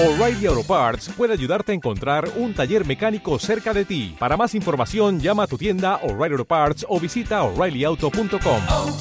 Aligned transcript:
O'Reilly 0.00 0.46
Auto 0.46 0.62
Parts 0.62 1.08
puede 1.08 1.32
ayudarte 1.32 1.72
a 1.72 1.74
encontrar 1.74 2.30
un 2.36 2.54
taller 2.54 2.86
mecánico 2.86 3.36
cerca 3.40 3.74
de 3.74 3.84
ti. 3.84 4.14
Para 4.16 4.36
más 4.36 4.54
información, 4.54 5.18
llama 5.18 5.42
a 5.42 5.46
tu 5.48 5.58
tienda 5.58 5.96
O'Reilly 6.04 6.34
Auto 6.34 6.44
Parts 6.44 6.86
o 6.88 7.00
visita 7.00 7.42
oreillyauto.com. 7.42 8.62
oh, 8.68 8.98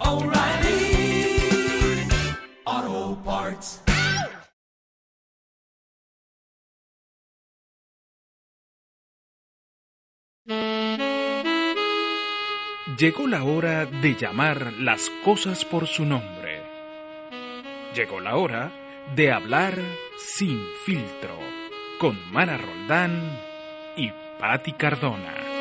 oh, 0.00 0.24
O'Reilly 0.24 1.38
Auto 2.64 3.22
Parts. 3.24 3.82
Llegó 12.98 13.28
la 13.28 13.44
hora 13.44 13.86
de 13.86 14.16
llamar 14.16 14.72
las 14.80 15.12
cosas 15.24 15.64
por 15.64 15.86
su 15.86 16.04
nombre. 16.04 16.60
Llegó 17.94 18.18
la 18.18 18.34
hora 18.34 18.85
de 19.14 19.32
hablar 19.32 19.74
sin 20.18 20.60
filtro 20.84 21.38
con 21.98 22.18
Mara 22.32 22.56
Roldán 22.56 23.38
y 23.96 24.10
Patti 24.38 24.72
Cardona. 24.72 25.55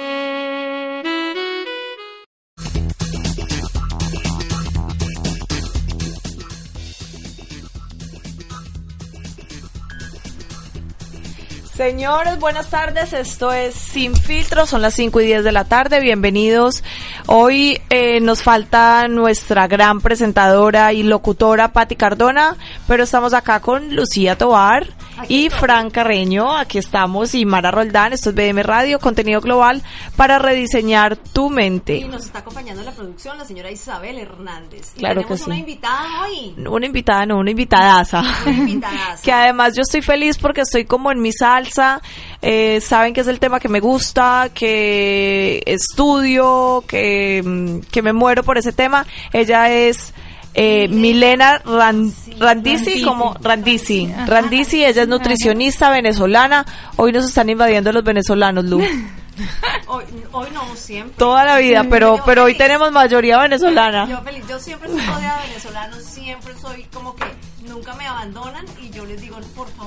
Señores, 11.76 12.40
buenas 12.40 12.70
tardes. 12.70 13.12
Esto 13.12 13.52
es 13.52 13.76
Sin 13.76 14.16
Filtro. 14.16 14.66
Son 14.66 14.82
las 14.82 14.94
5 14.94 15.20
y 15.20 15.26
10 15.26 15.44
de 15.44 15.52
la 15.52 15.66
tarde. 15.66 16.00
Bienvenidos. 16.00 16.86
Hoy 17.26 17.82
eh, 17.90 18.22
nos 18.22 18.44
falta 18.44 19.10
nuestra 19.10 19.68
gran 19.68 20.00
presentadora 20.00 20.94
y 20.94 21.04
locutora 21.04 21.74
Patti 21.74 21.98
Cardona, 21.98 22.56
pero 22.88 23.04
estamos 23.04 23.34
acá 23.34 23.60
con 23.60 23.94
Lucía 23.94 24.38
Tobar 24.38 24.88
y 25.30 25.50
Fran 25.50 25.90
Carreño. 25.90 26.56
Aquí 26.56 26.78
estamos 26.78 27.34
y 27.36 27.46
Mara 27.46 27.72
Roldán. 27.72 28.14
Esto 28.14 28.30
es 28.30 28.36
BM 28.36 28.64
Radio, 28.64 29.00
contenido 29.00 29.42
global 29.42 29.82
para 30.16 30.40
rediseñar 30.40 31.18
tu 31.18 31.50
mente. 31.50 31.98
Y 31.98 32.06
nos 32.06 32.26
está 32.26 32.40
acompañando 32.40 32.82
en 32.82 32.86
la 32.86 32.92
producción 32.92 33.38
la 33.38 33.46
señora 33.46 33.72
Isabel 33.72 34.18
Hernández. 34.20 34.94
Y 34.96 35.00
Claro 35.00 35.22
que 35.22 35.28
tenemos 35.28 35.40
sí. 35.40 35.46
una 35.50 35.58
invitada 35.58 36.24
hoy. 36.24 36.56
Una 36.58 36.86
invitada, 36.86 37.26
no, 37.26 37.38
una 37.38 37.52
invitadaza. 37.52 38.24
Una 38.46 38.58
invitadaza. 38.58 39.22
que 39.24 39.32
además 39.32 39.74
yo 39.76 39.82
estoy 39.82 40.02
feliz 40.02 40.38
porque 40.38 40.62
estoy 40.62 40.86
como 40.86 41.12
en 41.12 41.22
mi 41.22 41.32
salsa. 41.32 42.02
Eh, 42.42 42.82
saben 42.82 43.14
que 43.14 43.22
es 43.22 43.28
el 43.28 43.40
tema 43.40 43.60
que 43.60 43.70
me 43.70 43.80
gusta, 43.80 44.50
que 44.54 45.64
estudio, 45.66 46.84
que, 46.88 47.42
mm, 47.44 47.80
que 47.92 48.02
me 48.02 48.14
muero 48.14 48.44
por 48.44 48.58
ese 48.58 48.74
tema. 48.74 49.06
Ella 49.34 49.72
es 49.72 50.14
eh, 50.56 50.88
Milena 50.88 51.60
Ran- 51.66 52.14
Randisi, 52.40 53.04
como 53.04 53.36
Randisi. 53.42 54.12
Randisi, 54.26 54.84
ella 54.86 55.04
es 55.04 55.08
nutricionista 55.08 55.90
venezolana. 55.90 56.66
Hoy 56.96 57.12
nos 57.12 57.26
están 57.26 57.50
invadiendo 57.50 57.92
los 57.92 58.04
venezolanos, 58.04 58.66
Lu. 58.66 58.82
Hoy, 59.88 60.06
hoy 60.32 60.48
no, 60.54 60.64
siempre. 60.78 61.14
Toda 61.18 61.44
la 61.44 61.58
vida, 61.58 61.86
pero, 61.90 62.22
pero 62.26 62.46
hoy 62.46 62.56
tenemos 62.56 62.90
mayoría 62.94 63.38
venezolana. 63.40 64.08
Yo 64.08 64.22
feliz. 64.22 64.46
Yo 64.48 64.58
siempre 64.60 64.88
soy 64.90 65.02
rodeada 65.02 65.42
de 65.42 65.48
venezolanos, 65.50 66.04
siempre 66.06 66.54
soy 66.62 66.86
como 66.86 67.14
que 67.18 67.26
nunca 67.68 67.94
me 67.96 68.08
abandonan 68.08 68.66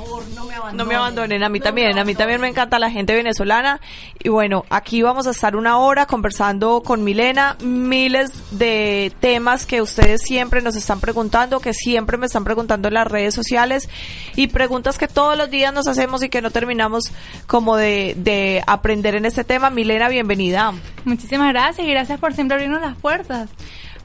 favor, 0.05 0.23
no 0.35 0.45
me 0.45 0.55
abandonen. 0.55 0.77
No 0.77 0.85
me 0.85 0.95
abandonen, 0.95 1.43
a 1.43 1.49
mí 1.49 1.59
No 1.59 1.65
también, 1.65 1.99
a 1.99 2.05
mí 2.05 2.15
también 2.15 2.41
me 2.41 2.49
encanta 2.49 2.79
la 2.79 2.91
gente 2.91 3.15
venezolana. 3.15 3.81
Y 4.19 4.29
bueno, 4.29 4.65
aquí 4.71 5.03
vamos 5.03 5.27
a 5.27 5.31
estar 5.31 5.57
una 5.57 5.79
hora 5.79 6.07
conversando 6.07 6.83
con 6.85 7.05
Milena, 7.05 7.57
miles 7.61 8.31
de 8.51 9.13
temas 9.21 9.67
que 9.67 9.83
ustedes 9.83 10.23
siempre 10.23 10.63
nos 10.63 10.77
están 10.77 11.01
preguntando, 11.01 11.61
que 11.61 11.75
siempre 11.75 12.17
me 12.17 12.27
están 12.27 12.45
preguntando 12.45 12.89
en 12.89 12.95
las 12.95 13.07
redes 13.07 13.35
sociales 13.35 13.89
y 14.37 14.49
preguntas 14.49 14.99
que 14.99 15.09
todos 15.09 15.37
los 15.37 15.51
días 15.51 15.73
nos 15.73 15.89
hacemos 15.89 16.23
y 16.23 16.29
que 16.29 16.43
no 16.43 16.51
terminamos 16.51 17.13
como 17.47 17.77
de, 17.77 18.15
de 18.17 18.63
aprender 18.67 19.15
en 19.15 19.25
este 19.25 19.45
tema. 19.45 19.71
Milena, 19.71 20.09
bienvenida. 20.09 20.73
Muchísimas 21.05 21.49
gracias 21.53 21.87
y 21.87 21.91
gracias 21.91 22.19
por 22.21 22.35
siempre 22.35 22.57
abrirnos 22.57 22.81
las 22.81 22.97
puertas. 22.97 23.51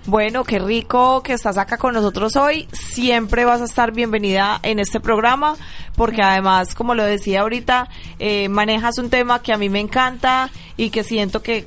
Bueno, 0.06 0.44
qué 0.44 0.60
rico 0.60 1.24
que 1.24 1.32
estás 1.32 1.58
acá 1.58 1.78
con 1.78 1.94
nosotros 1.94 2.36
hoy. 2.36 2.68
Siempre 2.74 3.46
vas 3.46 3.62
a 3.62 3.66
estar 3.66 3.94
bienvenida 3.94 4.60
en 4.62 4.80
este 4.80 5.00
programa, 5.00 5.56
porque 5.96 6.22
además, 6.22 6.76
como 6.76 6.94
lo 6.94 7.06
decía 7.06 7.40
ahorita, 7.42 7.88
eh, 8.20 8.50
manejas 8.50 8.98
un 8.98 9.10
tema 9.10 9.42
que 9.42 9.54
a 9.54 9.58
mí 9.58 9.70
me 9.70 9.80
encanta 9.80 10.50
y 10.76 10.90
que 10.90 11.06
siento 11.06 11.42
que 11.42 11.66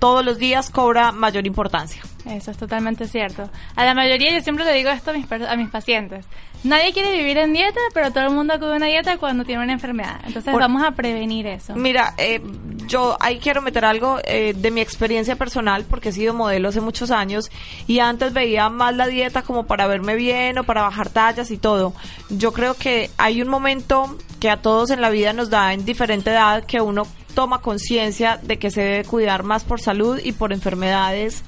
todos 0.00 0.24
los 0.24 0.38
días 0.38 0.70
cobra 0.70 1.12
mayor 1.12 1.46
importancia. 1.46 2.02
Eso 2.28 2.50
es 2.50 2.56
totalmente 2.58 3.06
cierto. 3.08 3.48
A 3.74 3.84
la 3.84 3.94
mayoría 3.94 4.32
yo 4.32 4.40
siempre 4.42 4.64
le 4.64 4.72
digo 4.74 4.90
esto 4.90 5.10
a 5.10 5.14
mis, 5.14 5.26
a 5.30 5.56
mis 5.56 5.70
pacientes. 5.70 6.26
Nadie 6.64 6.92
quiere 6.92 7.16
vivir 7.16 7.38
en 7.38 7.52
dieta, 7.52 7.80
pero 7.94 8.10
todo 8.10 8.24
el 8.24 8.30
mundo 8.30 8.52
acude 8.54 8.72
a 8.72 8.76
una 8.76 8.86
dieta 8.86 9.16
cuando 9.16 9.44
tiene 9.44 9.62
una 9.62 9.72
enfermedad. 9.72 10.20
Entonces 10.26 10.52
Por- 10.52 10.60
vamos 10.60 10.82
a 10.82 10.90
prevenir 10.90 11.46
eso. 11.46 11.74
Mira, 11.76 12.14
eh, 12.18 12.42
yo 12.86 13.16
ahí 13.20 13.38
quiero 13.38 13.62
meter 13.62 13.84
algo 13.84 14.18
eh, 14.24 14.54
de 14.56 14.70
mi 14.70 14.80
experiencia 14.80 15.36
personal, 15.36 15.84
porque 15.88 16.08
he 16.08 16.12
sido 16.12 16.34
modelo 16.34 16.68
hace 16.68 16.80
muchos 16.80 17.10
años 17.12 17.50
y 17.86 18.00
antes 18.00 18.32
veía 18.32 18.68
más 18.68 18.94
la 18.96 19.06
dieta 19.06 19.42
como 19.42 19.66
para 19.66 19.86
verme 19.86 20.16
bien 20.16 20.58
o 20.58 20.64
para 20.64 20.82
bajar 20.82 21.10
tallas 21.10 21.50
y 21.52 21.58
todo. 21.58 21.94
Yo 22.28 22.52
creo 22.52 22.74
que 22.74 23.10
hay 23.18 23.40
un 23.40 23.48
momento 23.48 24.16
que 24.40 24.50
a 24.50 24.56
todos 24.56 24.90
en 24.90 25.00
la 25.00 25.10
vida 25.10 25.32
nos 25.32 25.50
da 25.50 25.72
en 25.72 25.84
diferente 25.84 26.30
edad 26.30 26.64
que 26.64 26.80
uno 26.80 27.06
toma 27.34 27.60
conciencia 27.60 28.36
de 28.42 28.58
que 28.58 28.70
se 28.72 28.80
debe 28.82 29.04
cuidar 29.04 29.44
más 29.44 29.62
por 29.64 29.80
salud 29.80 30.18
y 30.22 30.32
por 30.32 30.52
enfermedades 30.52 31.44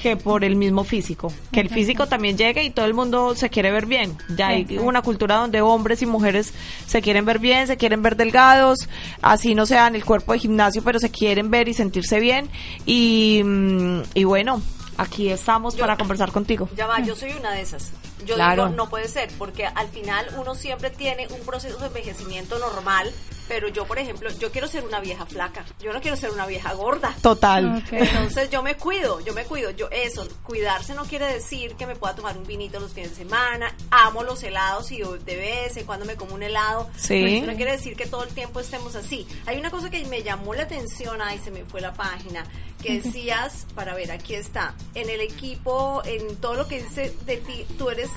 que 0.00 0.16
por 0.16 0.44
el 0.44 0.54
mismo 0.56 0.84
físico. 0.84 1.32
Que 1.50 1.60
el 1.60 1.68
físico 1.68 2.06
también 2.06 2.38
llegue 2.38 2.62
y 2.62 2.70
todo 2.70 2.86
el 2.86 2.94
mundo 2.94 3.34
se 3.34 3.50
quiere 3.50 3.70
ver 3.72 3.86
bien. 3.86 4.16
Ya 4.36 4.48
hay 4.48 4.62
Exacto. 4.62 4.84
una 4.84 5.02
cultura 5.02 5.36
donde 5.36 5.60
hombres 5.60 6.02
y 6.02 6.06
mujeres 6.06 6.52
se 6.86 7.02
quieren 7.02 7.24
ver 7.24 7.40
bien, 7.40 7.66
se 7.66 7.76
quieren 7.76 8.00
ver 8.02 8.16
delgados, 8.16 8.88
así 9.22 9.54
no 9.54 9.66
sean 9.66 9.96
el 9.96 10.04
cuerpo 10.04 10.32
de 10.32 10.38
gimnasio, 10.38 10.82
pero 10.84 11.00
se 11.00 11.10
quieren 11.10 11.50
ver 11.50 11.68
y 11.68 11.74
sentirse 11.74 12.20
bien. 12.20 12.48
Y, 12.86 13.42
mm, 13.44 14.02
y 14.14 14.24
bueno, 14.24 14.62
aquí 14.96 15.30
estamos 15.30 15.74
para 15.74 15.96
conversar 15.96 16.30
contigo. 16.30 16.68
Ya 16.76 16.86
va, 16.86 17.02
yo 17.02 17.16
soy 17.16 17.32
una 17.32 17.50
de 17.52 17.62
esas. 17.62 17.90
Yo 18.28 18.34
Claro. 18.34 18.64
digo, 18.66 18.76
no 18.76 18.88
puede 18.90 19.08
ser, 19.08 19.30
porque 19.38 19.64
al 19.66 19.88
final 19.88 20.26
uno 20.36 20.54
siempre 20.54 20.90
tiene 20.90 21.26
un 21.28 21.40
proceso 21.40 21.78
de 21.78 21.86
envejecimiento 21.86 22.58
normal, 22.58 23.10
pero 23.48 23.68
yo, 23.68 23.86
por 23.86 23.98
ejemplo, 23.98 24.28
yo 24.38 24.52
quiero 24.52 24.68
ser 24.68 24.84
una 24.84 25.00
vieja 25.00 25.24
flaca, 25.24 25.64
yo 25.80 25.90
no 25.94 26.02
quiero 26.02 26.18
ser 26.18 26.30
una 26.30 26.44
vieja 26.46 26.74
gorda. 26.74 27.16
Total. 27.22 27.78
Ok. 27.78 27.92
Entonces 27.92 28.50
yo 28.50 28.62
me 28.62 28.76
cuido, 28.76 29.20
yo 29.20 29.32
me 29.32 29.44
cuido, 29.44 29.70
yo 29.70 29.88
eso, 29.90 30.28
cuidarse 30.42 30.94
no 30.94 31.04
quiere 31.04 31.32
decir 31.32 31.74
que 31.76 31.86
me 31.86 31.96
pueda 31.96 32.14
tomar 32.14 32.36
un 32.36 32.44
vinito 32.46 32.78
los 32.78 32.92
fines 32.92 33.10
de 33.10 33.16
semana, 33.16 33.74
amo 33.90 34.22
los 34.22 34.42
helados 34.42 34.92
y 34.92 34.98
de 35.00 35.36
vez 35.36 35.76
en 35.78 35.86
cuando 35.86 36.04
me 36.04 36.16
como 36.16 36.34
un 36.34 36.42
helado, 36.42 36.90
Sí. 36.96 37.08
pero 37.22 37.26
eso 37.28 37.46
no 37.46 37.56
quiere 37.56 37.72
decir 37.72 37.96
que 37.96 38.06
todo 38.06 38.24
el 38.24 38.30
tiempo 38.34 38.60
estemos 38.60 38.94
así. 38.94 39.26
Hay 39.46 39.56
una 39.56 39.70
cosa 39.70 39.88
que 39.88 40.04
me 40.04 40.22
llamó 40.22 40.52
la 40.52 40.64
atención, 40.64 41.22
ay, 41.22 41.38
se 41.42 41.50
me 41.50 41.64
fue 41.64 41.80
la 41.80 41.94
página, 41.94 42.44
que 42.82 43.00
decías, 43.00 43.66
para 43.74 43.94
ver, 43.94 44.12
aquí 44.12 44.34
está, 44.34 44.74
en 44.94 45.08
el 45.10 45.20
equipo, 45.22 46.00
en 46.04 46.36
todo 46.36 46.54
lo 46.54 46.68
que 46.68 46.82
dice 46.82 47.16
de 47.24 47.38
ti, 47.38 47.66
tú 47.78 47.88
eres 47.90 48.10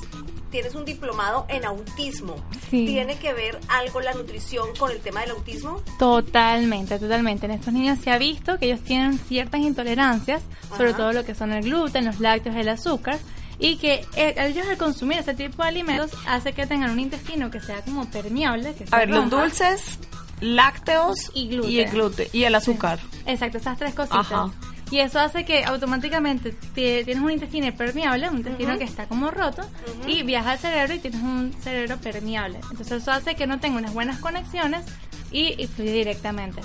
tienes 0.52 0.76
un 0.76 0.84
diplomado 0.86 1.46
en 1.50 1.64
autismo. 1.66 2.36
Sí. 2.70 2.86
¿Tiene 2.86 3.18
que 3.18 3.34
ver 3.34 3.58
algo 3.70 4.02
la 4.02 4.14
nutrición 4.14 4.68
con 4.78 4.92
el 4.92 5.00
tema 5.00 5.22
del 5.22 5.32
autismo? 5.32 5.82
Totalmente, 5.98 7.00
totalmente. 7.00 7.46
En 7.46 7.52
estos 7.54 7.74
niños 7.74 8.00
se 8.04 8.12
ha 8.12 8.18
visto 8.18 8.58
que 8.60 8.66
ellos 8.66 8.82
tienen 8.82 9.18
ciertas 9.18 9.62
intolerancias, 9.62 10.42
sobre 10.76 10.94
todo 10.94 11.14
lo 11.14 11.24
que 11.24 11.36
son 11.36 11.54
el 11.54 11.64
gluten, 11.64 12.06
los 12.06 12.20
lácteos, 12.20 12.56
el 12.58 12.68
azúcar, 12.70 13.18
y 13.60 13.78
que 13.78 14.06
eh, 14.16 14.36
ellos 14.40 14.66
al 14.68 14.78
consumir 14.78 15.20
ese 15.20 15.34
tipo 15.36 15.64
de 15.64 15.70
alimentos 15.70 16.12
hace 16.28 16.52
que 16.54 16.66
tengan 16.68 16.90
un 16.92 17.00
intestino 17.00 17.50
que 17.50 17.60
sea 17.62 17.82
como 17.84 18.10
permeable. 18.10 18.74
Que 18.74 18.88
se 18.88 18.94
A 18.96 19.00
ver, 19.00 19.10
los 19.10 19.30
dulces, 19.30 20.00
lácteos 20.42 21.32
Y 21.34 21.48
gluten. 21.48 21.72
y 21.72 21.80
el 21.80 21.90
gluten 21.92 22.28
y 22.34 22.44
el 22.44 22.56
azúcar. 22.56 23.00
Exacto, 23.26 23.58
esas 23.60 23.78
tres 23.78 23.94
cositas. 23.94 24.20
Ajá. 24.32 24.52
Y 24.92 25.00
eso 25.00 25.20
hace 25.20 25.46
que 25.46 25.64
automáticamente 25.64 26.52
te- 26.76 27.04
tienes 27.06 27.24
un 27.24 27.32
intestino 27.32 27.74
permeable, 27.74 28.30
un 28.30 28.38
intestino 28.38 28.78
que 28.78 28.84
está 28.84 29.08
como 29.08 29.32
roto, 29.32 29.64
y 30.06 30.24
viaja 30.24 30.52
al 30.52 30.60
cerebro 30.60 30.94
y 30.96 31.00
tienes 31.00 31.22
un 31.22 31.54
cerebro 31.62 31.98
permeable. 31.98 32.60
Entonces 32.70 33.02
eso 33.02 33.12
hace 33.12 33.36
que 33.36 33.48
no 33.48 33.60
tenga 33.60 33.78
unas 33.78 33.94
buenas 33.94 34.20
conexiones 34.20 34.84
y, 35.32 35.56
y 35.62 35.68
fluye 35.68 35.94
directamente. 35.94 36.62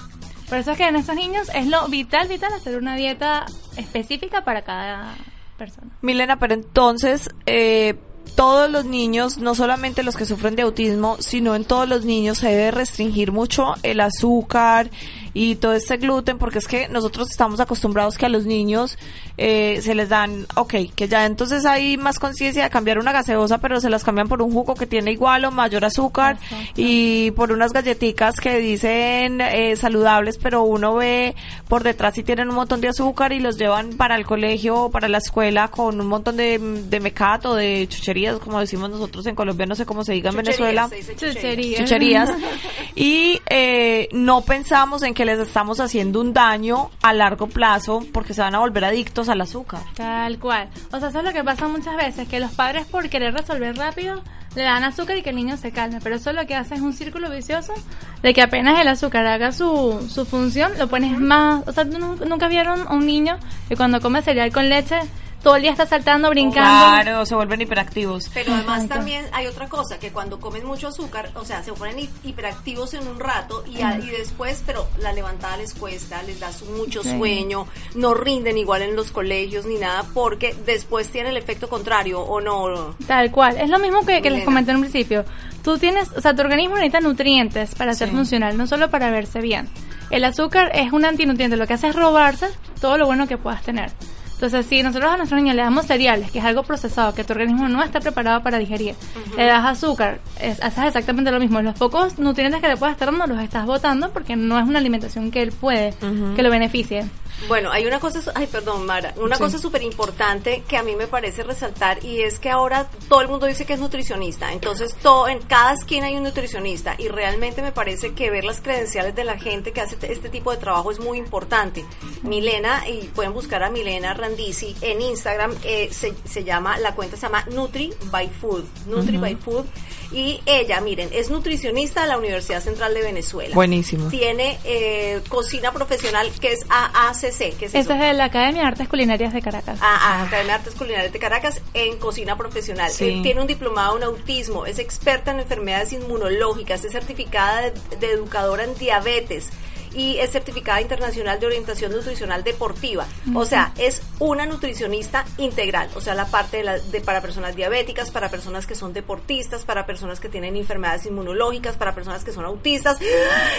Por 0.48 0.58
eso 0.58 0.72
es 0.72 0.76
que 0.76 0.86
en 0.88 0.96
estos 0.96 1.14
niños 1.16 1.48
es 1.54 1.66
lo 1.68 1.86
vital, 1.88 2.28
vital 2.28 2.52
hacer 2.52 2.76
una 2.78 2.96
dieta 2.96 3.46
específica 3.76 4.42
para 4.44 4.62
cada 4.62 5.14
persona. 5.56 5.88
Milena, 6.02 6.38
pero 6.38 6.54
entonces, 6.54 7.30
eh, 7.46 7.94
todos 8.34 8.70
los 8.70 8.84
niños, 8.84 9.38
no 9.38 9.54
solamente 9.54 10.02
los 10.02 10.16
que 10.16 10.24
sufren 10.26 10.54
de 10.56 10.62
autismo, 10.62 11.16
sino 11.20 11.54
en 11.54 11.64
todos 11.64 11.88
los 11.88 12.04
niños 12.04 12.38
se 12.38 12.48
debe 12.48 12.70
restringir 12.72 13.32
mucho 13.32 13.74
el 13.82 14.00
azúcar 14.00 14.90
y 15.38 15.56
todo 15.56 15.74
este 15.74 15.98
gluten, 15.98 16.38
porque 16.38 16.58
es 16.58 16.66
que 16.66 16.88
nosotros 16.88 17.30
estamos 17.30 17.60
acostumbrados 17.60 18.16
que 18.16 18.24
a 18.24 18.30
los 18.30 18.46
niños 18.46 18.96
eh, 19.36 19.80
se 19.82 19.94
les 19.94 20.08
dan, 20.08 20.46
ok, 20.54 20.74
que 20.94 21.08
ya 21.08 21.26
entonces 21.26 21.66
hay 21.66 21.98
más 21.98 22.18
conciencia 22.18 22.64
de 22.64 22.70
cambiar 22.70 22.98
una 22.98 23.12
gaseosa, 23.12 23.58
pero 23.58 23.78
se 23.82 23.90
las 23.90 24.02
cambian 24.02 24.28
por 24.28 24.40
un 24.40 24.50
jugo 24.50 24.74
que 24.74 24.86
tiene 24.86 25.12
igual 25.12 25.44
o 25.44 25.50
mayor 25.50 25.84
azúcar 25.84 26.38
Exacto. 26.42 26.72
y 26.76 27.32
por 27.32 27.52
unas 27.52 27.74
galletitas 27.74 28.40
que 28.40 28.56
dicen 28.60 29.42
eh, 29.42 29.76
saludables, 29.76 30.38
pero 30.38 30.62
uno 30.62 30.94
ve 30.94 31.34
por 31.68 31.82
detrás 31.82 32.16
y 32.16 32.22
tienen 32.22 32.48
un 32.48 32.54
montón 32.54 32.80
de 32.80 32.88
azúcar 32.88 33.34
y 33.34 33.38
los 33.38 33.58
llevan 33.58 33.90
para 33.90 34.16
el 34.16 34.24
colegio 34.24 34.84
o 34.84 34.90
para 34.90 35.06
la 35.06 35.18
escuela 35.18 35.68
con 35.68 36.00
un 36.00 36.06
montón 36.06 36.38
de, 36.38 36.58
de 36.58 37.00
mecato, 37.00 37.54
de 37.54 37.86
chuchería 37.90 38.30
chucherías, 38.30 38.38
como 38.38 38.58
decimos 38.58 38.88
nosotros 38.88 39.26
en 39.26 39.34
Colombia, 39.34 39.66
no 39.66 39.74
sé 39.74 39.84
cómo 39.84 40.02
se 40.02 40.14
diga 40.14 40.30
en 40.30 40.36
Chucherías, 40.36 40.58
Venezuela. 40.58 40.88
se 40.88 40.96
dice 40.96 41.14
Chuchería. 41.14 41.78
chucherías 41.78 42.30
y 42.94 43.38
eh, 43.50 44.08
no 44.12 44.40
pensamos 44.40 45.02
en 45.02 45.12
que 45.12 45.25
les 45.26 45.38
estamos 45.38 45.80
haciendo 45.80 46.20
un 46.20 46.32
daño 46.32 46.90
a 47.02 47.12
largo 47.12 47.46
plazo 47.48 48.02
porque 48.12 48.32
se 48.32 48.40
van 48.40 48.54
a 48.54 48.60
volver 48.60 48.84
adictos 48.86 49.28
al 49.28 49.40
azúcar. 49.42 49.80
Tal 49.94 50.38
cual. 50.38 50.68
O 50.92 50.98
sea, 50.98 51.10
eso 51.10 51.18
es 51.18 51.24
lo 51.24 51.32
que 51.32 51.44
pasa 51.44 51.68
muchas 51.68 51.96
veces, 51.96 52.26
que 52.28 52.40
los 52.40 52.52
padres 52.52 52.86
por 52.86 53.08
querer 53.10 53.34
resolver 53.34 53.76
rápido 53.76 54.22
le 54.54 54.62
dan 54.62 54.84
azúcar 54.84 55.18
y 55.18 55.22
que 55.22 55.30
el 55.30 55.36
niño 55.36 55.58
se 55.58 55.70
calme, 55.70 55.98
pero 56.02 56.16
eso 56.16 56.32
lo 56.32 56.46
que 56.46 56.54
hace 56.54 56.76
es 56.76 56.80
un 56.80 56.94
círculo 56.94 57.28
vicioso 57.30 57.74
de 58.22 58.32
que 58.32 58.40
apenas 58.40 58.80
el 58.80 58.88
azúcar 58.88 59.26
haga 59.26 59.52
su, 59.52 60.06
su 60.08 60.24
función, 60.24 60.72
lo 60.78 60.88
pones 60.88 61.18
más... 61.18 61.62
O 61.68 61.72
sea, 61.72 61.84
¿tú 61.84 61.98
nu- 61.98 62.16
nunca 62.26 62.48
vieron 62.48 62.86
a 62.88 62.94
un 62.94 63.04
niño 63.04 63.36
que 63.68 63.76
cuando 63.76 64.00
come 64.00 64.22
cereal 64.22 64.50
con 64.52 64.70
leche 64.70 64.98
todo 65.46 65.54
el 65.54 65.62
día 65.62 65.70
está 65.70 65.86
saltando, 65.86 66.28
brincando? 66.28 66.86
Claro, 67.04 67.24
se 67.24 67.36
vuelven 67.36 67.60
hiperactivos. 67.60 68.28
Pero 68.34 68.52
además 68.52 68.82
Exacto. 68.82 68.94
también 68.96 69.26
hay 69.32 69.46
otra 69.46 69.68
cosa, 69.68 69.96
que 70.00 70.10
cuando 70.10 70.40
comen 70.40 70.66
mucho 70.66 70.88
azúcar, 70.88 71.30
o 71.36 71.44
sea, 71.44 71.62
se 71.62 71.72
ponen 71.72 72.00
hi- 72.00 72.10
hiperactivos 72.24 72.94
en 72.94 73.06
un 73.06 73.20
rato 73.20 73.62
y, 73.64 73.80
a- 73.80 73.96
y 73.96 74.06
después, 74.10 74.64
pero 74.66 74.88
la 74.98 75.12
levantada 75.12 75.56
les 75.56 75.72
cuesta, 75.74 76.20
les 76.24 76.40
da 76.40 76.50
mucho 76.76 77.04
Sí. 77.04 77.16
sueño, 77.16 77.68
no 77.94 78.12
rinden 78.12 78.58
igual 78.58 78.82
en 78.82 78.96
los 78.96 79.12
colegios 79.12 79.66
ni 79.66 79.76
nada, 79.76 80.04
porque 80.14 80.52
después 80.66 81.10
tiene 81.12 81.28
el 81.28 81.36
efecto 81.36 81.68
contrario, 81.68 82.20
¿o 82.22 82.40
no? 82.40 82.96
Tal 83.06 83.30
cual. 83.30 83.56
Es 83.56 83.70
lo 83.70 83.78
mismo 83.78 84.04
que, 84.04 84.20
que 84.22 84.30
les 84.30 84.44
comenté 84.44 84.72
en 84.72 84.78
un 84.78 84.82
principio. 84.82 85.24
Tú 85.62 85.78
tienes, 85.78 86.10
o 86.10 86.20
sea, 86.20 86.34
tu 86.34 86.40
organismo 86.42 86.74
necesita 86.74 86.98
nutrientes 86.98 87.76
para 87.76 87.94
ser 87.94 88.08
Sí. 88.08 88.16
funcional, 88.16 88.56
no 88.56 88.66
solo 88.66 88.90
para 88.90 89.12
verse 89.12 89.40
bien. 89.40 89.68
El 90.10 90.24
azúcar 90.24 90.72
es 90.74 90.92
un 90.92 91.04
antinutriente, 91.04 91.56
lo 91.56 91.68
que 91.68 91.74
hace 91.74 91.86
es 91.86 91.94
robarse 91.94 92.48
todo 92.80 92.98
lo 92.98 93.06
bueno 93.06 93.28
que 93.28 93.38
puedas 93.38 93.62
tener. 93.62 93.92
Entonces, 94.36 94.66
si 94.66 94.82
nosotros 94.82 95.10
a 95.10 95.16
nuestros 95.16 95.40
niños 95.40 95.56
le 95.56 95.62
damos 95.62 95.86
cereales, 95.86 96.30
que 96.30 96.40
es 96.40 96.44
algo 96.44 96.62
procesado, 96.62 97.14
que 97.14 97.24
tu 97.24 97.32
organismo 97.32 97.68
no 97.68 97.82
está 97.82 98.00
preparado 98.00 98.42
para 98.42 98.58
digerir, 98.58 98.94
le 99.36 99.46
das 99.46 99.64
azúcar, 99.64 100.20
es- 100.40 100.62
haces 100.62 100.84
exactamente 100.84 101.30
lo 101.30 101.40
mismo. 101.40 101.62
Los 101.62 101.74
pocos 101.78 102.18
nutrientes 102.18 102.60
que 102.60 102.68
le 102.68 102.76
puedas 102.76 102.92
estar 102.92 103.10
dando 103.10 103.26
los 103.34 103.42
estás 103.42 103.64
botando 103.64 104.10
porque 104.10 104.36
no 104.36 104.58
es 104.58 104.66
una 104.66 104.78
alimentación 104.78 105.30
que 105.30 105.40
él 105.42 105.52
puede, 105.52 105.94
que 106.36 106.42
lo 106.42 106.50
beneficie. 106.50 107.06
Bueno, 107.48 107.70
hay 107.70 107.86
una 107.86 108.00
cosa, 108.00 108.20
ay, 108.34 108.46
perdón, 108.46 108.86
Mara, 108.86 109.12
una 109.18 109.36
Sí. 109.36 109.42
cosa 109.42 109.58
súper 109.58 109.82
importante 109.82 110.64
que 110.66 110.76
a 110.78 110.82
mí 110.82 110.96
me 110.96 111.06
parece 111.06 111.42
resaltar 111.42 112.02
y 112.04 112.22
es 112.22 112.38
que 112.38 112.48
ahora 112.50 112.88
todo 113.08 113.20
el 113.20 113.28
mundo 113.28 113.46
dice 113.46 113.66
que 113.66 113.74
es 113.74 113.78
nutricionista, 113.80 114.52
entonces 114.52 114.94
todo, 115.02 115.28
en 115.28 115.40
cada 115.42 115.74
esquina 115.74 116.06
hay 116.06 116.16
un 116.16 116.22
nutricionista 116.22 116.94
y 116.98 117.08
realmente 117.08 117.60
me 117.62 117.72
parece 117.72 118.14
que 118.14 118.30
ver 118.30 118.44
las 118.44 118.60
credenciales 118.62 119.14
de 119.14 119.24
la 119.24 119.38
gente 119.38 119.72
que 119.72 119.82
hace 119.82 119.96
te- 119.96 120.10
este 120.12 120.28
tipo 120.30 120.50
de 120.50 120.56
trabajo 120.56 120.90
es 120.90 120.98
muy 120.98 121.18
importante. 121.18 121.84
Milena, 122.22 122.88
y 122.88 123.02
pueden 123.14 123.32
buscar 123.34 123.62
a 123.62 123.70
Milena 123.70 124.14
Randisi 124.14 124.74
en 124.80 125.02
Instagram, 125.02 125.54
eh, 125.62 125.90
se, 125.92 126.14
se 126.24 126.42
llama, 126.42 126.78
la 126.78 126.94
cuenta 126.94 127.16
se 127.16 127.22
llama 127.22 127.44
Nutri 127.50 127.92
by 128.10 128.28
Food, 128.30 128.64
Nutri 128.86 129.18
by 129.18 129.36
Food, 129.36 129.66
y 130.12 130.40
ella, 130.46 130.80
miren, 130.80 131.08
es 131.12 131.30
nutricionista 131.30 132.02
de 132.02 132.08
la 132.08 132.18
Universidad 132.18 132.62
Central 132.62 132.94
de 132.94 133.02
Venezuela. 133.02 133.54
Buenísimo. 133.54 134.08
Tiene 134.08 134.58
eh, 134.64 135.20
cocina 135.28 135.72
profesional 135.72 136.30
que 136.40 136.52
es 136.52 136.64
AACC, 136.68 137.56
que 137.56 137.66
es 137.66 137.74
Esta 137.74 137.78
eso? 137.80 137.92
es 137.94 138.00
de 138.00 138.12
la 138.14 138.24
Academia 138.24 138.62
de 138.62 138.68
Artes 138.68 138.88
Culinarias 138.88 139.32
de 139.32 139.42
Caracas. 139.42 139.78
a, 139.82 139.96
a 139.96 140.22
Academia 140.22 140.52
de 140.54 140.58
Artes 140.58 140.74
Culinarias 140.74 141.12
de 141.12 141.18
Caracas 141.18 141.60
en 141.74 141.96
cocina 141.98 142.36
profesional. 142.36 142.90
Sí. 142.90 143.04
Eh, 143.08 143.20
tiene 143.22 143.40
un 143.40 143.46
diplomado 143.46 143.96
en 143.96 144.04
autismo, 144.04 144.66
es 144.66 144.78
experta 144.78 145.30
en 145.32 145.40
enfermedades 145.40 145.92
inmunológicas, 145.92 146.84
es 146.84 146.92
certificada 146.92 147.62
de, 147.62 147.72
de 148.00 148.12
educadora 148.12 148.64
en 148.64 148.74
diabetes 148.76 149.50
y 149.94 150.18
es 150.18 150.30
certificada 150.30 150.80
internacional 150.80 151.38
de 151.40 151.46
orientación 151.46 151.92
nutricional 151.92 152.44
deportiva. 152.44 153.06
O 153.34 153.44
sea, 153.44 153.72
es 153.78 154.02
una 154.18 154.46
nutricionista 154.46 155.24
integral, 155.38 155.88
o 155.94 156.00
sea, 156.00 156.14
la 156.14 156.26
parte 156.26 156.58
de, 156.58 156.62
la- 156.64 156.78
de 156.78 157.00
para 157.00 157.20
personas 157.20 157.54
diabéticas, 157.56 158.10
para 158.10 158.28
personas 158.30 158.66
que 158.66 158.74
son 158.74 158.92
deportistas, 158.92 159.64
para 159.64 159.86
personas 159.86 160.20
que 160.20 160.28
tienen 160.28 160.56
enfermedades 160.56 161.06
inmunológicas, 161.06 161.76
para 161.76 161.94
personas 161.94 162.24
que 162.24 162.32
son 162.32 162.44
autistas. 162.44 162.98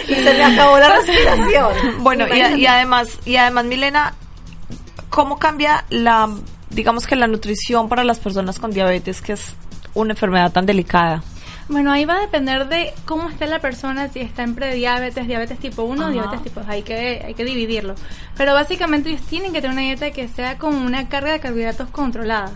Y 0.08 0.14
se 0.14 0.34
me 0.34 0.44
acabó 0.44 0.78
la 0.78 0.96
respiración. 0.96 2.02
Bueno, 2.02 2.26
y, 2.58 2.66
además, 2.66 3.18
y 3.24 3.36
además, 3.36 3.64
Milena, 3.64 4.14
¿cómo 5.10 5.38
cambia 5.38 5.84
la, 5.90 6.28
digamos 6.70 7.06
que 7.06 7.16
la 7.16 7.26
nutrición 7.26 7.88
para 7.88 8.04
las 8.04 8.18
personas 8.18 8.58
con 8.58 8.70
diabetes, 8.72 9.20
que 9.20 9.32
es 9.34 9.54
una 9.94 10.12
enfermedad 10.12 10.52
tan 10.52 10.66
delicada? 10.66 11.22
Bueno, 11.68 11.92
ahí 11.92 12.04
va 12.06 12.16
a 12.16 12.20
depender 12.20 12.66
de 12.68 12.94
cómo 13.04 13.28
esté 13.28 13.46
la 13.46 13.58
persona, 13.60 14.08
si 14.08 14.20
está 14.20 14.42
en 14.42 14.54
prediabetes, 14.54 15.26
diabetes 15.26 15.58
tipo 15.58 15.82
1 15.82 16.00
o 16.00 16.04
Ajá. 16.04 16.12
diabetes 16.12 16.42
tipo 16.42 16.60
2, 16.60 16.68
hay 16.68 16.82
que, 16.82 17.22
hay 17.26 17.34
que 17.34 17.44
dividirlo. 17.44 17.94
Pero 18.36 18.54
básicamente 18.54 19.10
ellos 19.10 19.22
tienen 19.22 19.52
que 19.52 19.60
tener 19.60 19.72
una 19.74 19.82
dieta 19.82 20.10
que 20.10 20.28
sea 20.28 20.56
con 20.56 20.74
una 20.74 21.08
carga 21.08 21.32
de 21.32 21.40
carbohidratos 21.40 21.90
controlada. 21.90 22.52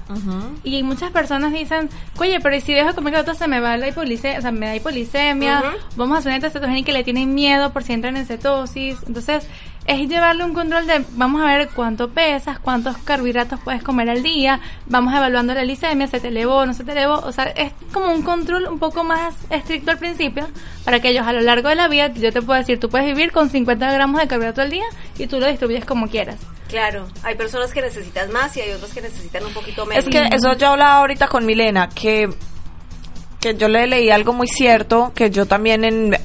Y 0.64 0.82
muchas 0.82 1.10
personas 1.10 1.52
dicen, 1.52 1.90
oye, 2.18 2.40
pero 2.40 2.56
¿y 2.56 2.60
si 2.60 2.72
dejo 2.72 2.88
de 2.88 2.94
comer 2.94 3.12
carbohidratos 3.12 3.38
se 3.38 3.48
me 3.48 3.60
va 3.60 3.76
la 3.76 3.88
hipoglicemia, 3.88 4.38
o 4.38 4.42
sea, 4.42 4.50
me 4.52 4.66
da 4.66 4.76
hipoglicemia, 4.76 5.62
vamos 5.96 6.16
a 6.16 6.18
hacer 6.20 6.30
una 6.30 6.38
dieta 6.38 6.50
cetogénica 6.50 6.90
y 6.90 6.94
le 6.94 7.04
tienen 7.04 7.34
miedo 7.34 7.72
por 7.72 7.82
si 7.82 7.92
entran 7.92 8.16
en 8.16 8.24
cetosis. 8.26 8.96
Entonces, 9.06 9.46
es 9.86 10.08
llevarle 10.08 10.44
un 10.44 10.54
control 10.54 10.86
de, 10.86 11.04
vamos 11.12 11.42
a 11.42 11.46
ver 11.46 11.70
cuánto 11.74 12.10
pesas, 12.10 12.58
cuántos 12.58 12.96
carbohidratos 12.98 13.60
puedes 13.60 13.82
comer 13.82 14.10
al 14.10 14.22
día, 14.22 14.60
vamos 14.86 15.14
evaluando 15.14 15.54
la 15.54 15.62
glicemia, 15.62 16.06
se 16.06 16.20
te 16.20 16.28
elevó, 16.28 16.64
no 16.66 16.74
se 16.74 16.84
te 16.84 16.92
elevó, 16.92 17.14
o 17.14 17.32
sea, 17.32 17.44
es 17.44 17.72
como 17.92 18.12
un 18.12 18.22
control 18.22 18.68
un 18.68 18.78
poco 18.78 19.04
más 19.04 19.34
estricto 19.50 19.90
al 19.90 19.98
principio, 19.98 20.48
para 20.84 21.00
que 21.00 21.10
ellos 21.10 21.26
a 21.26 21.32
lo 21.32 21.40
largo 21.40 21.68
de 21.68 21.74
la 21.74 21.88
vida, 21.88 22.12
yo 22.14 22.32
te 22.32 22.42
puedo 22.42 22.58
decir, 22.58 22.78
tú 22.78 22.88
puedes 22.88 23.06
vivir 23.06 23.32
con 23.32 23.50
50 23.50 23.92
gramos 23.92 24.20
de 24.20 24.28
carbohidrato 24.28 24.62
al 24.62 24.70
día 24.70 24.84
y 25.18 25.26
tú 25.26 25.40
lo 25.40 25.46
distribuyes 25.46 25.84
como 25.84 26.08
quieras. 26.08 26.38
Claro, 26.68 27.06
hay 27.22 27.34
personas 27.34 27.70
que 27.72 27.82
necesitan 27.82 28.32
más 28.32 28.56
y 28.56 28.62
hay 28.62 28.70
otras 28.70 28.94
que 28.94 29.02
necesitan 29.02 29.44
un 29.44 29.52
poquito 29.52 29.84
menos. 29.84 30.06
Es 30.06 30.10
que 30.10 30.26
eso 30.34 30.56
yo 30.56 30.68
hablaba 30.68 30.98
ahorita 30.98 31.28
con 31.28 31.44
Milena, 31.44 31.88
que 31.90 32.30
que 33.42 33.54
yo 33.56 33.68
le 33.68 33.86
leí 33.86 34.08
algo 34.10 34.32
muy 34.32 34.46
cierto, 34.48 35.12
que 35.14 35.30
yo 35.30 35.44
también 35.46 35.84
en 35.84 36.16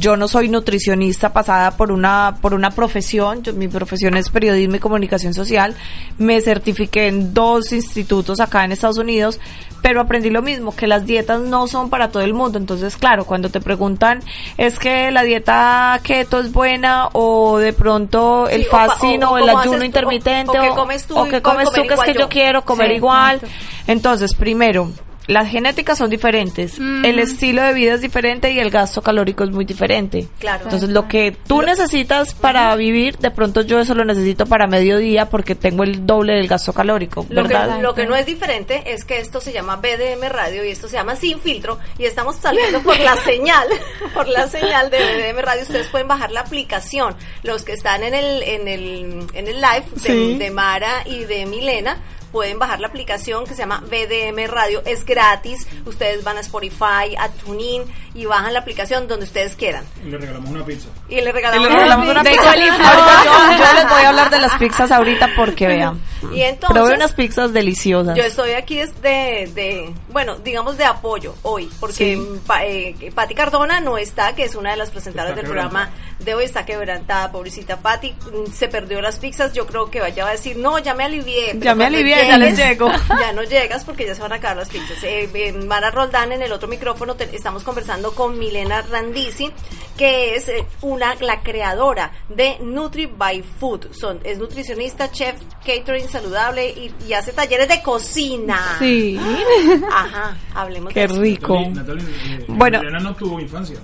yo 0.00 0.16
no 0.16 0.26
soy 0.26 0.48
nutricionista 0.48 1.32
pasada 1.32 1.76
por 1.76 1.92
una 1.92 2.38
por 2.40 2.54
una 2.54 2.70
profesión, 2.72 3.42
yo, 3.44 3.52
mi 3.52 3.68
profesión 3.68 4.16
es 4.16 4.30
periodismo 4.30 4.74
y 4.76 4.78
comunicación 4.80 5.34
social, 5.34 5.76
me 6.18 6.40
certifiqué 6.40 7.06
en 7.06 7.32
dos 7.34 7.72
institutos 7.72 8.40
acá 8.40 8.64
en 8.64 8.72
Estados 8.72 8.98
Unidos, 8.98 9.38
pero 9.82 10.00
aprendí 10.00 10.30
lo 10.30 10.42
mismo, 10.42 10.74
que 10.74 10.86
las 10.88 11.06
dietas 11.06 11.40
no 11.40 11.66
son 11.68 11.90
para 11.90 12.10
todo 12.10 12.22
el 12.22 12.34
mundo, 12.34 12.58
entonces 12.58 12.96
claro, 12.96 13.24
cuando 13.26 13.48
te 13.50 13.60
preguntan 13.60 14.20
es 14.56 14.78
que 14.80 15.10
la 15.12 15.22
dieta 15.24 16.00
keto 16.02 16.40
es 16.40 16.50
buena 16.52 17.08
o 17.12 17.58
de 17.58 17.72
pronto 17.72 18.48
el 18.48 18.62
Sí, 18.62 18.68
fasting 18.70 19.22
o- 19.24 19.30
o, 19.30 19.32
o 19.34 19.38
el 19.38 19.48
ayuno 19.50 19.58
haces 19.60 19.70
tú, 19.70 19.82
o- 19.82 19.84
intermitente 19.84 20.58
o 20.58 20.62
qué 20.62 20.68
comes 20.70 21.06
tú 21.06 21.18
o 21.18 21.24
puedo 21.26 21.42
comes 21.42 21.70
tú 21.72 21.82
que 21.86 21.94
es 21.94 22.00
que 22.00 22.14
yo 22.14 22.20
yo. 22.20 22.28
quiero 22.28 22.64
comer 22.64 22.88
Sí, 22.88 22.94
igual. 22.94 23.36
exacto. 23.36 23.54
Entonces, 23.86 24.34
primero, 24.34 24.90
las 25.26 25.48
genéticas 25.48 25.98
son 25.98 26.10
diferentes, 26.10 26.78
el 26.78 27.18
estilo 27.18 27.62
de 27.62 27.74
vida 27.74 27.94
es 27.94 28.00
diferente 28.00 28.50
y 28.52 28.58
el 28.58 28.70
gasto 28.70 29.02
calórico 29.02 29.44
es 29.44 29.50
muy 29.50 29.64
diferente. 29.64 30.28
Claro. 30.38 30.64
Entonces, 30.64 30.88
lo 30.90 31.06
que 31.08 31.36
tú 31.46 31.62
necesitas 31.62 32.34
para 32.34 32.74
vivir, 32.76 33.18
de 33.18 33.30
pronto 33.30 33.62
yo 33.62 33.78
eso 33.80 33.94
lo 33.94 34.04
necesito 34.04 34.46
para 34.46 34.66
mediodía 34.66 35.28
porque 35.30 35.54
tengo 35.54 35.84
el 35.84 36.06
doble 36.06 36.34
del 36.34 36.48
gasto 36.48 36.72
calórico, 36.72 37.26
Lo 37.30 37.44
que, 37.44 37.56
lo 37.80 37.94
que 37.94 38.06
no 38.06 38.16
es 38.16 38.26
diferente 38.26 38.82
es 38.92 39.04
que 39.04 39.18
esto 39.20 39.40
se 39.40 39.52
llama 39.52 39.76
BDM 39.76 40.28
Radio 40.28 40.64
y 40.64 40.70
esto 40.70 40.88
se 40.88 40.96
llama 40.96 41.16
Sin 41.16 41.40
Filtro 41.40 41.78
y 41.98 42.04
estamos 42.04 42.36
saliendo 42.36 42.80
por 42.82 42.98
la 42.98 43.16
señal, 43.24 43.68
por 44.14 44.28
la 44.28 44.48
señal 44.48 44.90
de 44.90 44.98
BDM 44.98 45.38
Radio. 45.40 45.62
Ustedes 45.62 45.88
pueden 45.88 46.08
bajar 46.08 46.30
la 46.32 46.40
aplicación. 46.40 47.14
Los 47.42 47.64
que 47.64 47.72
están 47.72 48.02
en 48.02 48.14
el, 48.14 48.42
en 48.42 48.68
el, 48.68 49.26
en 49.34 49.48
el 49.48 49.60
live 49.60 49.84
de, 49.94 50.00
Sí. 50.00 50.38
de 50.38 50.50
Mara 50.50 51.02
y 51.06 51.24
de 51.24 51.46
Milena 51.46 51.96
pueden 52.32 52.58
bajar 52.58 52.80
la 52.80 52.88
aplicación 52.88 53.44
que 53.44 53.54
se 53.54 53.62
llama 53.62 53.84
BDM 53.86 54.46
Radio. 54.48 54.82
Es 54.84 55.04
gratis. 55.04 55.66
Ustedes 55.86 56.24
van 56.24 56.38
a 56.38 56.40
Spotify, 56.40 57.14
a 57.18 57.28
TuneIn 57.28 57.84
y 58.14 58.24
bajan 58.26 58.52
la 58.52 58.58
aplicación 58.60 59.08
donde 59.08 59.24
ustedes 59.24 59.56
quieran. 59.56 59.84
Y 60.04 60.10
le 60.10 60.18
regalamos 60.18 60.50
una 60.50 60.64
pizza. 60.64 60.88
Y 61.08 61.16
le 61.20 61.28
Y 61.28 61.32
regalamos, 61.32 61.68
le 61.68 61.74
regalamos 61.74 62.08
una 62.08 62.22
pizza. 62.24 62.42
coliflor. 62.52 62.80
Ahorita 62.82 63.24
yo, 63.24 63.64
yo 63.64 63.72
les 63.74 63.88
voy 63.88 64.02
a 64.02 64.08
hablar 64.08 64.30
de 64.30 64.38
las 64.38 64.54
pizzas 64.56 64.90
ahorita 64.90 65.30
porque 65.36 65.66
vean. 65.68 66.00
Y 66.32 66.42
entonces, 66.42 66.76
Probé 66.80 66.94
unas 66.94 67.12
pizzas 67.14 67.52
deliciosas. 67.52 68.16
Yo 68.16 68.22
estoy 68.22 68.52
aquí 68.52 68.78
de, 69.02 69.50
de, 69.54 69.92
bueno, 70.10 70.36
digamos 70.36 70.76
de 70.78 70.84
apoyo 70.84 71.34
hoy, 71.42 71.68
porque 71.80 71.92
Sí. 71.94 72.40
Pa- 72.46 72.64
eh, 72.64 73.12
Patti 73.14 73.34
Cardona 73.34 73.80
no 73.80 73.98
está, 73.98 74.34
que 74.34 74.44
es 74.44 74.54
una 74.54 74.70
de 74.70 74.76
las 74.76 74.90
presentadoras 74.90 75.34
del 75.36 75.44
programa 75.46 75.90
de 76.20 76.34
hoy, 76.34 76.44
está 76.44 76.64
quebrantada, 76.64 77.30
pobrecita 77.32 77.78
Patti, 77.78 78.12
mm, 78.12 78.52
se 78.52 78.68
perdió 78.68 79.00
las 79.00 79.18
pizzas, 79.18 79.52
yo 79.52 79.66
creo 79.66 79.90
que 79.90 80.00
vaya 80.00 80.26
a 80.26 80.30
decir, 80.30 80.56
no, 80.56 80.78
ya 80.78 80.94
me 80.94 81.04
alivié. 81.04 81.56
Ya 81.58 81.74
me 81.74 81.86
alivié, 81.86 82.26
ya 82.28 82.38
les 82.38 82.56
llego. 82.56 82.90
Ya 83.20 83.32
no 83.32 83.42
llegas 83.42 83.84
porque 83.84 84.06
ya 84.06 84.14
se 84.14 84.22
van 84.22 84.32
a 84.32 84.36
acabar 84.36 84.56
las 84.56 84.68
pizzas. 84.68 85.02
Eh, 85.04 85.28
eh, 85.32 85.52
Mara 85.52 85.90
Roldán 85.90 86.32
en 86.32 86.42
el 86.42 86.52
otro 86.52 86.68
micrófono 86.68 87.14
te- 87.14 87.34
estamos 87.36 87.62
conversando 87.62 88.01
con 88.10 88.38
Milena 88.38 88.82
Randisi, 88.82 89.52
que 89.96 90.34
es 90.34 90.48
eh, 90.48 90.66
una 90.80 91.14
la 91.20 91.42
creadora 91.42 92.10
de 92.28 92.58
Nutri 92.60 93.06
by 93.06 93.42
Food. 93.42 93.92
Son, 93.92 94.18
es 94.24 94.38
nutricionista, 94.38 95.10
chef, 95.10 95.36
catering 95.64 96.08
saludable 96.08 96.68
y, 96.70 96.92
y 97.06 97.12
hace 97.12 97.32
talleres 97.32 97.68
de 97.68 97.80
cocina. 97.82 98.76
Sí. 98.78 99.18
Ajá, 99.92 100.36
hablemos 100.54 100.92
Qué 100.92 101.06
de 101.06 101.06
rico. 101.06 101.60
Natalie, 101.70 102.02
eh, 102.04 102.44
Bueno. 102.48 102.80
Milena 102.80 102.98
no 103.00 103.14
tuvo 103.14 103.40
infancia. 103.40 103.78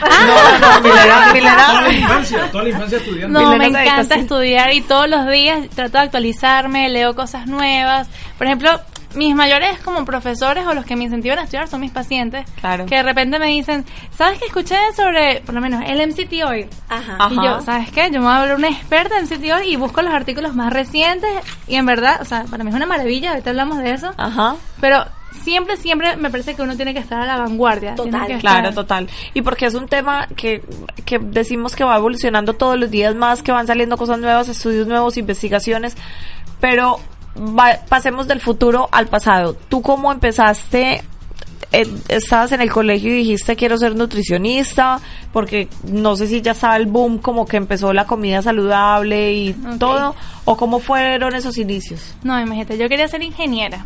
No, 0.00 0.58
no, 0.58 0.80
Milena, 1.32 1.66
Toda 1.66 1.82
la 1.82 1.92
infancia, 1.92 2.50
toda 2.50 2.64
la 2.64 2.70
infancia 2.70 2.98
estudiando. 2.98 3.40
No, 3.40 3.50
Milena 3.50 3.68
me 3.78 3.82
encanta 3.82 4.14
estudiar 4.14 4.72
y 4.72 4.80
todos 4.82 5.08
los 5.08 5.28
días 5.28 5.68
trato 5.70 5.98
de 5.98 6.04
actualizarme, 6.04 6.88
leo 6.88 7.14
cosas 7.14 7.46
nuevas. 7.46 8.08
Por 8.38 8.46
ejemplo, 8.46 8.80
mis 9.16 9.34
mayores 9.34 9.78
como 9.80 10.04
profesores 10.04 10.66
o 10.66 10.74
los 10.74 10.84
que 10.84 10.96
me 10.96 11.04
incentivan 11.04 11.38
a 11.38 11.42
estudiar 11.42 11.68
son 11.68 11.80
mis 11.80 11.90
pacientes. 11.90 12.44
Claro. 12.60 12.86
Que 12.86 12.96
de 12.96 13.02
repente 13.02 13.38
me 13.38 13.46
dicen, 13.46 13.84
¿sabes 14.16 14.38
qué 14.38 14.46
escuché 14.46 14.76
sobre, 14.96 15.40
por 15.42 15.54
lo 15.54 15.60
menos, 15.60 15.82
el 15.86 16.06
MCT 16.08 16.32
hoy? 16.46 16.68
Ajá. 16.88 17.16
Ajá. 17.18 17.30
Y 17.32 17.36
yo, 17.36 17.60
¿sabes 17.62 17.90
qué? 17.90 18.10
Yo 18.10 18.20
me 18.20 18.26
voy 18.26 18.34
a 18.34 18.40
volver 18.40 18.56
una 18.56 18.68
experta 18.68 19.16
en 19.18 19.24
MCT 19.24 19.44
hoy 19.52 19.72
y 19.72 19.76
busco 19.76 20.02
los 20.02 20.12
artículos 20.12 20.54
más 20.54 20.72
recientes 20.72 21.30
y 21.68 21.76
en 21.76 21.86
verdad, 21.86 22.20
o 22.20 22.24
sea, 22.24 22.44
para 22.50 22.64
mí 22.64 22.70
es 22.70 22.76
una 22.76 22.86
maravilla, 22.86 23.30
ahorita 23.30 23.50
hablamos 23.50 23.78
de 23.78 23.92
eso. 23.92 24.12
Ajá. 24.16 24.56
Pero 24.80 25.04
siempre, 25.42 25.76
siempre 25.76 26.16
me 26.16 26.30
parece 26.30 26.54
que 26.54 26.62
uno 26.62 26.74
tiene 26.76 26.94
que 26.94 27.00
estar 27.00 27.20
a 27.20 27.26
la 27.26 27.36
vanguardia. 27.36 27.94
Total, 27.96 28.26
que 28.26 28.38
Claro, 28.38 28.68
estar- 28.70 28.74
total. 28.74 29.08
Y 29.34 29.42
porque 29.42 29.66
es 29.66 29.74
un 29.74 29.88
tema 29.88 30.26
que, 30.36 30.62
que 31.04 31.18
decimos 31.18 31.74
que 31.76 31.84
va 31.84 31.96
evolucionando 31.96 32.54
todos 32.54 32.78
los 32.78 32.90
días 32.90 33.14
más, 33.14 33.42
que 33.42 33.52
van 33.52 33.66
saliendo 33.66 33.96
cosas 33.96 34.18
nuevas, 34.20 34.48
estudios 34.48 34.86
nuevos, 34.86 35.16
investigaciones, 35.16 35.96
pero 36.60 36.98
va- 37.36 37.80
pasemos 37.88 38.26
del 38.28 38.40
futuro 38.40 38.88
al 38.92 39.06
pasado. 39.08 39.54
¿Tú 39.68 39.82
cómo 39.82 40.12
empezaste? 40.12 41.02
Eh, 41.72 41.88
estabas 42.08 42.52
en 42.52 42.60
el 42.60 42.70
colegio 42.70 43.10
y 43.10 43.14
dijiste 43.18 43.56
quiero 43.56 43.76
ser 43.78 43.96
nutricionista 43.96 45.00
porque 45.32 45.68
no 45.90 46.14
sé 46.14 46.26
si 46.28 46.40
ya 46.40 46.52
estaba 46.52 46.76
el 46.76 46.86
boom 46.86 47.18
como 47.18 47.46
que 47.46 47.56
empezó 47.56 47.92
la 47.92 48.06
comida 48.06 48.42
saludable 48.42 49.32
y 49.32 49.52
todo 49.78 50.14
o 50.44 50.56
cómo 50.56 50.78
fueron 50.78 51.34
esos 51.34 51.56
inicios 51.58 52.14
No, 52.22 52.38
imagínate, 52.38 52.76
yo 52.78 52.88
quería 52.88 53.08
ser 53.08 53.22
ingeniera. 53.22 53.84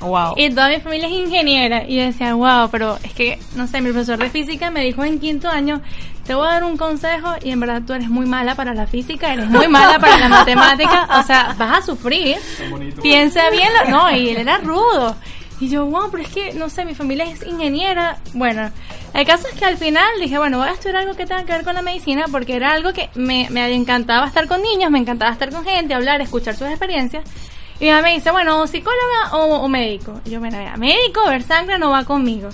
wow 0.00 0.32
Y 0.36 0.48
toda 0.50 0.68
mi 0.70 0.80
familia 0.80 1.08
es 1.08 1.14
ingeniera. 1.14 1.84
Y 1.86 1.96
yo 1.96 2.04
decía, 2.04 2.34
wow, 2.34 2.68
pero 2.70 2.98
es 3.02 3.12
que, 3.12 3.38
no 3.56 3.66
sé, 3.66 3.80
mi 3.80 3.90
profesor 3.90 4.18
de 4.18 4.30
física 4.30 4.70
me 4.70 4.82
dijo 4.84 5.04
en 5.04 5.18
quinto 5.18 5.48
año, 5.48 5.82
te 6.28 6.34
voy 6.34 6.46
a 6.46 6.50
dar 6.52 6.64
un 6.64 6.76
consejo 6.76 7.34
y 7.42 7.50
en 7.50 7.58
verdad 7.58 7.82
tú 7.84 7.94
eres 7.94 8.08
muy 8.08 8.26
mala 8.26 8.54
para 8.54 8.74
la 8.74 8.86
física, 8.86 9.32
eres 9.32 9.46
muy 9.48 9.66
mala 9.66 9.98
para 9.98 10.18
la 10.18 10.28
matemática, 10.28 11.08
o 11.18 11.22
sea, 11.24 11.54
vas 11.58 11.78
a 11.78 11.82
sufrir. 11.82 12.36
Piensa 13.02 13.48
bien, 13.50 13.68
lo- 13.84 13.90
no, 13.90 14.10
y 14.14 14.28
él 14.28 14.36
era 14.36 14.58
rudo. 14.58 15.16
Y 15.60 15.68
yo, 15.70 15.86
wow, 15.86 16.08
pero 16.10 16.22
es 16.22 16.28
que, 16.28 16.52
no 16.52 16.68
sé, 16.68 16.84
mi 16.84 16.94
familia 16.94 17.24
es 17.24 17.44
ingeniera. 17.44 18.18
Bueno, 18.34 18.70
el 19.14 19.26
caso 19.26 19.48
es 19.48 19.54
que 19.58 19.64
al 19.64 19.76
final 19.76 20.06
dije, 20.20 20.38
bueno, 20.38 20.58
voy 20.58 20.68
a 20.68 20.72
estudiar 20.72 20.96
algo 20.98 21.14
que 21.16 21.26
tenga 21.26 21.44
que 21.44 21.52
ver 21.52 21.64
con 21.64 21.74
la 21.74 21.82
medicina 21.82 22.26
porque 22.30 22.54
era 22.54 22.72
algo 22.72 22.92
que 22.92 23.08
me, 23.16 23.48
me 23.50 23.74
encantaba 23.74 24.26
estar 24.26 24.46
con 24.46 24.62
niños, 24.62 24.90
me 24.92 24.98
encantaba 25.00 25.32
estar 25.32 25.50
con 25.50 25.64
gente, 25.64 25.94
hablar, 25.94 26.20
escuchar 26.20 26.54
sus 26.54 26.68
experiencias. 26.68 27.24
Y 27.80 27.84
mi 27.84 27.90
mamá 27.90 28.02
me 28.02 28.14
dice, 28.14 28.30
bueno, 28.32 28.66
psicóloga 28.66 29.32
o, 29.32 29.60
o 29.60 29.68
médico. 29.68 30.20
Y 30.24 30.30
yo, 30.30 30.40
bueno, 30.40 30.58
mira, 30.58 30.76
médico, 30.76 31.24
ver 31.28 31.42
sangre 31.42 31.78
no 31.78 31.90
va 31.90 32.04
conmigo. 32.04 32.48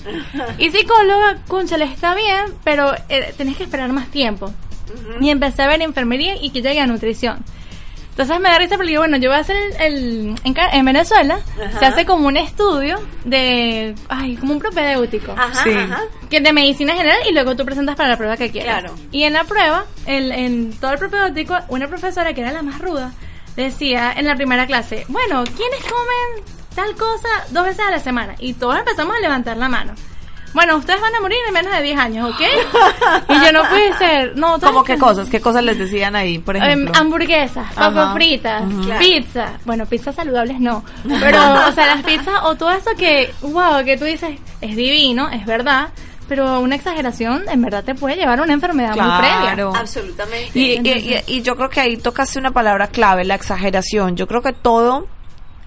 Y 0.59 0.71
psicóloga, 0.71 1.39
conchale, 1.49 1.85
está 1.85 2.15
bien, 2.15 2.55
pero 2.63 2.93
eh, 3.09 3.33
tenés 3.37 3.57
que 3.57 3.65
esperar 3.65 3.91
más 3.93 4.09
tiempo. 4.09 4.53
Y 5.21 5.31
empecé 5.31 5.63
a 5.63 5.67
ver 5.67 5.81
enfermería 5.83 6.37
y 6.41 6.51
que 6.51 6.61
llegue 6.61 6.81
a 6.81 6.87
nutrición. 6.87 7.39
Entonces 8.11 8.39
me 8.39 8.49
da 8.49 8.59
risa 8.59 8.77
porque 8.77 8.91
digo, 8.91 9.01
bueno, 9.01 9.17
yo 9.17 9.29
voy 9.29 9.39
a 9.39 9.41
hacer 9.41 9.57
el, 9.57 9.81
el- 9.81 10.35
en, 10.45 10.85
Venezuela, 10.85 11.41
se 11.81 11.85
hace 11.85 12.05
como 12.07 12.29
un 12.29 12.37
estudio 12.37 13.01
de, 13.25 13.95
ay, 14.09 14.37
como 14.37 14.53
un 14.53 14.61
propedéutico. 14.61 15.33
Ajá, 15.33 15.65
Sí. 15.65 15.71
ajá. 15.73 16.01
Que 16.31 16.37
es 16.37 16.43
de 16.45 16.53
medicina 16.53 16.95
general 16.95 17.19
y 17.29 17.33
luego 17.33 17.57
tú 17.57 17.65
presentas 17.65 17.97
para 17.97 18.11
la 18.11 18.17
prueba 18.17 18.37
que 18.37 18.53
quieras. 18.53 18.81
Claro. 18.83 18.95
Y 19.11 19.25
en 19.25 19.33
la 19.33 19.43
prueba, 19.45 19.87
el- 20.07 20.31
en 20.31 20.73
todo 20.79 20.93
el 20.93 20.99
propedéutico, 21.01 21.57
una 21.69 21.89
profesora 21.89 22.33
que 22.35 22.43
era 22.43 22.53
la 22.53 22.63
más 22.63 22.79
ruda, 22.79 23.13
decía 23.57 24.13
en 24.17 24.27
la 24.27 24.35
primera 24.37 24.67
clase, 24.67 25.05
bueno, 25.09 25.45
¿quiénes 25.45 25.81
comen 25.83 26.45
tal 26.75 26.95
cosa 26.97 27.29
dos 27.51 27.65
veces 27.65 27.85
a 27.87 27.91
la 27.91 27.99
semana? 28.01 28.35
Y 28.39 28.55
todos 28.55 28.77
empezamos 28.79 29.17
a 29.17 29.21
levantar 29.21 29.57
la 29.57 29.69
mano. 29.69 29.95
Bueno, 30.53 30.77
ustedes 30.77 31.01
van 31.01 31.13
a 31.13 31.21
morir 31.21 31.39
en 31.49 31.53
menos 31.53 31.75
de 31.77 31.83
10 31.83 31.99
años, 31.99 32.31
¿ok? 32.31 32.41
y 33.29 33.45
yo 33.45 33.53
no 33.53 33.69
puede 33.69 33.93
ser. 33.99 34.37
No, 34.37 34.61
¿Cómo 34.61 34.85
qué 34.85 34.97
cosas? 34.97 35.29
¿Qué 35.29 35.41
cosas 35.41 35.65
les 35.65 35.77
decían 35.77 36.15
ahí, 36.15 36.39
por 36.39 36.55
Em, 36.57 36.63
ejemplo? 36.63 36.93
hamburguesas, 37.01 37.73
papas 37.75 38.15
fritas, 38.15 38.63
pizza. 39.01 39.55
Bueno, 39.65 39.85
pizzas 39.87 40.15
saludables 40.15 40.61
no. 40.61 40.85
Pero, 41.21 41.41
o 41.69 41.73
sea, 41.73 41.87
las 41.97 42.05
pizzas 42.05 42.35
o 42.45 42.55
todo 42.55 42.71
eso 42.71 42.91
que, 42.97 43.35
wow, 43.43 43.85
que 43.85 43.97
tú 43.97 44.05
dices, 44.05 44.39
es 44.61 44.77
divino, 44.77 45.29
es 45.29 45.45
verdad. 45.45 45.89
Pero 46.29 46.61
una 46.61 46.75
exageración 46.77 47.45
en 47.51 47.61
verdad 47.63 47.85
te 47.85 47.95
puede 47.95 48.17
llevar 48.17 48.39
a 48.39 48.43
una 48.43 48.53
enfermedad 48.55 48.91
muy 48.97 49.19
previa. 49.19 49.41
Claro. 49.43 49.73
Absolutamente. 49.75 50.59
Y, 50.59 50.81
y- 50.83 50.91
y- 51.27 51.37
y 51.39 51.43
yo 51.43 51.55
creo 51.57 51.69
que 51.69 51.81
ahí 51.81 51.97
tocaste 51.97 52.39
una 52.39 52.51
palabra 52.51 52.87
clave, 52.89 53.25
la 53.25 53.35
exageración. 53.35 54.17
Yo 54.17 54.27
creo 54.27 54.41
que 54.43 54.53
todo 54.53 55.07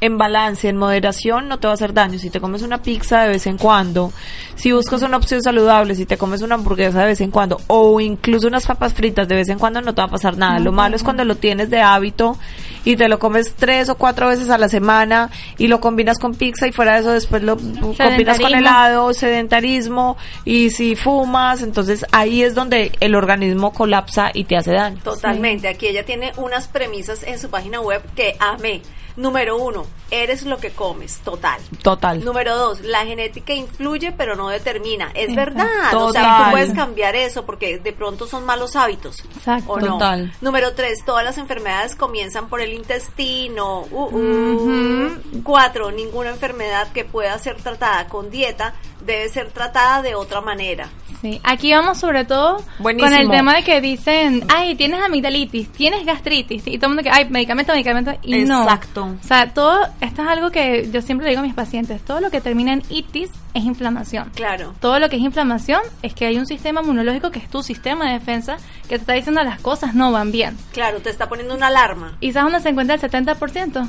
en 0.02 0.18
balance, 0.18 0.68
en 0.68 0.78
moderación, 0.78 1.48
no 1.48 1.60
te 1.60 1.68
va 1.68 1.72
a 1.72 1.76
hacer 1.76 1.94
daño. 1.94 2.20
Si 2.20 2.30
te 2.30 2.40
comes 2.40 2.62
una 2.62 2.82
pizza 2.82 3.22
de 3.22 3.30
vez 3.30 3.48
en 3.48 3.58
cuando, 3.58 4.12
si 4.56 4.72
buscas 4.72 5.02
una 5.02 5.18
opción 5.18 5.42
saludable, 5.42 5.96
si 5.96 6.06
te 6.06 6.18
comes 6.18 6.42
una 6.42 6.56
hamburguesa 6.56 7.02
de 7.02 7.08
vez 7.08 7.22
en 7.22 7.32
cuando, 7.32 7.60
o 7.68 8.00
incluso 8.00 8.48
unas 8.48 8.66
papas 8.66 8.94
fritas 8.94 9.28
de 9.28 9.36
vez 9.36 9.50
en 9.50 9.60
cuando, 9.60 9.82
no 9.82 9.94
te 9.94 10.02
va 10.02 10.08
a 10.08 10.12
pasar 10.12 10.38
nada. 10.38 10.60
Lo 10.60 10.72
malo 10.72 10.96
es 10.96 11.04
cuando 11.04 11.24
lo 11.24 11.36
tienes 11.36 11.70
de 11.70 11.82
hábito 11.82 12.38
y 12.84 12.96
te 12.96 13.08
lo 13.10 13.20
comes 13.20 13.54
tres 13.56 13.90
o 13.90 13.96
cuatro 13.96 14.30
veces 14.30 14.50
a 14.50 14.58
la 14.58 14.70
semana 14.70 15.30
y 15.58 15.68
lo 15.68 15.82
combinas 15.82 16.20
con 16.20 16.36
pizza 16.36 16.68
y 16.68 16.72
fuera 16.72 16.94
de 16.94 17.00
eso 17.02 17.12
después 17.12 17.44
lo 17.44 17.58
combinas 17.58 18.40
con 18.40 18.54
helado, 18.54 19.14
sedentarismo 19.14 20.18
y 20.46 20.70
si 20.70 20.96
fumas, 20.96 21.62
entonces 21.64 22.06
ahí 22.12 22.44
es 22.44 22.56
donde 22.56 22.92
el 23.00 23.16
organismo 23.16 23.74
colapsa 23.74 24.32
y 24.34 24.46
te 24.46 24.58
hace 24.58 24.72
daño. 24.72 25.00
Totalmente. 25.04 25.68
Aquí 25.68 25.88
ella 25.88 26.06
tiene 26.06 26.32
unas 26.38 26.68
premisas 26.68 27.24
en 27.24 27.40
su 27.40 27.50
página 27.50 27.82
web 27.82 28.02
que 28.16 28.36
amé. 28.40 28.82
Número 29.18 29.58
uno, 29.58 29.86
eres 30.12 30.44
lo 30.44 30.58
que 30.58 30.70
comes. 30.72 31.18
Total. 31.18 31.60
Total. 31.82 32.24
Número 32.24 32.56
dos, 32.56 32.82
la 32.82 33.04
genética 33.06 33.52
influye 33.54 34.12
pero 34.12 34.36
no 34.36 34.50
determina. 34.50 35.12
Es 35.16 35.30
Exacto. 35.30 35.36
verdad. 35.36 35.96
O 35.96 36.12
sea, 36.12 36.22
Total. 36.22 36.46
tú 36.46 36.52
puedes 36.52 36.74
cambiar 36.74 37.16
eso 37.16 37.46
porque 37.46 37.80
de 37.80 37.94
pronto 37.94 38.28
son 38.28 38.46
malos 38.46 38.76
hábitos. 38.76 39.20
Exacto. 39.36 39.74
¿O 39.74 39.80
no? 39.80 39.94
Total. 39.94 40.32
Número 40.40 40.74
tres, 40.74 41.04
todas 41.04 41.26
las 41.26 41.38
enfermedades 41.38 41.96
comienzan 41.96 42.48
por 42.48 42.62
el 42.62 42.74
intestino. 42.74 43.82
Uh, 43.90 44.16
uh. 44.16 45.42
Cuatro, 45.44 45.92
ninguna 45.92 46.30
enfermedad 46.30 46.92
que 46.92 47.04
pueda 47.04 47.38
ser 47.40 47.58
tratada 47.58 48.08
con 48.08 48.30
dieta 48.30 48.76
debe 49.02 49.30
ser 49.30 49.50
tratada 49.50 50.02
de 50.02 50.16
otra 50.16 50.42
manera. 50.42 50.90
Sí, 51.22 51.42
aquí 51.44 51.74
vamos 51.74 51.98
sobre 51.98 52.26
todo 52.26 52.64
Buenísimo. 52.80 53.10
con 53.10 53.20
el 53.20 53.30
tema 53.30 53.56
de 53.56 53.64
que 53.64 53.82
dicen, 53.82 54.44
ay, 54.54 54.76
tienes 54.76 55.02
amigdalitis, 55.02 55.70
tienes 55.70 56.06
gastritis, 56.06 56.68
y 56.68 56.78
todo 56.78 56.92
el 56.92 56.96
mundo 56.96 57.04
que, 57.04 57.10
ay, 57.10 57.28
medicamento, 57.30 57.74
medicamento, 57.74 58.12
y 58.22 58.44
no. 58.44 58.64
Exacto. 58.64 59.16
O 59.20 59.28
sea, 59.28 59.52
todo, 59.52 59.80
esto 60.00 60.22
es 60.22 60.28
algo 60.28 60.52
que 60.52 60.90
yo 60.92 61.02
siempre 61.02 61.26
le 61.26 61.32
digo 61.32 61.42
a 61.42 61.44
mis 61.44 61.56
pacientes, 61.56 62.02
todo 62.04 62.22
lo 62.22 62.30
que 62.30 62.40
termina 62.40 62.74
en 62.74 62.84
itis 62.90 63.32
es 63.56 63.64
inflamación. 63.64 64.32
Claro. 64.36 64.74
Todo 64.80 65.00
lo 65.00 65.10
que 65.10 65.16
es 65.16 65.24
inflamación 65.24 65.82
es 66.04 66.14
que 66.14 66.26
hay 66.26 66.38
un 66.38 66.46
sistema 66.46 66.82
inmunológico 66.82 67.32
que 67.32 67.40
es 67.40 67.50
tu 67.50 67.64
sistema 67.64 68.06
de 68.06 68.14
defensa 68.14 68.58
que 68.84 68.90
te 68.90 68.96
está 68.96 69.14
diciendo 69.14 69.44
las 69.44 69.60
cosas 69.60 69.96
no 69.96 70.12
van 70.12 70.32
bien. 70.32 70.56
Claro, 70.72 71.00
te 71.00 71.10
está 71.10 71.28
poniendo 71.28 71.56
una 71.56 71.68
alarma. 71.68 72.18
¿Y 72.20 72.32
sabes 72.32 72.52
dónde 72.52 72.64
se 72.64 72.70
encuentra 72.70 72.96
el 72.96 73.02
70%? 73.02 73.88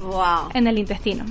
Wow. 0.00 0.50
En 0.54 0.66
el 0.66 0.78
intestino. 0.78 1.24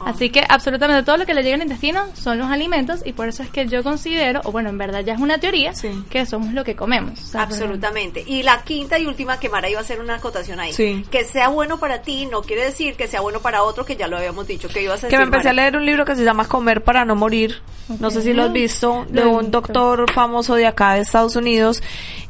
Ah. 0.00 0.10
Así 0.10 0.30
que 0.30 0.44
absolutamente 0.48 1.02
todo 1.02 1.16
lo 1.16 1.26
que 1.26 1.34
le 1.34 1.42
llega 1.42 1.56
al 1.56 1.62
intestino 1.62 2.06
son 2.14 2.38
los 2.38 2.48
alimentos 2.50 3.00
y 3.04 3.12
por 3.12 3.28
eso 3.28 3.42
es 3.42 3.50
que 3.50 3.66
yo 3.66 3.82
considero, 3.82 4.40
o 4.44 4.52
bueno, 4.52 4.68
en 4.68 4.78
verdad 4.78 5.00
ya 5.00 5.14
es 5.14 5.20
una 5.20 5.38
teoría, 5.38 5.74
Sí. 5.74 5.90
que 6.10 6.26
somos 6.26 6.52
lo 6.52 6.64
que 6.64 6.76
comemos. 6.76 7.20
O 7.22 7.26
sea, 7.26 7.42
Absolutamente. 7.42 8.22
Y 8.26 8.42
la 8.42 8.62
quinta 8.62 8.98
y 8.98 9.06
última 9.06 9.38
que 9.40 9.48
Mara 9.48 9.68
iba 9.68 9.78
a 9.80 9.82
hacer 9.82 10.00
una 10.00 10.16
acotación 10.16 10.60
ahí. 10.60 10.72
Sí. 10.72 11.04
Que 11.10 11.24
sea 11.24 11.48
bueno 11.48 11.78
para 11.78 12.02
ti 12.02 12.26
no 12.26 12.42
quiere 12.42 12.64
decir 12.64 12.94
que 12.96 13.06
sea 13.08 13.20
bueno 13.20 13.40
para 13.40 13.62
otro, 13.62 13.84
que 13.84 13.96
ya 13.96 14.06
lo 14.08 14.16
habíamos 14.16 14.46
dicho. 14.46 14.68
Que 14.68 14.82
ibas 14.82 14.98
a 15.04 15.08
que 15.08 15.16
decir, 15.16 15.18
me 15.18 15.24
empecé 15.24 15.48
a 15.48 15.52
leer 15.52 15.76
un 15.76 15.86
libro 15.86 16.04
que 16.04 16.14
se 16.16 16.24
llama 16.24 16.46
Comer 16.46 16.82
para 16.84 17.04
no 17.04 17.16
morir. 17.16 17.62
No 18.00 18.10
sé 18.10 18.20
si 18.22 18.32
lo 18.32 18.42
has 18.44 18.52
visto, 18.52 19.06
de 19.08 19.24
un 19.24 19.50
doctor 19.50 20.10
famoso 20.12 20.54
de 20.56 20.66
acá 20.66 20.94
de 20.94 21.00
Estados 21.02 21.36
Unidos 21.36 21.82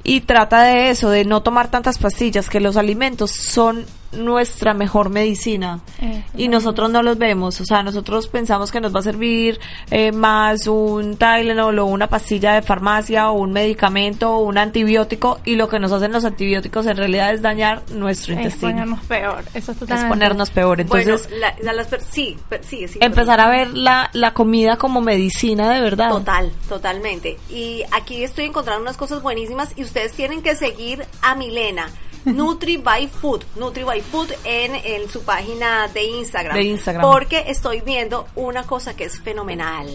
y 0.09 0.21
trata 0.21 0.63
de 0.63 0.91
eso, 0.91 1.11
de 1.11 1.25
no 1.25 1.43
tomar 1.43 1.69
tantas 1.69 1.99
pastillas, 1.99 2.49
que 2.49 2.61
los 2.61 2.77
alimentos 2.77 3.33
son 3.33 3.85
nuestra 4.13 4.73
mejor 4.73 5.11
medicina 5.11 5.81
Eh, 6.01 6.23
y 6.37 6.49
nosotros 6.49 6.91
no 6.91 7.03
los 7.03 7.19
vemos, 7.19 7.61
o 7.61 7.65
sea, 7.65 7.83
nosotros 7.83 8.29
pensamos 8.29 8.71
que 8.71 8.81
nos 8.81 8.95
va 8.95 9.01
a 9.01 9.03
servir 9.03 9.59
eh, 9.91 10.13
más 10.13 10.69
un 10.69 11.17
Tylenol 11.17 11.79
o 11.81 11.87
una 11.87 12.07
pastilla 12.07 12.55
de 12.55 12.63
farmacia 12.63 13.31
o 13.31 13.35
un 13.35 13.53
medicamento 13.53 14.31
o 14.33 14.39
un 14.39 14.57
antibiótico 14.59 15.41
y 15.45 15.57
lo 15.57 15.69
que 15.69 15.81
nos 15.81 15.91
hacen 15.93 16.13
los 16.13 16.25
antibióticos 16.25 16.87
en 16.87 16.97
realidad 16.97 17.35
es 17.35 17.43
dañar 17.43 17.83
nuestro 17.93 18.35
es 18.35 18.39
intestino, 18.39 18.71
ponernos 18.73 19.01
peor. 19.07 19.45
Eso 19.55 19.73
es 19.73 19.83
es 19.83 20.05
ponernos 20.05 20.51
peor. 20.51 20.81
Entonces, 20.81 21.29
bueno, 21.29 21.37
la- 21.41 21.55
la- 21.63 21.73
las 21.73 21.89
per- 21.89 22.01
sí, 22.03 22.39
per- 22.49 22.65
sí, 22.65 22.87
sí, 22.89 22.99
empezar 23.03 23.41
a 23.41 23.49
ver 23.51 23.75
la, 23.77 24.09
la 24.15 24.33
comida 24.33 24.77
como 24.77 25.01
medicina 25.01 25.69
de 25.73 25.81
verdad. 25.81 26.11
Total, 26.11 26.53
totalmente. 26.69 27.37
Y 27.51 27.83
aquí 27.93 28.23
estoy 28.23 28.45
encontrando 28.47 28.83
unas 28.83 28.97
cosas 28.97 29.21
buenísimas 29.21 29.73
y 29.77 29.83
ustedes 29.97 30.13
tienen 30.13 30.43
que 30.43 30.55
seguir 30.55 31.07
a 31.23 31.35
Milena. 31.35 31.89
Nutri 32.27 32.77
by 32.77 33.09
Food, 33.09 33.45
Nutri 33.57 33.83
by 33.83 34.03
Food 34.03 34.31
en, 34.45 34.75
en 34.75 35.09
su 35.09 35.23
página 35.23 35.89
de 35.89 36.05
Instagram. 36.05 36.55
De 36.55 36.65
Instagram. 36.65 37.03
Porque 37.03 37.45
estoy 37.47 37.81
viendo 37.81 38.29
una 38.35 38.65
cosa 38.65 38.95
que 38.95 39.05
es 39.05 39.19
fenomenal. 39.21 39.89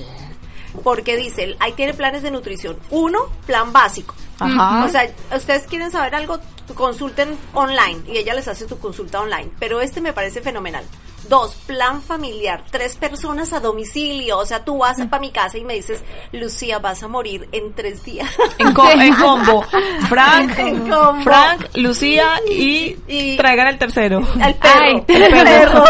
Porque 0.83 1.17
dice, 1.17 1.55
ahí 1.59 1.73
tiene 1.73 1.93
planes 1.93 2.23
de 2.23 2.31
nutrición. 2.31 2.79
Uno, 2.89 3.27
plan 3.45 3.71
básico. 3.71 4.15
Ajá. 4.39 4.85
O 4.85 4.89
sea, 4.89 5.07
ustedes 5.35 5.67
quieren 5.67 5.91
saber 5.91 6.15
algo, 6.15 6.39
consulten 6.73 7.37
online 7.53 7.99
y 8.07 8.17
ella 8.17 8.33
les 8.33 8.47
hace 8.47 8.65
tu 8.65 8.79
consulta 8.79 9.21
online. 9.21 9.51
Pero 9.59 9.81
este 9.81 10.01
me 10.01 10.13
parece 10.13 10.41
fenomenal. 10.41 10.83
Dos, 11.31 11.55
plan 11.65 12.01
familiar. 12.01 12.61
Tres 12.69 12.97
personas 12.97 13.53
a 13.53 13.61
domicilio. 13.61 14.37
O 14.37 14.45
sea, 14.45 14.65
tú 14.65 14.79
vas 14.79 14.97
para 15.09 15.21
mi 15.21 15.31
casa 15.31 15.57
y 15.57 15.63
me 15.63 15.75
dices, 15.75 16.03
Lucía, 16.33 16.79
vas 16.79 17.01
a 17.03 17.07
morir 17.07 17.47
en 17.53 17.71
tres 17.73 18.03
días. 18.03 18.29
En, 18.57 18.73
co- 18.73 18.89
en 18.91 19.13
combo. 19.21 19.63
Frank, 20.09 20.51
En 20.59 20.79
combo. 20.89 21.21
Frank, 21.23 21.67
Lucía 21.75 22.33
y, 22.49 22.97
Y- 23.07 23.37
traigan 23.37 23.67
el 23.69 23.77
tercero. 23.77 24.21
Al 24.41 24.55
perro. 24.55 24.81
Ay, 24.81 25.03
el 25.07 25.31
perro. 25.43 25.85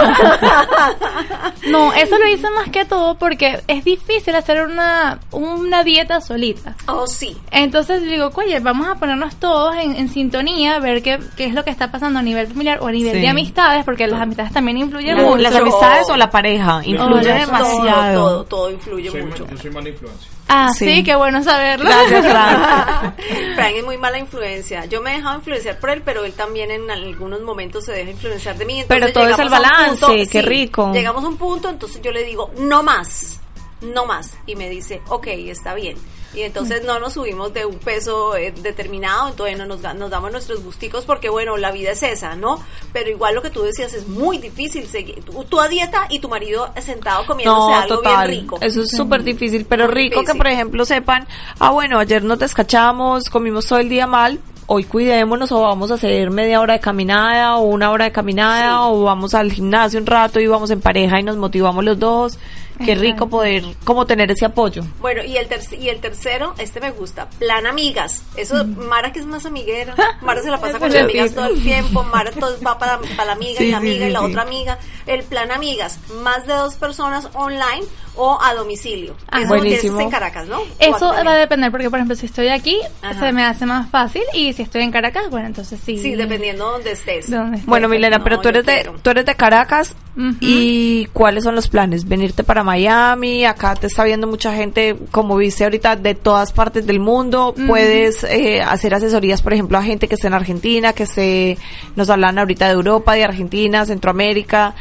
No, 1.70 1.94
eso 1.94 2.18
lo 2.18 2.28
hice 2.28 2.50
más 2.52 2.70
que 2.70 2.86
todo 2.86 3.16
porque 3.18 3.62
es 3.68 3.84
difícil 3.84 4.36
hacer 4.36 4.62
una, 4.62 5.20
una 5.32 5.84
dieta 5.84 6.22
solita. 6.22 6.76
oh, 6.88 7.08
sí. 7.08 7.36
Entonces 7.52 8.04
digo, 8.04 8.30
oye, 8.36 8.60
vamos 8.60 8.88
a 8.88 8.96
ponernos 8.96 9.36
todos 9.38 9.76
en, 9.78 9.96
en 9.96 10.10
sintonía, 10.10 10.80
ver 10.80 11.02
qué, 11.02 11.20
qué 11.36 11.46
es 11.46 11.54
lo 11.54 11.64
que 11.64 11.70
está 11.72 11.92
pasando 11.92 12.20
a 12.20 12.22
nivel 12.22 12.48
familiar 12.48 12.80
o 12.82 12.88
a 12.88 12.92
nivel 12.92 13.14
Sí. 13.16 13.22
de 13.22 13.28
amistades, 13.28 13.84
porque 13.86 14.06
las 14.08 14.22
amistades 14.22 14.52
también 14.54 14.78
influyen 14.78 15.18
Las- 15.18 15.31
mucho. 15.38 15.44
Las 15.44 15.56
amistades 15.56 16.10
o 16.10 16.18
la 16.18 16.30
pareja. 16.30 16.82
Influye 16.84 17.34
demasiado. 17.34 18.14
Todo, 18.14 18.32
todo, 18.32 18.44
todo 18.46 18.70
influye 18.72 19.12
Soy, 19.12 19.24
mucho. 19.24 19.46
ma- 19.46 19.52
yo 19.52 19.58
soy 19.58 19.72
mala 19.72 19.90
influencia. 19.90 20.30
Ah, 20.48 20.70
Sí. 20.78 20.86
sí, 20.86 21.04
qué 21.04 21.16
bueno 21.16 21.44
saberlo. 21.44 21.86
Gracias, 21.90 22.26
Frank. 22.32 23.16
Frank 23.56 23.76
es 23.76 23.84
muy 23.86 23.98
mala 23.98 24.18
influencia. 24.20 24.86
Yo 24.86 25.02
me 25.02 25.12
he 25.14 25.16
dejado 25.18 25.38
influenciar 25.38 25.80
por 25.80 25.90
él, 25.90 26.02
pero 26.06 26.24
él 26.26 26.34
también 26.34 26.72
en 26.72 26.90
algunos 26.92 27.42
momentos 27.42 27.86
se 27.86 27.92
deja 27.94 28.12
influenciar 28.12 28.58
de 28.58 28.66
mí. 28.66 28.84
Pero 28.88 29.08
Entonces 29.08 29.14
todo 29.14 29.34
es 29.34 29.40
el 29.40 29.50
balance, 29.50 30.06
punto- 30.06 30.30
qué 30.32 30.42
rico. 30.42 30.92
Llegamos 30.94 31.24
a 31.24 31.28
un 31.28 31.38
punto, 31.38 31.70
entonces 31.70 32.02
yo 32.02 32.12
le 32.12 32.24
digo, 32.24 32.52
no 32.60 32.84
más, 32.84 33.41
no 33.82 34.06
más. 34.06 34.38
Y 34.46 34.56
me 34.56 34.70
dice, 34.70 35.02
ok, 35.10 35.28
está 35.28 35.74
bien. 35.74 35.98
Y 36.34 36.44
entonces 36.44 36.86
no 36.86 36.98
nos 37.00 37.14
subimos 37.14 37.54
de 37.54 37.66
un 37.66 37.78
peso 37.78 38.38
eh, 38.38 38.54
determinado, 38.64 39.28
entonces 39.28 39.58
no 39.58 39.66
nos, 39.66 39.82
nos 39.82 40.10
damos 40.10 40.32
nuestros 40.32 40.64
gusticos 40.64 41.04
porque 41.04 41.28
bueno, 41.30 41.58
la 41.58 41.72
vida 41.72 41.92
es 41.92 42.04
esa, 42.04 42.36
¿no? 42.36 42.58
Pero 42.94 43.10
igual 43.10 43.36
lo 43.36 43.42
que 43.42 43.50
tú 43.50 43.64
decías 43.64 43.94
es 43.94 44.08
muy 44.08 44.38
difícil 44.38 44.88
seguir. 44.88 45.24
Tú, 45.26 45.44
tú 45.44 45.60
a 45.60 45.68
dieta 45.68 46.08
y 46.10 46.20
tu 46.20 46.30
marido 46.30 46.72
sentado 46.82 47.26
comiéndose 47.26 47.72
No, 47.72 47.76
algo 47.76 47.96
total. 47.98 48.30
bien 48.30 48.42
rico. 48.44 48.58
Eso 48.62 48.82
es 48.82 48.92
súper 48.92 49.24
difícil, 49.24 49.66
pero 49.66 49.88
Muy 49.88 49.94
rico 49.96 50.24
que, 50.24 50.34
por 50.34 50.48
ejemplo, 50.48 50.86
sepan, 50.86 51.28
ah, 51.60 51.72
bueno, 51.72 52.00
ayer 52.00 52.24
nos 52.24 52.40
descachamos, 52.40 53.30
comimos 53.30 53.66
todo 53.68 53.80
el 53.80 53.90
día 53.90 54.08
mal, 54.08 54.40
hoy 54.68 54.86
cuidémonos 54.86 55.52
o 55.52 55.60
vamos 55.60 55.92
a 55.92 55.96
hacer 55.96 56.32
media 56.32 56.62
hora 56.62 56.76
de 56.76 56.80
caminada 56.80 57.58
o 57.58 57.64
una 57.64 57.92
hora 57.92 58.06
de 58.06 58.14
caminada 58.14 58.88
o 58.88 59.04
vamos 59.04 59.34
al 59.34 59.52
gimnasio 59.52 60.00
un 60.00 60.06
rato 60.06 60.40
y 60.40 60.48
vamos 60.48 60.72
en 60.72 60.80
pareja 60.80 61.20
y 61.20 61.24
nos 61.24 61.36
motivamos 61.36 61.84
los 61.84 62.00
dos. 62.00 62.40
Qué 62.86 62.96
rico 62.96 63.30
poder 63.30 63.64
como 63.84 64.06
tener 64.06 64.32
ese 64.32 64.46
apoyo. 64.46 64.84
Bueno, 65.00 65.24
y 65.24 65.38
el, 65.38 65.48
y 65.80 65.90
el 65.90 66.00
tercero, 66.00 66.54
este 66.58 66.80
me 66.80 66.92
gusta, 66.92 67.30
plan 67.30 67.66
amigas. 67.66 68.24
Eso, 68.36 68.66
Mara 68.66 69.12
que 69.12 69.20
es 69.20 69.26
más 69.26 69.46
amiguera, 69.46 69.96
Mara 70.22 70.42
se 70.42 70.50
la 70.50 70.60
pasa 70.60 70.80
con 70.80 70.92
las 70.92 71.04
amigas 71.04 71.34
todo 71.34 71.46
el 71.48 71.62
tiempo, 71.62 72.04
Mara 72.04 72.32
todo 72.32 72.58
va 72.66 72.78
para, 72.78 73.00
para 73.00 73.26
la 73.26 73.32
amiga 73.34 73.60
Sí, 73.60 73.66
y 73.66 73.72
la 73.72 73.78
amiga 73.78 74.06
sí, 74.06 74.10
y 74.10 74.14
la 74.14 74.22
otra 74.22 74.42
amiga. 74.44 74.80
El 75.06 75.24
plan 75.24 75.52
amigas, 75.52 76.00
más 76.22 76.48
de 76.48 76.54
dos 76.54 76.76
personas 76.76 77.30
online 77.34 77.86
o 78.16 78.38
a 78.42 78.54
domicilio. 78.54 79.16
Ah, 79.30 79.40
Eso 79.40 79.50
buenísimo. 79.50 79.98
tienes 79.98 80.00
en 80.06 80.10
Caracas, 80.10 80.48
¿no? 80.48 80.60
Eso 80.80 81.10
¿O 81.10 81.26
va 81.26 81.34
a 81.34 81.38
depender, 81.38 81.72
porque 81.72 81.90
por 81.90 82.00
ejemplo, 82.00 82.16
si 82.16 82.26
estoy 82.26 82.50
aquí, 82.50 82.78
Ajá. 83.02 83.20
se 83.20 83.32
me 83.32 83.44
hace 83.44 83.66
más 83.66 83.90
fácil, 83.90 84.24
y 84.34 84.54
si 84.54 84.64
estoy 84.64 84.82
en 84.84 84.92
Caracas, 84.92 85.30
bueno, 85.30 85.48
entonces 85.48 85.80
sí. 85.84 85.98
Sí, 85.98 86.16
dependiendo 86.16 86.66
de 86.66 86.72
donde 86.74 86.92
estés. 86.92 87.32
Bueno, 87.66 87.88
Milena, 87.88 88.18
no, 88.18 88.24
pero 88.24 88.40
tú 88.42 88.50
eres 88.50 88.66
de 88.66 88.90
tú 89.02 89.10
eres 89.10 89.26
de 89.26 89.36
Caracas 89.36 89.96
y 90.40 91.06
¿cuáles 91.14 91.44
son 91.44 91.56
los 91.56 91.70
planes? 91.70 92.08
Venirte 92.08 92.44
para 92.44 92.64
Miami, 92.64 93.46
acá 93.46 93.76
te 93.76 93.88
está 93.88 94.04
viendo 94.04 94.28
mucha 94.28 94.54
gente, 94.54 94.96
como 95.12 95.38
viste 95.38 95.64
ahorita, 95.64 95.96
de 95.96 96.16
todas 96.16 96.52
partes 96.52 96.86
del 96.86 97.00
mundo. 97.00 97.56
Puedes 97.68 98.24
eh, 98.26 98.62
hacer 98.62 98.94
asesorías, 98.94 99.42
por 99.42 99.54
ejemplo, 99.54 99.78
a 99.78 99.84
gente 99.84 100.08
que 100.08 100.16
esté 100.16 100.28
en 100.28 100.34
Argentina, 100.34 100.94
que 100.94 101.06
se 101.06 101.58
nos 101.96 102.10
hablan 102.10 102.38
ahorita 102.38 102.68
de 102.68 102.74
Europa, 102.74 103.14
de 103.14 103.24
Argentina, 103.24 103.86
Centroamérica. 103.86 104.76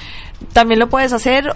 También 0.53 0.81
lo 0.81 0.89
puedes 0.89 1.13
hacer. 1.13 1.55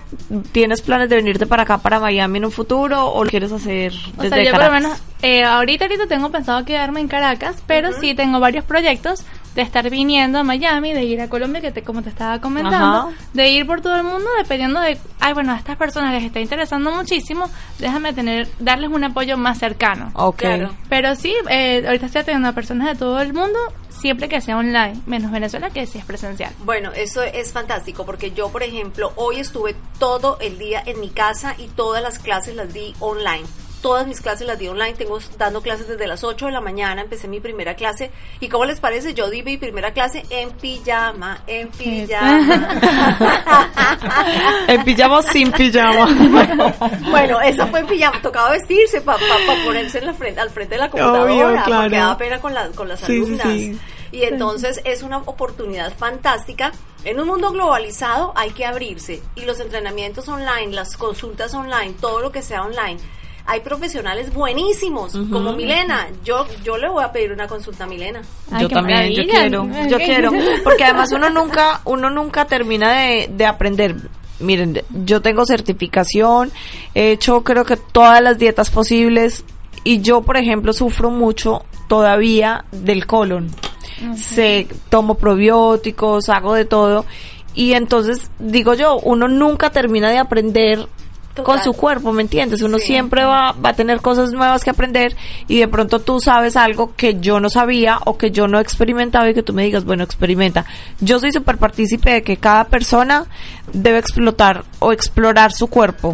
¿Tienes 0.52 0.82
planes 0.82 1.08
de 1.08 1.16
venirte 1.16 1.46
para 1.46 1.62
acá, 1.64 1.78
para 1.78 2.00
Miami 2.00 2.38
en 2.38 2.44
un 2.44 2.52
futuro 2.52 3.06
o 3.06 3.24
lo 3.24 3.30
quieres 3.30 3.50
hacer 3.52 3.92
O 4.16 4.22
desde 4.22 4.36
sea, 4.36 4.44
yo 4.44 4.50
por 4.52 4.60
Caracas? 4.60 4.82
lo 4.82 4.88
menos, 4.88 5.02
eh, 5.22 5.42
ahorita, 5.44 5.86
ahorita 5.86 6.06
tengo 6.06 6.30
pensado 6.30 6.64
quedarme 6.64 7.00
en 7.00 7.08
Caracas, 7.08 7.56
pero 7.66 7.92
sí 7.92 8.14
tengo 8.14 8.40
varios 8.40 8.64
proyectos 8.64 9.24
de 9.54 9.62
estar 9.62 9.88
viniendo 9.88 10.38
a 10.38 10.44
Miami, 10.44 10.92
de 10.92 11.04
ir 11.04 11.20
a 11.20 11.28
Colombia, 11.28 11.60
que 11.60 11.70
te, 11.70 11.82
como 11.82 12.02
te 12.02 12.08
estaba 12.08 12.40
comentando, 12.40 13.08
Ajá. 13.08 13.08
de 13.32 13.50
ir 13.50 13.66
por 13.66 13.80
todo 13.80 13.96
el 13.96 14.02
mundo, 14.02 14.28
dependiendo 14.38 14.80
de, 14.80 14.98
ay, 15.20 15.32
bueno, 15.32 15.52
a 15.52 15.56
estas 15.56 15.76
personas 15.76 16.12
les 16.12 16.24
está 16.24 16.40
interesando 16.40 16.90
muchísimo, 16.90 17.48
déjame 17.78 18.12
tener, 18.12 18.48
darles 18.58 18.90
un 18.90 19.04
apoyo 19.04 19.36
más 19.36 19.58
cercano. 19.58 20.10
Ok. 20.14 20.38
Claro. 20.38 20.74
Pero 20.88 21.14
sí, 21.14 21.34
eh, 21.48 21.84
ahorita 21.86 22.06
estoy 22.06 22.22
atendiendo 22.22 22.48
a 22.48 22.52
personas 22.52 22.88
de 22.88 22.94
todo 22.96 23.20
el 23.20 23.32
mundo, 23.32 23.58
siempre 23.90 24.28
que 24.28 24.40
sea 24.40 24.56
online, 24.58 25.00
menos 25.06 25.30
Venezuela, 25.30 25.70
que 25.70 25.86
sí 25.86 25.98
es 25.98 26.04
presencial. 26.04 26.52
Bueno, 26.64 26.90
eso 26.94 27.22
es 27.22 27.52
fantástico 27.52 28.04
porque 28.04 28.32
yo, 28.32 28.50
por 28.50 28.62
ejemplo, 28.62 29.12
hoy 29.16 29.40
estuve 29.40 29.74
todo 29.98 30.38
el 30.40 30.58
día 30.58 30.82
en 30.84 31.00
mi 31.00 31.10
casa 31.10 31.54
y 31.58 31.68
todas 31.68 32.02
las 32.02 32.18
clases 32.18 32.56
las 32.56 32.72
di 32.72 32.94
online. 33.00 33.44
Todas 33.84 34.06
mis 34.06 34.22
clases 34.22 34.46
las 34.46 34.58
di 34.58 34.66
online, 34.66 34.94
tengo 34.94 35.18
dando 35.36 35.60
clases 35.60 35.86
desde 35.86 36.06
las 36.06 36.24
8 36.24 36.46
de 36.46 36.52
la 36.52 36.62
mañana, 36.62 37.02
empecé 37.02 37.28
mi 37.28 37.38
primera 37.38 37.74
clase 37.76 38.10
y 38.40 38.48
¿cómo 38.48 38.64
les 38.64 38.80
parece? 38.80 39.12
Yo 39.12 39.28
di 39.28 39.42
mi 39.42 39.58
primera 39.58 39.92
clase 39.92 40.24
en 40.30 40.52
pijama, 40.52 41.42
en 41.46 41.68
pijama. 41.68 42.78
En 44.68 44.84
pijama 44.84 45.18
o 45.18 45.22
sin 45.22 45.52
pijama. 45.52 46.06
bueno, 47.10 47.42
eso 47.42 47.66
fue 47.66 47.80
en 47.80 47.86
pijama, 47.86 48.22
tocaba 48.22 48.52
vestirse 48.52 49.02
para 49.02 49.18
ponerse 49.66 49.98
en 49.98 50.06
la 50.06 50.14
frente, 50.14 50.40
al 50.40 50.48
frente 50.48 50.76
de 50.76 50.80
la 50.80 50.88
computadora, 50.90 51.24
Obvio, 51.24 51.62
claro. 51.64 51.82
porque 51.82 51.96
daba 51.98 52.16
pena 52.18 52.40
con, 52.40 52.54
la- 52.54 52.68
con 52.70 52.88
las 52.88 53.00
Sí, 53.00 53.06
sí, 53.06 53.12
alumnas. 53.18 53.46
sí. 53.48 53.78
Y 54.12 54.22
entonces 54.22 54.80
es 54.84 55.02
una 55.02 55.18
oportunidad 55.18 55.92
fantástica. 55.94 56.72
En 57.04 57.20
un 57.20 57.26
mundo 57.26 57.50
globalizado 57.50 58.32
hay 58.34 58.50
que 58.52 58.64
abrirse 58.64 59.20
y 59.34 59.42
los 59.44 59.60
entrenamientos 59.60 60.26
online, 60.28 60.72
las 60.72 60.96
consultas 60.96 61.52
online, 61.52 61.94
todo 62.00 62.20
lo 62.20 62.32
que 62.32 62.40
sea 62.40 62.62
online. 62.62 62.98
Hay 63.46 63.60
profesionales 63.60 64.32
buenísimos, 64.32 65.12
como 65.30 65.52
Milena. 65.52 66.08
Yo, 66.24 66.46
yo 66.64 66.78
le 66.78 66.88
voy 66.88 67.04
a 67.04 67.12
pedir 67.12 67.30
una 67.30 67.46
consulta 67.46 67.84
a 67.84 67.86
Milena. 67.86 68.22
Ay, 68.50 68.62
yo 68.62 68.68
también, 68.70 69.12
yo 69.12 69.24
maravilla. 69.26 69.68
quiero, 69.68 69.88
yo 69.88 69.98
quiero, 69.98 70.32
porque 70.64 70.84
además 70.84 71.12
uno 71.12 71.28
nunca, 71.28 71.82
uno 71.84 72.08
nunca 72.08 72.46
termina 72.46 72.92
de, 72.92 73.28
de 73.30 73.44
aprender. 73.46 73.96
Miren, 74.40 74.80
yo 75.04 75.20
tengo 75.20 75.44
certificación, 75.44 76.52
he 76.94 77.12
hecho 77.12 77.44
creo 77.44 77.64
que 77.64 77.76
todas 77.76 78.22
las 78.22 78.38
dietas 78.38 78.70
posibles 78.70 79.44
y 79.84 80.00
yo, 80.00 80.22
por 80.22 80.38
ejemplo, 80.38 80.72
sufro 80.72 81.10
mucho 81.10 81.64
todavía 81.86 82.64
del 82.72 83.06
colon. 83.06 83.50
Se 84.16 84.66
tomo 84.88 85.14
probióticos, 85.16 86.28
hago 86.28 86.54
de 86.54 86.64
todo 86.64 87.04
y 87.54 87.74
entonces 87.74 88.30
digo 88.38 88.74
yo, 88.74 88.98
uno 88.98 89.28
nunca 89.28 89.70
termina 89.70 90.10
de 90.10 90.18
aprender 90.18 90.88
con 91.42 91.62
su 91.62 91.72
cuerpo, 91.72 92.12
¿me 92.12 92.22
entiendes? 92.22 92.62
Uno 92.62 92.78
Sí. 92.78 92.86
siempre 92.86 93.24
va, 93.24 93.52
va 93.52 93.70
a 93.70 93.74
tener 93.74 94.00
cosas 94.00 94.32
nuevas 94.32 94.62
que 94.62 94.70
aprender 94.70 95.16
y 95.48 95.58
de 95.58 95.68
pronto 95.68 95.98
tú 95.98 96.20
sabes 96.20 96.56
algo 96.56 96.94
que 96.96 97.18
yo 97.20 97.40
no 97.40 97.50
sabía 97.50 97.98
o 98.04 98.16
que 98.16 98.30
yo 98.30 98.46
no 98.46 98.58
he 98.58 98.62
experimentado 98.62 99.28
y 99.28 99.34
que 99.34 99.42
tú 99.42 99.52
me 99.52 99.64
digas, 99.64 99.84
bueno, 99.84 100.04
experimenta. 100.04 100.64
Yo 101.00 101.18
soy 101.18 101.32
súper 101.32 101.56
partícipe 101.58 102.10
de 102.12 102.22
que 102.22 102.36
cada 102.36 102.64
persona 102.64 103.24
debe 103.72 103.98
explotar 103.98 104.64
o 104.84 104.92
explorar 104.92 105.52
su 105.52 105.68
cuerpo. 105.68 106.12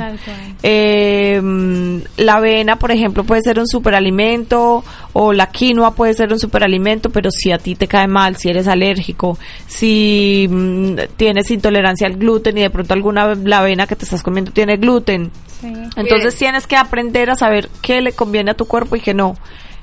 Eh, 0.63 1.41
mm, 1.43 1.99
la 2.19 2.35
avena, 2.35 2.77
por 2.77 2.91
ejemplo, 2.93 3.25
puede 3.25 3.43
ser 3.43 3.59
un 3.59 3.67
superalimento 3.67 4.85
o 5.13 5.33
la 5.33 5.47
quinoa 5.49 5.95
puede 5.95 6.15
ser 6.15 6.33
un 6.33 6.39
superalimento, 6.39 7.11
pero 7.11 7.31
si 7.31 7.51
a 7.53 7.59
ti 7.59 7.75
te 7.75 7.89
cae 7.89 8.07
mal, 8.07 8.37
si 8.37 8.49
eres 8.49 8.69
alérgico, 8.69 9.39
si 9.67 10.47
mm, 10.49 10.95
tienes 11.17 11.51
intolerancia 11.51 12.07
al 12.07 12.17
gluten 12.17 12.59
y 12.59 12.63
de 12.63 12.71
pronto 12.71 12.95
alguna 12.95 13.35
la 13.35 13.59
avena 13.59 13.87
que 13.87 13.97
te 13.97 14.05
estás 14.05 14.23
comiendo 14.23 14.53
tiene 14.53 14.77
gluten, 14.77 15.31
Sí. 15.61 15.71
entonces 15.97 16.35
tienes 16.37 16.67
que 16.67 16.77
aprender 16.77 17.29
a 17.29 17.35
saber 17.35 17.69
qué 17.83 18.01
le 18.01 18.13
conviene 18.13 18.53
a 18.53 18.55
tu 18.55 18.65
cuerpo 18.67 18.97
y 18.97 19.01
qué 19.01 19.13
no. 19.13 19.37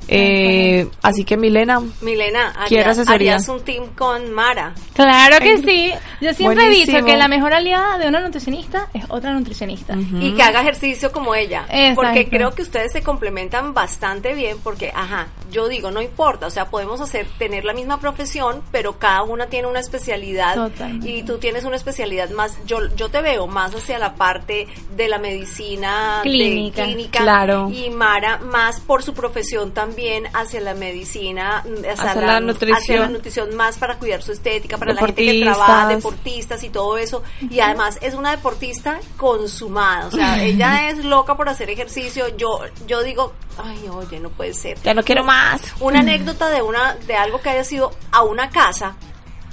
Eh, 0.08 0.88
así 1.02 1.24
que 1.24 1.38
Milena, 1.38 1.82
Milena, 2.02 2.54
Quiero 2.68 2.84
harías, 2.90 3.00
asesoría. 3.00 3.34
harías 3.36 3.50
un 3.50 3.62
team 3.62 3.88
con 3.96 4.32
Mara. 4.32 4.74
Claro 4.94 5.38
que 5.40 5.58
sí. 5.60 5.94
Yo 6.22 6.34
siempre 6.34 6.66
he 6.68 6.70
dicho 6.70 7.04
que 7.06 7.18
la 7.18 7.28
mejor 7.28 7.54
aliada 7.54 7.98
de 7.98 8.08
una 8.08 8.20
nutricionista 8.22 8.88
es 8.94 9.04
otra 9.10 9.34
nutricionista. 9.34 9.96
y 10.20 10.34
que 10.34 10.44
haga 10.44 10.62
ejercicio 10.62 11.12
como 11.12 11.36
ella. 11.36 11.66
Exacto. 11.70 11.96
Porque 12.02 12.30
creo 12.30 12.52
que 12.56 12.62
ustedes 12.62 12.92
se 12.94 13.02
complementan 13.02 13.74
bastante 13.74 14.34
bien 14.34 14.58
porque, 14.64 14.92
ajá, 14.96 15.28
yo 15.52 15.68
digo, 15.68 15.92
no 15.92 16.02
importa, 16.02 16.48
o 16.48 16.50
sea, 16.50 16.70
podemos 16.70 17.00
hacer, 17.02 17.28
tener 17.38 17.64
la 17.66 17.74
misma 17.74 18.00
profesión, 18.00 18.62
pero 18.72 18.98
cada 19.00 19.24
una 19.24 19.48
tiene 19.48 19.68
una 19.68 19.80
especialidad 19.80 20.56
Totalmente. 20.56 21.10
y 21.10 21.24
tú 21.24 21.38
tienes 21.38 21.64
una 21.66 21.76
especialidad 21.76 22.30
más, 22.32 22.58
yo, 22.66 22.80
yo 22.96 23.10
te 23.10 23.22
veo 23.22 23.48
más 23.48 23.74
hacia 23.74 24.00
la 24.00 24.16
parte 24.16 24.68
de 24.96 25.08
la 25.08 25.20
medicina 25.20 26.18
de 26.24 26.30
Clínica. 26.30 26.84
clínica 26.84 27.20
Claro. 27.22 27.70
y 27.72 27.90
Mara 27.90 28.38
más 28.40 28.80
por 28.80 29.04
su 29.04 29.14
profesión 29.14 29.72
también 29.72 29.97
hacia 30.34 30.62
la 30.62 30.74
medicina, 30.74 31.64
mm, 31.66 31.78
hacia, 31.80 32.12
Hacia 32.12 32.22
la 32.22 32.40
nutrición. 32.40 32.78
hacia 32.78 33.00
la 33.00 33.08
nutrición 33.10 33.56
más 33.56 33.78
para 33.78 33.98
cuidar 33.98 34.22
su 34.22 34.32
estética, 34.32 34.78
para 34.78 34.94
la 34.94 35.02
gente 35.02 35.26
que 35.26 35.42
trabaja, 35.42 35.88
deportistas 35.88 36.64
y 36.64 36.70
todo 36.70 36.98
eso. 36.98 37.24
Y 37.50 37.60
además 37.60 37.98
es 38.02 38.14
una 38.14 38.32
deportista 38.32 39.00
consumada. 39.18 40.08
O 40.08 40.12
sea, 40.12 40.42
ella 40.44 40.90
es 40.90 41.04
loca 41.04 41.36
por 41.36 41.50
hacer 41.50 41.70
ejercicio. 41.70 42.36
Yo, 42.38 42.60
yo 42.86 43.04
digo, 43.04 43.34
ay, 43.58 43.88
oye, 43.92 44.20
no 44.20 44.30
puede 44.30 44.54
ser. 44.54 44.78
ya 44.84 44.94
no 44.94 45.04
quiero 45.04 45.24
más. 45.24 45.62
Una 45.80 46.00
anécdota 46.00 46.50
de 46.50 46.62
una, 46.62 46.96
de 46.96 47.16
algo 47.16 47.42
que 47.42 47.50
haya 47.50 47.64
sido 47.64 47.92
a 48.12 48.24
una 48.24 48.50
casa 48.50 48.96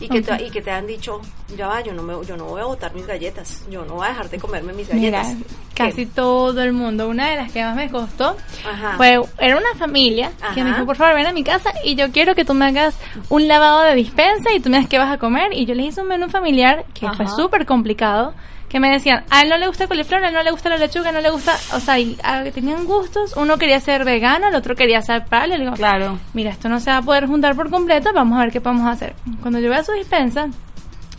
Y 0.04 0.08
que, 0.08 0.22
te, 0.22 0.44
y 0.44 0.50
que 0.50 0.60
te 0.60 0.70
han 0.70 0.86
dicho, 0.86 1.20
ya 1.56 1.66
va, 1.66 1.80
yo 1.80 1.92
no, 1.92 2.02
me, 2.02 2.14
yo 2.26 2.36
no 2.36 2.44
voy 2.46 2.60
a 2.60 2.64
botar 2.64 2.94
mis 2.94 3.06
galletas, 3.06 3.64
yo 3.70 3.84
no 3.84 3.94
voy 3.94 4.06
a 4.06 4.10
dejar 4.10 4.30
de 4.30 4.38
comerme 4.38 4.72
mis 4.72 4.88
galletas. 4.88 5.34
Mira, 5.34 5.46
casi 5.74 6.06
todo 6.06 6.62
el 6.62 6.72
mundo. 6.72 7.08
Una 7.08 7.30
de 7.30 7.36
las 7.36 7.52
que 7.52 7.62
más 7.62 7.74
me 7.76 7.90
costó 7.90 8.36
Ajá. 8.68 8.96
fue, 8.96 9.20
era 9.38 9.56
una 9.56 9.74
familia 9.76 10.32
que 10.54 10.62
me 10.62 10.70
dijo, 10.70 10.86
por 10.86 10.96
favor, 10.96 11.14
ven 11.14 11.26
a 11.26 11.32
mi 11.32 11.44
casa 11.44 11.72
y 11.84 11.94
yo 11.94 12.10
quiero 12.12 12.34
que 12.34 12.44
tú 12.44 12.54
me 12.54 12.66
hagas 12.66 12.96
un 13.28 13.48
lavado 13.48 13.82
de 13.82 13.94
dispensa 13.94 14.52
y 14.52 14.60
tú 14.60 14.70
me 14.70 14.78
digas 14.78 14.90
qué 14.90 14.98
vas 14.98 15.12
a 15.12 15.18
comer. 15.18 15.52
Y 15.52 15.66
yo 15.66 15.74
les 15.74 15.86
hice 15.86 16.02
un 16.02 16.08
menú 16.08 16.28
familiar 16.28 16.84
que 16.94 17.10
fue 17.12 17.26
súper 17.28 17.66
complicado. 17.66 18.34
Que 18.74 18.80
me 18.80 18.90
decían, 18.90 19.22
a 19.30 19.42
él 19.42 19.48
no 19.50 19.56
le 19.56 19.68
gusta 19.68 19.84
el 19.84 19.88
coliflor, 19.88 20.24
a 20.24 20.28
él 20.30 20.34
no 20.34 20.42
le 20.42 20.50
gusta 20.50 20.68
la 20.68 20.76
lechuga, 20.78 21.12
no 21.12 21.20
le 21.20 21.30
gusta, 21.30 21.54
o 21.74 21.78
sea, 21.78 21.96
y, 21.96 22.18
ah, 22.24 22.42
tenían 22.52 22.87
gustos. 22.87 23.32
Uno 23.37 23.56
quería 23.56 23.78
ser 23.78 24.04
vegano, 24.04 24.48
el 24.48 24.54
otro 24.56 24.74
quería 24.74 25.00
ser 25.00 25.26
paleo. 25.26 25.56
Le 25.58 25.62
digo, 25.62 25.76
Claro. 25.76 26.18
mira, 26.32 26.50
esto 26.50 26.68
no 26.68 26.80
se 26.80 26.90
va 26.90 26.96
a 26.96 27.02
poder 27.02 27.28
juntar 27.28 27.54
por 27.54 27.70
completo, 27.70 28.10
vamos 28.12 28.37
a 28.37 28.40
ver 28.40 28.50
qué 28.50 28.60
podemos 28.60 28.88
hacer. 28.92 29.14
Cuando 29.42 29.60
yo 29.60 29.68
voy 29.68 29.76
a 29.78 29.84
su 29.84 29.92
dispensa, 29.92 30.48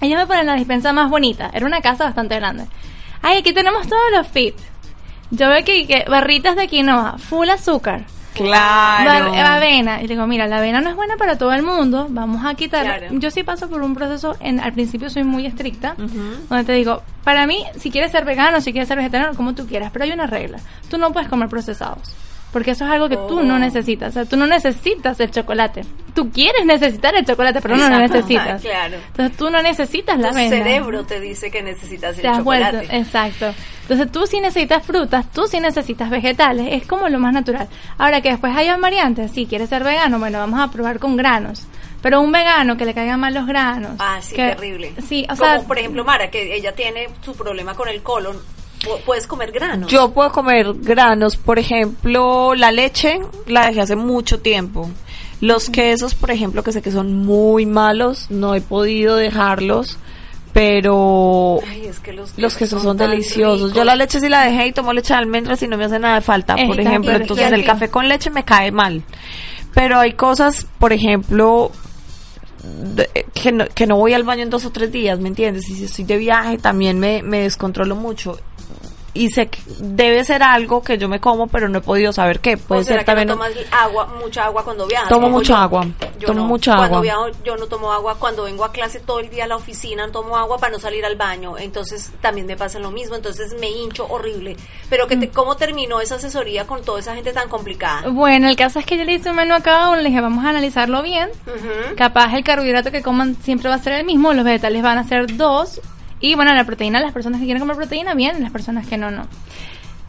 ellos 0.01 0.19
me 0.19 0.27
ponen 0.27 0.47
la 0.47 0.55
dispensa 0.55 0.91
más 0.91 1.09
bonita. 1.09 1.49
Era 1.53 1.65
una 1.65 1.79
casa 1.79 2.03
bastante 2.03 2.35
grande. 2.35 2.65
Ay, 3.21 3.37
aquí 3.37 3.53
tenemos 3.53 3.87
todos 3.87 4.11
los 4.11 4.27
fit. 4.27 4.55
Yo 5.31 5.47
veo 5.47 5.63
que, 5.63 5.87
que 5.87 6.03
barritas 6.09 6.57
de 6.57 6.67
quinoa, 6.67 7.17
full 7.19 7.49
azúcar. 7.49 8.03
Claro. 8.35 9.33
Avena. 9.33 9.99
Y 10.01 10.07
le 10.07 10.15
digo, 10.15 10.27
mira, 10.27 10.47
la 10.47 10.57
avena 10.57 10.81
no 10.81 10.89
es 10.89 10.95
buena 10.95 11.15
para 11.17 11.37
todo 11.37 11.53
el 11.53 11.63
mundo. 11.63 12.07
Vamos 12.09 12.45
a 12.45 12.53
quitarla. 12.55 12.99
Claro. 12.99 13.19
Yo 13.19 13.31
sí 13.31 13.43
paso 13.43 13.69
por 13.69 13.81
un 13.81 13.95
proceso, 13.95 14.35
en, 14.39 14.59
al 14.59 14.73
principio 14.73 15.09
soy 15.09 15.23
muy 15.23 15.45
estricta, 15.45 15.95
donde 15.97 16.63
te 16.63 16.73
digo, 16.73 17.01
para 17.23 17.47
mí, 17.47 17.63
si 17.77 17.89
quieres 17.91 18.11
ser 18.11 18.25
vegano, 18.25 18.61
si 18.61 18.71
quieres 18.71 18.87
ser 18.87 18.97
vegetariano, 18.97 19.35
como 19.35 19.55
tú 19.55 19.65
quieras, 19.65 19.89
pero 19.91 20.05
hay 20.05 20.11
una 20.11 20.27
regla. 20.27 20.59
Tú 20.89 20.97
no 20.97 21.11
puedes 21.11 21.29
comer 21.29 21.49
procesados. 21.49 22.15
Porque 22.51 22.71
eso 22.71 22.85
es 22.85 22.91
algo 22.91 23.09
que 23.09 23.17
tú 23.17 23.43
no 23.43 23.55
Oh. 23.55 23.59
necesitas. 23.59 24.09
O 24.09 24.13
sea, 24.13 24.25
tú 24.25 24.37
no 24.37 24.47
necesitas 24.47 25.19
el 25.19 25.29
chocolate. 25.29 25.81
Tú 26.13 26.29
quieres 26.31 26.65
necesitar 26.65 27.13
el 27.15 27.25
chocolate, 27.25 27.59
pero 27.61 27.75
no 27.75 27.89
lo 27.89 27.97
necesitas. 28.07 28.61
Claro. 28.61 28.95
Entonces 29.07 29.37
tú 29.37 29.49
no 29.49 29.61
necesitas 29.61 30.17
la 30.17 30.29
Tu 30.29 30.35
avena. 30.35 30.49
cerebro 30.57 31.05
te 31.05 31.19
dice 31.19 31.51
que 31.51 31.61
necesitas 31.61 32.15
el 32.15 32.21
Te 32.21 32.27
has 32.29 32.37
chocolate. 32.37 32.77
vuelto, 32.77 32.93
exacto. 32.95 33.53
Entonces 33.81 34.11
tú 34.11 34.25
sí 34.25 34.39
necesitas 34.39 34.83
frutas, 34.85 35.29
tú 35.33 35.47
sí 35.47 35.59
necesitas 35.59 36.09
vegetales, 36.09 36.69
es 36.71 36.87
como 36.87 37.09
lo 37.09 37.19
más 37.19 37.33
natural. 37.33 37.67
Ahora 37.97 38.21
que 38.21 38.29
después 38.29 38.55
hay 38.55 38.69
variantes, 38.79 39.31
si 39.31 39.45
quieres 39.47 39.67
ser 39.69 39.83
vegano, 39.83 40.17
bueno, 40.17 40.39
vamos 40.39 40.59
a 40.61 40.71
probar 40.71 40.97
con 40.99 41.17
granos. 41.17 41.67
Pero 42.01 42.21
un 42.21 42.31
vegano 42.31 42.77
que 42.77 42.85
le 42.85 42.93
caigan 42.93 43.19
mal 43.19 43.33
los 43.33 43.45
granos. 43.47 43.91
Ah, 43.99 44.19
sí, 44.21 44.35
que- 44.35 44.49
terrible. 44.55 44.93
Sí, 45.05 45.23
o 45.25 45.35
Como 45.35 45.37
sea, 45.51 45.59
por 45.67 45.77
ejemplo 45.77 46.05
Mara, 46.05 46.29
que 46.31 46.55
ella 46.55 46.73
tiene 46.73 47.09
su 47.21 47.35
problema 47.35 47.73
con 47.75 47.89
el 47.89 48.01
colon. 48.01 48.37
Pu- 48.85 48.99
Puedes 49.05 49.27
comer 49.27 49.51
granos. 49.51 49.89
Yo 49.91 50.11
puedo 50.11 50.31
comer 50.31 50.67
granos, 50.75 51.35
por 51.37 51.59
ejemplo, 51.59 52.53
la 52.55 52.71
leche 52.71 53.19
la 53.47 53.67
dejé 53.67 53.81
hace 53.81 53.95
mucho 53.95 54.39
tiempo. 54.39 54.89
Los 55.41 55.69
quesos, 55.69 56.15
por 56.15 56.31
ejemplo, 56.31 56.63
que 56.63 56.71
sé 56.71 56.81
que 56.81 56.91
son 56.91 57.25
muy 57.25 57.65
malos, 57.65 58.27
no 58.29 58.55
he 58.55 58.61
podido 58.61 59.15
dejarlos, 59.17 59.97
pero 60.53 61.59
Ay, 61.69 61.85
es 61.87 61.99
que 61.99 62.13
los, 62.13 62.37
los 62.37 62.55
quesos 62.55 62.81
son 62.81 62.97
tan 62.97 63.11
deliciosos. 63.11 63.73
Yo 63.73 63.83
la 63.83 63.95
leche 63.97 64.21
sí 64.21 64.29
la 64.29 64.41
dejé 64.45 64.67
y 64.67 64.71
tomo 64.71 64.93
leche 64.93 65.13
de 65.13 65.19
almendras 65.19 65.61
y 65.61 65.67
no 65.67 65.77
me 65.77 65.83
hace 65.85 65.99
nada 65.99 66.15
de 66.15 66.21
falta, 66.21 66.55
por 66.55 66.79
ejemplo. 66.79 67.11
Entonces 67.11 67.49
¿Y 67.49 67.53
a 67.53 67.55
el 67.57 67.65
café 67.65 67.89
con 67.89 68.07
leche 68.07 68.29
me 68.29 68.45
cae 68.45 68.71
mal. 68.71 69.03
Pero 69.73 69.99
hay 69.99 70.13
cosas, 70.13 70.65
por 70.79 70.93
ejemplo, 70.93 71.71
que 73.33 73.51
no, 73.51 73.65
que 73.73 73.87
no 73.87 73.97
voy 73.97 74.13
al 74.13 74.23
baño 74.23 74.43
en 74.43 74.49
dos 74.49 74.65
o 74.65 74.71
tres 74.71 74.91
días, 74.91 75.19
¿me 75.19 75.27
entiendes? 75.27 75.69
Y 75.69 75.75
si 75.75 75.85
estoy 75.85 76.05
de 76.05 76.17
viaje 76.17 76.57
también 76.57 76.99
me, 76.99 77.21
me 77.23 77.41
descontrolo 77.41 77.95
mucho. 77.95 78.37
Y 79.15 79.29
sé 79.31 79.47
que 79.47 79.59
debe 79.79 80.23
ser 80.25 80.43
algo 80.43 80.83
que 80.83 80.97
yo 80.97 81.07
me 81.07 81.19
como, 81.21 81.47
pero 81.47 81.69
no 81.69 81.77
he 81.79 81.81
podido 81.81 82.11
saber 82.11 82.41
qué. 82.41 82.57
Puede 82.57 82.81
¿O 82.81 82.83
será 82.83 82.97
ser 82.99 83.05
que 83.05 83.11
también... 83.11 83.27
no 83.29 83.33
tomas 83.35 83.51
mucha 83.55 84.19
mucha 84.25 84.45
agua 84.45 84.63
cuando 84.63 84.85
viajas? 84.87 85.07
Tomo 85.09 85.29
mucha 85.29 85.53
yo? 85.53 85.55
agua, 85.57 85.85
Yo 86.19 86.27
tomo 86.27 86.41
no. 86.41 86.45
mucha 86.47 86.75
Cuando 86.75 86.97
agua. 86.97 87.01
viajo, 87.01 87.27
yo 87.45 87.55
no 87.55 87.65
tomo 87.67 87.91
agua. 87.93 88.15
Cuando 88.19 88.43
vengo 88.43 88.65
a 88.65 88.71
clase 88.73 88.99
todo 88.99 89.19
el 89.21 89.29
día 89.29 89.45
a 89.45 89.47
la 89.47 89.55
oficina, 89.55 90.11
tomo 90.11 90.35
agua 90.37 90.57
para 90.57 90.73
no 90.73 90.79
salir 90.79 91.05
al 91.05 91.15
baño. 91.15 91.57
Entonces 91.57 92.11
también 92.21 92.45
me 92.45 92.57
pasa 92.57 92.77
lo 92.79 92.91
mismo. 92.91 93.15
Entonces 93.15 93.55
me 93.59 93.69
hincho 93.71 94.05
horrible. 94.09 94.57
Pero 94.89 95.05
Mm. 95.05 95.07
que 95.07 95.15
te, 95.17 95.29
¿cómo 95.29 95.55
terminó 95.55 96.01
esa 96.01 96.15
asesoría 96.15 96.67
con 96.67 96.83
toda 96.83 96.99
esa 96.99 97.15
gente 97.15 97.31
tan 97.31 97.47
complicada? 97.49 98.09
bueno, 98.09 98.49
el 98.49 98.57
caso 98.57 98.79
es 98.79 98.85
que 98.85 98.97
yo 98.97 99.05
le 99.05 99.13
hice 99.13 99.29
un 99.29 99.37
menú 99.37 99.55
a 99.55 99.61
cada 99.61 99.89
uno, 99.91 100.01
le 100.01 100.09
dije, 100.09 100.19
vamos 100.19 100.43
a 100.43 100.49
analizarlo 100.49 101.01
bien. 101.01 101.29
Capaz 101.95 102.33
el 102.35 102.43
carbohidrato 102.43 102.91
que 102.91 103.01
coman 103.01 103.35
siempre 103.41 103.69
va 103.69 103.75
a 103.75 103.79
ser 103.79 103.93
el 103.93 104.05
mismo, 104.05 104.33
los 104.33 104.43
vegetales 104.43 104.83
van 104.83 104.97
a 104.97 105.03
ser 105.07 105.37
dos. 105.37 105.79
Y 106.29 106.35
bueno, 106.35 106.53
la 106.53 106.63
proteína, 106.63 106.99
las 106.99 107.13
personas 107.13 107.39
que 107.39 107.45
quieren 107.45 107.61
comer 107.61 107.75
proteína, 107.77 108.13
bien, 108.15 108.41
las 108.41 108.51
personas 108.51 108.87
que 108.87 108.97
no, 108.97 109.11
no. 109.11 109.27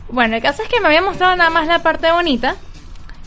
Bueno, 0.08 0.36
el 0.36 0.42
caso 0.42 0.62
es 0.62 0.68
que 0.68 0.80
me 0.80 0.86
había 0.86 1.02
mostrado 1.02 1.36
nada 1.36 1.50
más 1.50 1.66
la 1.66 1.80
parte 1.80 2.10
bonita. 2.12 2.56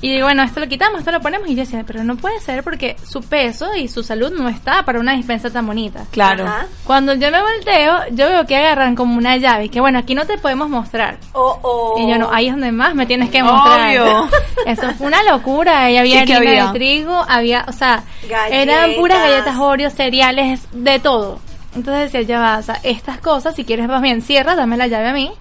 Y 0.02 0.14
digo, 0.14 0.28
bueno, 0.28 0.44
esto 0.44 0.62
lo 0.62 0.68
quitamos, 0.70 1.00
esto 1.00 1.12
lo 1.12 1.20
ponemos. 1.20 1.50
Y 1.50 1.56
yo 1.56 1.64
decía, 1.64 1.84
pero 1.86 2.06
no 2.06 2.16
puede 2.16 2.40
ser 2.40 2.64
porque 2.64 2.96
su 3.06 3.22
peso 3.22 3.76
y 3.76 3.90
su 3.90 4.02
salud 4.02 4.32
no 4.32 4.48
está 4.48 4.84
para 4.86 4.98
una 5.00 5.14
dispensa 5.14 5.50
tan 5.52 5.68
bonita. 5.68 6.06
Claro. 6.12 6.46
Ajá. 6.48 6.68
Cuando 6.86 7.16
yo 7.16 7.30
me 7.32 7.42
volteo, 7.42 7.98
yo 8.12 8.30
veo 8.30 8.46
que 8.48 8.56
agarran 8.56 8.96
como 8.96 9.18
una 9.18 9.36
llave. 9.36 9.66
Y 9.66 9.70
que 9.70 9.82
bueno, 9.82 10.00
aquí 10.00 10.16
no 10.16 10.26
te 10.26 10.38
podemos 10.38 10.70
mostrar. 10.70 11.18
O, 11.34 11.60
o- 11.62 12.00
Y 12.00 12.10
yo 12.10 12.18
no, 12.18 12.30
ahí 12.32 12.48
es 12.48 12.54
donde 12.54 12.72
más 12.72 12.96
me 12.96 13.06
tienes 13.08 13.30
que 13.30 13.44
mostrar. 13.44 13.90
Obvio. 13.90 14.30
Eso 14.66 14.90
fue 14.98 15.08
una 15.08 15.22
locura. 15.24 15.84
Ahí 15.84 15.98
había 15.98 16.24
¿Y 16.24 16.26
qué 16.26 16.34
harina 16.36 16.52
había? 16.52 16.66
de 16.68 16.80
trigo, 16.80 17.26
había, 17.28 17.66
o 17.68 17.74
sea, 17.74 18.04
Galletas. 18.30 18.52
eran 18.54 18.96
puras 18.96 19.20
galletas 19.20 19.58
Oreo, 19.60 19.90
cereales, 19.90 20.62
de 20.72 21.00
todo. 21.00 21.42
Entonces 21.80 22.12
decía, 22.12 22.22
ya 22.28 22.40
va, 22.40 22.58
o 22.58 22.62
sea, 22.62 22.80
estas 22.84 23.20
cosas, 23.20 23.56
si 23.56 23.64
quieres 23.66 23.88
vas 23.88 24.02
bien, 24.02 24.22
cierra, 24.22 24.56
dame 24.56 24.78
la 24.78 24.88
llave 24.88 25.08
a 25.10 25.14
mí. 25.14 25.32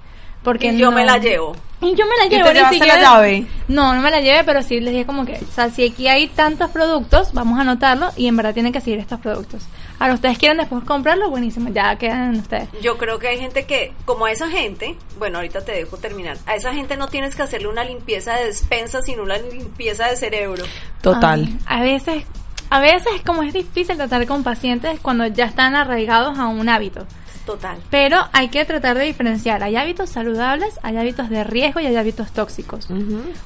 Porque 0.43 0.69
Y 0.73 0.79
yo 0.79 0.91
no- 0.91 0.97
me 0.97 1.05
la 1.05 1.19
llevo. 1.19 1.55
Y 1.81 1.95
yo 1.95 2.05
me 2.07 2.17
la 2.17 2.27
¿Y 2.27 2.31
llevo. 2.31 2.45
te 2.45 2.51
ni 2.55 2.59
llevaste 2.59 2.87
la 2.87 3.01
llave? 3.01 3.47
No, 3.69 3.93
no 3.95 4.01
me 4.01 4.11
la 4.11 4.21
llevé, 4.21 4.43
pero 4.45 4.63
sí 4.63 4.81
les 4.81 4.93
dije 4.93 5.05
como 5.07 5.25
que, 5.27 5.35
o 5.35 5.53
sea, 5.53 5.69
si 5.71 5.87
aquí 5.87 6.09
hay 6.09 6.27
tantos 6.29 6.71
productos, 6.71 7.33
vamos 7.33 7.59
a 7.59 7.63
anotarlo 7.63 8.11
y 8.17 8.27
en 8.29 8.37
verdad 8.37 8.55
tienen 8.55 8.73
que 8.73 8.81
seguir 8.81 8.99
estos 9.01 9.21
productos. 9.21 9.63
Ahora, 10.01 10.15
ustedes 10.15 10.39
quieren 10.39 10.59
después 10.59 10.85
comprarlo, 10.85 11.29
buenísimo, 11.29 11.71
ya 11.71 11.97
quedan 11.97 12.35
en 12.35 12.41
ustedes. 12.41 12.69
Yo 12.83 12.99
creo 12.99 13.19
que 13.19 13.29
hay 13.29 13.39
gente 13.39 13.65
que, 13.67 13.93
como 14.05 14.27
a 14.27 14.33
esa 14.33 14.49
gente, 14.49 14.97
bueno, 15.19 15.39
ahorita 15.39 15.65
te 15.65 15.73
dejo 15.73 15.97
terminar, 15.99 16.37
a 16.47 16.55
esa 16.55 16.73
gente 16.73 16.97
no 16.97 17.09
tienes 17.09 17.35
que 17.37 17.43
hacerle 17.43 17.69
una 17.69 17.85
limpieza 17.85 18.35
de 18.37 18.47
despensa, 18.47 19.03
sino 19.03 19.23
una 19.25 19.39
limpieza 19.39 20.07
de 20.09 20.17
cerebro. 20.17 20.65
Total. 21.03 21.49
Ah, 21.67 21.79
a 21.79 21.83
veces, 21.83 22.25
a 22.71 22.81
veces 22.81 23.13
como 23.25 23.43
es 23.43 23.53
difícil 23.53 23.97
tratar 23.97 24.27
con 24.27 24.43
pacientes 24.43 25.01
cuando 25.01 25.27
ya 25.27 25.47
están 25.47 25.75
arraigados 25.75 26.39
a 26.39 26.47
un 26.49 26.69
hábito. 26.69 27.07
Total. 27.49 27.79
Pero 27.89 28.29
hay 28.35 28.49
que 28.49 28.63
tratar 28.67 28.99
de 28.99 29.07
diferenciar. 29.07 29.63
Hay 29.63 29.75
hábitos 29.75 30.11
saludables, 30.11 30.79
hay 30.83 30.99
hábitos 30.99 31.31
de 31.31 31.45
riesgo 31.45 31.81
y 31.81 31.87
hay 31.87 31.97
hábitos 31.97 32.31
tóxicos. 32.33 32.89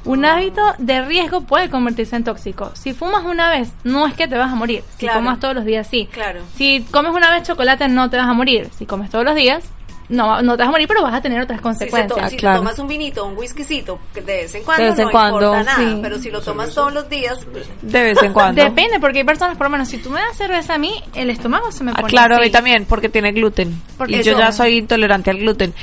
Un 0.05 0.25
hábito 0.25 0.61
de 0.79 1.03
riesgo 1.03 1.43
puede 1.43 1.71
convertirse 1.71 2.17
en 2.17 2.25
tóxico. 2.25 2.73
Si 2.75 2.95
fumas 2.95 3.25
una 3.25 3.49
vez, 3.49 3.71
no 3.85 4.09
es 4.09 4.15
que 4.15 4.27
te 4.27 4.37
vas 4.37 4.51
a 4.51 4.57
morir. 4.57 4.83
Si 4.99 5.09
fumas 5.09 5.39
todos 5.39 5.55
los 5.55 5.65
días, 5.65 5.87
sí. 5.87 6.09
Claro. 6.11 6.41
Si 6.57 6.85
comes 6.91 7.13
una 7.13 7.31
vez 7.31 7.45
chocolate, 7.45 7.87
no 7.87 8.11
te 8.11 8.17
vas 8.17 8.27
a 8.27 8.33
morir. 8.33 8.71
Si 8.77 8.87
comes 8.87 9.09
todos 9.09 9.25
los 9.25 9.37
días, 9.37 9.63
no, 10.13 10.41
no 10.43 10.53
te 10.57 10.63
vas 10.63 10.69
a 10.69 10.71
morir, 10.71 10.87
pero 10.87 11.03
vas 11.03 11.15
a 11.15 11.21
tener 11.21 11.41
otras 11.41 11.59
Si, 11.59 11.63
to- 11.63 11.69
consecuencias. 11.69 12.31
si 12.31 12.37
te 12.37 12.41
claro. 12.41 12.59
tomas 12.59 12.79
un 12.79 12.87
vinito, 12.87 13.25
un 13.27 13.37
whiskycito, 13.37 13.99
que 14.15 14.21
de 14.21 14.33
vez 14.43 14.55
en 14.55 14.63
cuando 14.63 14.85
De 14.85 14.91
vez 14.91 14.99
en 15.01 15.05
no 15.07 15.11
cuando, 15.11 15.37
importa 15.57 15.63
nada, 15.65 15.91
sí. 15.91 15.99
pero 16.03 16.19
si 16.19 16.31
lo 16.31 16.41
tomas 16.41 16.75
todos 16.75 16.93
los 16.93 17.09
días, 17.09 17.39
De 17.83 18.03
vez 18.03 18.23
en 18.23 18.33
cuando. 18.35 18.63
Depende, 18.63 19.01
porque 19.01 19.19
hay 19.19 19.25
personas, 19.25 19.57
por 19.57 19.67
lo 19.67 19.71
menos, 19.71 19.89
si 19.89 19.99
tú 19.99 20.11
me 20.11 20.21
das 20.21 20.37
cerveza 20.37 20.75
a 20.75 20.79
mí, 20.79 20.93
el 21.15 21.31
estómago 21.31 21.73
se 21.73 21.83
me 21.83 21.91
Ah, 21.91 21.95
pone 21.97 22.09
claro, 22.09 22.35
a 22.37 22.39
mí 22.39 22.45
así. 22.45 22.53
también, 22.53 22.85
porque 22.85 23.09
tiene 23.09 23.33
gluten. 23.33 23.81
Porque 23.99 24.17
y 24.19 24.23
yo 24.23 24.39
ya 24.39 24.53
soy 24.53 24.79
intolerante 24.79 25.31
al 25.31 25.39
gluten. 25.39 25.75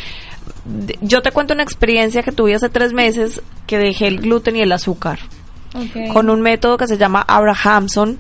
Yo 1.02 1.22
te 1.22 1.32
cuento 1.32 1.54
una 1.54 1.64
experiencia 1.64 2.24
que 2.24 2.32
tuve 2.32 2.54
hace 2.56 2.70
tres 2.70 2.94
meses 2.94 3.42
que 3.68 3.78
dejé 3.78 4.08
el 4.08 4.20
gluten 4.22 4.56
y 4.56 4.62
el 4.62 4.72
azúcar 4.72 5.20
con 6.14 6.30
un 6.32 6.42
método 6.42 6.78
que 6.78 6.88
se 6.88 6.98
llama 6.98 7.24
Abrahamson 7.28 8.18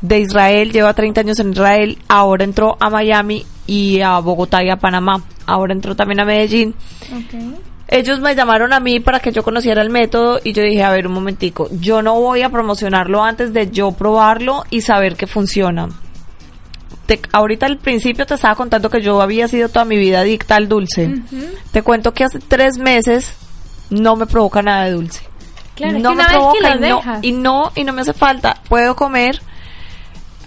de 0.00 0.20
Israel, 0.20 0.72
lleva 0.72 0.94
30 0.94 1.20
años 1.22 1.38
en 1.40 1.50
Israel, 1.52 1.98
ahora 2.08 2.44
entró 2.44 2.76
a 2.80 2.88
Miami 2.90 3.44
y 3.66 4.00
a 4.00 4.18
Bogotá 4.20 4.62
y 4.62 4.70
a 4.70 4.76
Panamá, 4.76 5.22
ahora 5.46 5.72
entró 5.74 5.94
también 5.96 6.20
a 6.20 6.24
Medellín. 6.24 6.74
Ok. 7.12 7.58
Ellos 7.90 8.20
me 8.20 8.34
llamaron 8.34 8.72
a 8.74 8.80
mí 8.80 9.00
para 9.00 9.18
que 9.18 9.32
yo 9.32 9.42
conociera 9.42 9.80
el 9.80 9.88
método 9.88 10.40
y 10.44 10.52
yo 10.52 10.62
dije, 10.62 10.82
a 10.82 10.90
ver, 10.90 11.06
un 11.06 11.14
momentico, 11.14 11.68
yo 11.72 12.02
no 12.02 12.20
voy 12.20 12.42
a 12.42 12.50
promocionarlo 12.50 13.24
antes 13.24 13.52
de 13.54 13.70
yo 13.70 13.92
probarlo 13.92 14.64
y 14.70 14.82
saber 14.82 15.16
que 15.16 15.26
funciona. 15.26 15.88
Te- 17.06 17.20
ahorita 17.32 17.64
al 17.64 17.78
principio 17.78 18.26
te 18.26 18.34
estaba 18.34 18.54
contando 18.54 18.90
que 18.90 19.00
yo 19.00 19.20
había 19.22 19.48
sido 19.48 19.70
toda 19.70 19.86
mi 19.86 19.96
vida 19.96 20.20
adicta 20.20 20.56
al 20.56 20.68
dulce. 20.68 21.14
Te 21.72 21.82
cuento 21.82 22.12
que 22.12 22.24
hace 22.24 22.38
tres 22.38 22.76
meses 22.76 23.34
no 23.88 24.16
me 24.16 24.26
provoca 24.26 24.60
nada 24.60 24.84
de 24.84 24.90
dulce. 24.92 25.22
Claro, 25.74 25.96
es 25.96 26.02
no 26.02 26.10
que 26.10 26.16
me 26.16 26.24
provoca 26.24 26.58
no, 26.90 27.00
y 27.22 27.32
no 27.32 27.72
y 27.74 27.84
no 27.84 27.92
me 27.94 28.02
hace 28.02 28.12
falta. 28.12 28.58
Puedo 28.68 28.94
comer 28.96 29.40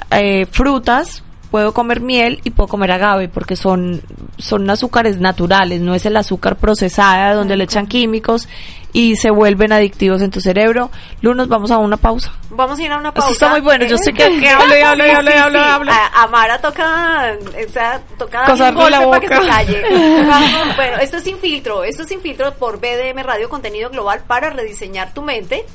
eh, 0.10 0.46
frutas, 0.52 1.24
puedo 1.52 1.74
comer 1.74 2.00
miel 2.00 2.40
y 2.44 2.52
puedo 2.52 2.68
comer 2.68 2.92
agave 2.92 3.28
porque 3.28 3.56
son 3.56 4.02
son 4.38 4.70
azúcares 4.70 5.20
naturales, 5.20 5.82
no 5.82 5.94
es 5.94 6.06
el 6.06 6.16
azúcar 6.18 6.56
procesada 6.56 7.34
donde 7.34 7.58
le 7.58 7.66
echan 7.66 7.88
químicos 7.88 8.48
y 8.94 9.16
se 9.16 9.30
vuelven 9.32 9.72
adictivos 9.72 10.22
en 10.22 10.32
tu 10.32 10.42
cerebro. 10.42 10.92
Lunos, 11.22 11.48
vamos 11.48 11.72
a 11.72 11.78
una 11.78 11.96
pausa. 11.98 12.34
vamos 12.50 12.78
a 12.80 12.84
ir 12.84 12.92
a 12.92 12.98
una 12.98 13.14
pausa. 13.14 13.28
Eso 13.30 13.34
está 13.34 13.50
muy 13.50 13.62
bueno, 13.62 13.86
yo 13.86 13.98
sé 13.98 14.12
que, 14.12 14.40
que 14.40 14.50
hablo 14.50 14.78
y 14.78 14.82
hablo 14.82 15.06
y 15.06 15.10
Sí, 15.10 15.14
hablo 15.16 15.30
y 15.30 15.34
sí, 15.34 15.40
hablo 15.40 15.60
y 15.60 15.62
sí. 15.64 15.70
hablo. 15.70 15.92
A, 15.94 16.24
Amara 16.24 16.58
toca, 16.60 17.38
o 17.68 17.72
sea, 17.72 18.02
toca 18.18 18.44
Cosarle 18.46 18.90
la 18.90 19.06
golpe 19.06 19.28
para 19.28 19.42
que 19.42 19.48
boca. 19.48 19.60
se 19.60 19.66
calle. 19.66 20.26
Vamos, 20.28 20.76
bueno, 20.76 20.98
esto 20.98 21.18
es 21.18 21.24
Sin 21.24 21.38
Filtro, 21.38 21.84
esto 21.86 22.04
es 22.04 22.10
Sin 22.10 22.20
Filtro 22.22 22.54
por 22.56 22.80
BDM 22.82 23.24
Radio 23.24 23.48
Contenido 23.50 23.90
Global 23.90 24.24
para 24.28 24.50
rediseñar 24.50 25.14
tu 25.14 25.22
mente 25.22 25.66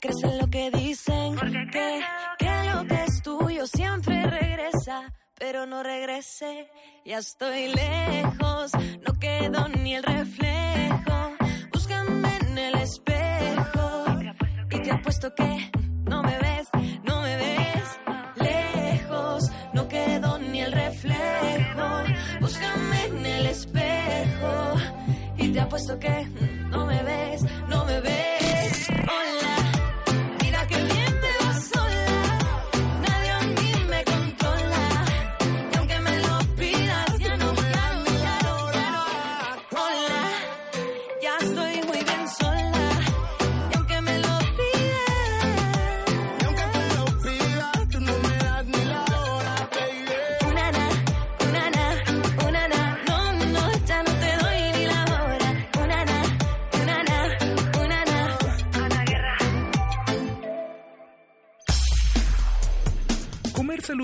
porque 0.01 0.09
crees 0.09 0.33
en 0.33 0.39
lo 0.39 0.47
que 0.49 0.71
dicen, 0.71 1.37
que, 1.73 2.01
que 2.39 2.71
lo 2.73 2.87
que 2.87 3.05
es 3.05 3.23
tuyo 3.23 3.67
siempre 3.67 4.27
regresa, 4.27 5.13
pero 5.35 5.67
no 5.67 5.83
regrese, 5.83 6.71
ya 7.05 7.19
estoy 7.19 7.69
lejos, 7.69 8.48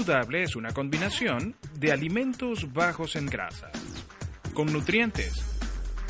saludable 0.05 0.43
es 0.43 0.55
una 0.55 0.71
combinación 0.73 1.57
de 1.77 1.91
alimentos 1.91 2.71
bajos 2.75 3.17
en 3.17 3.25
grasa, 3.25 3.71
con 4.53 4.71
nutrientes 4.71 5.33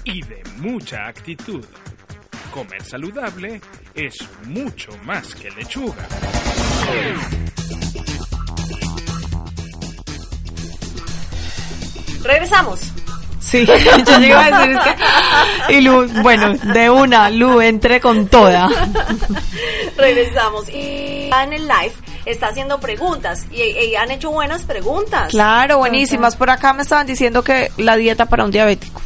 y 0.03 0.21
de 0.23 0.43
mucha 0.57 1.07
actitud. 1.07 1.65
Comer 2.53 2.83
saludable 2.83 3.61
es 3.95 4.17
mucho 4.47 4.91
más 5.05 5.33
que 5.37 5.49
lechuga. 5.53 6.09
Regresamos. 12.25 12.81
Sí, 13.39 13.65
yo 14.07 14.19
llego 14.19 14.37
a 14.37 14.51
decir 14.51 14.77
es 14.77 14.97
que... 15.69 15.73
Y 15.75 15.81
Lu, 15.83 16.09
bueno, 16.23 16.55
de 16.55 16.91
una, 16.91 17.31
Lu, 17.31 17.61
entré 17.61 18.01
con 18.01 18.27
toda. 18.27 18.69
Regresamos. 19.97 20.69
Y 20.69 21.31
en 21.33 21.53
el 21.53 21.69
live 21.69 22.04
está 22.27 22.49
haciendo 22.49 22.81
preguntas 22.81 23.47
y, 23.51 23.63
y 23.63 23.97
han 23.97 24.11
hecho 24.11 24.31
buenas 24.31 24.63
preguntas. 24.63 25.31
Claro, 25.31 25.79
buenísimas. 25.79 26.37
Por 26.37 26.51
acá 26.51 26.73
me 26.73 26.83
estaban 26.83 27.07
diciendo 27.07 27.43
que 27.43 27.71
la 27.77 27.97
dieta 27.97 28.27
para 28.27 28.45
un 28.45 28.51
diabético. 28.51 29.03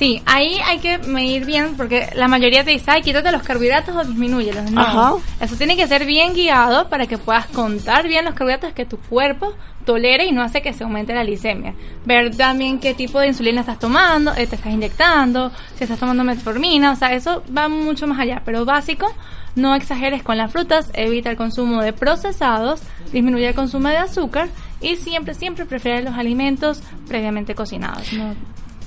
Sí, 0.00 0.22
ahí 0.24 0.58
hay 0.64 0.78
que 0.78 0.96
medir 0.96 1.44
bien 1.44 1.76
porque 1.76 2.08
la 2.14 2.26
mayoría 2.26 2.64
te 2.64 2.70
dice, 2.70 2.90
ay, 2.90 3.02
quítate 3.02 3.30
los 3.30 3.42
carbohidratos 3.42 3.94
o 3.94 4.02
disminúyelos. 4.02 4.70
No, 4.70 4.80
Ajá. 4.80 5.12
eso 5.42 5.56
tiene 5.56 5.76
que 5.76 5.86
ser 5.86 6.06
bien 6.06 6.32
guiado 6.32 6.88
para 6.88 7.06
que 7.06 7.18
puedas 7.18 7.44
contar 7.48 8.08
bien 8.08 8.24
los 8.24 8.32
carbohidratos 8.32 8.72
que 8.72 8.86
tu 8.86 8.96
cuerpo 8.96 9.52
tolere 9.84 10.24
y 10.24 10.32
no 10.32 10.40
hace 10.40 10.62
que 10.62 10.72
se 10.72 10.84
aumente 10.84 11.12
la 11.12 11.22
glicemia. 11.22 11.74
Ver 12.06 12.34
también 12.34 12.78
qué 12.78 12.94
tipo 12.94 13.20
de 13.20 13.26
insulina 13.26 13.60
estás 13.60 13.78
tomando, 13.78 14.32
eh, 14.32 14.46
te 14.46 14.56
estás 14.56 14.72
inyectando, 14.72 15.52
si 15.76 15.84
estás 15.84 16.00
tomando 16.00 16.24
metformina, 16.24 16.92
o 16.92 16.96
sea, 16.96 17.12
eso 17.12 17.42
va 17.54 17.68
mucho 17.68 18.06
más 18.06 18.18
allá. 18.20 18.40
Pero 18.42 18.64
básico, 18.64 19.14
no 19.54 19.74
exageres 19.74 20.22
con 20.22 20.38
las 20.38 20.50
frutas, 20.50 20.90
evita 20.94 21.28
el 21.28 21.36
consumo 21.36 21.82
de 21.82 21.92
procesados, 21.92 22.80
disminuye 23.12 23.48
el 23.48 23.54
consumo 23.54 23.88
de 23.88 23.98
azúcar 23.98 24.48
y 24.80 24.96
siempre, 24.96 25.34
siempre 25.34 25.66
prefiere 25.66 26.02
los 26.02 26.14
alimentos 26.14 26.82
previamente 27.06 27.54
cocinados. 27.54 28.12
¿no? 28.14 28.34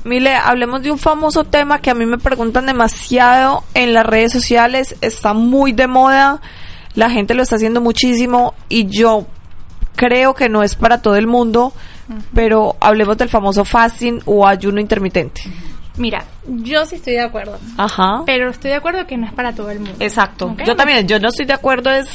Mile, 0.03 0.35
hablemos 0.35 0.81
de 0.81 0.91
un 0.91 0.97
famoso 0.97 1.45
tema 1.45 1.79
que 1.79 1.89
a 1.89 1.93
mí 1.93 2.05
me 2.05 2.17
preguntan 2.17 2.65
demasiado 2.65 3.63
en 3.73 3.93
las 3.93 4.05
redes 4.05 4.33
sociales, 4.33 4.95
está 5.01 5.33
muy 5.33 5.71
de 5.71 5.87
moda, 5.87 6.41
la 6.93 7.09
gente 7.09 7.33
lo 7.33 7.43
está 7.43 7.55
haciendo 7.55 7.79
muchísimo 7.79 8.53
y 8.67 8.85
yo 8.87 9.25
creo 9.95 10.33
que 10.33 10.49
no 10.49 10.61
es 10.61 10.75
para 10.75 11.01
todo 11.01 11.15
el 11.15 11.27
mundo, 11.27 11.73
pero 12.33 12.75
hablemos 12.81 13.17
del 13.17 13.29
famoso 13.29 13.63
fasting 13.63 14.21
o 14.25 14.45
ayuno 14.45 14.81
intermitente. 14.81 15.41
Mira, 15.95 16.25
yo 16.47 16.85
sí 16.85 16.95
estoy 16.95 17.13
de 17.13 17.21
acuerdo, 17.21 17.57
Ajá. 17.77 18.23
pero 18.25 18.49
estoy 18.49 18.71
de 18.71 18.77
acuerdo 18.77 19.05
que 19.05 19.15
no 19.15 19.27
es 19.27 19.33
para 19.33 19.53
todo 19.53 19.69
el 19.69 19.79
mundo. 19.79 19.95
Exacto. 19.99 20.55
Yo 20.65 20.75
también, 20.75 21.07
yo 21.07 21.19
no 21.19 21.29
estoy 21.29 21.45
de 21.45 21.53
acuerdo 21.53 21.91
es 21.91 22.09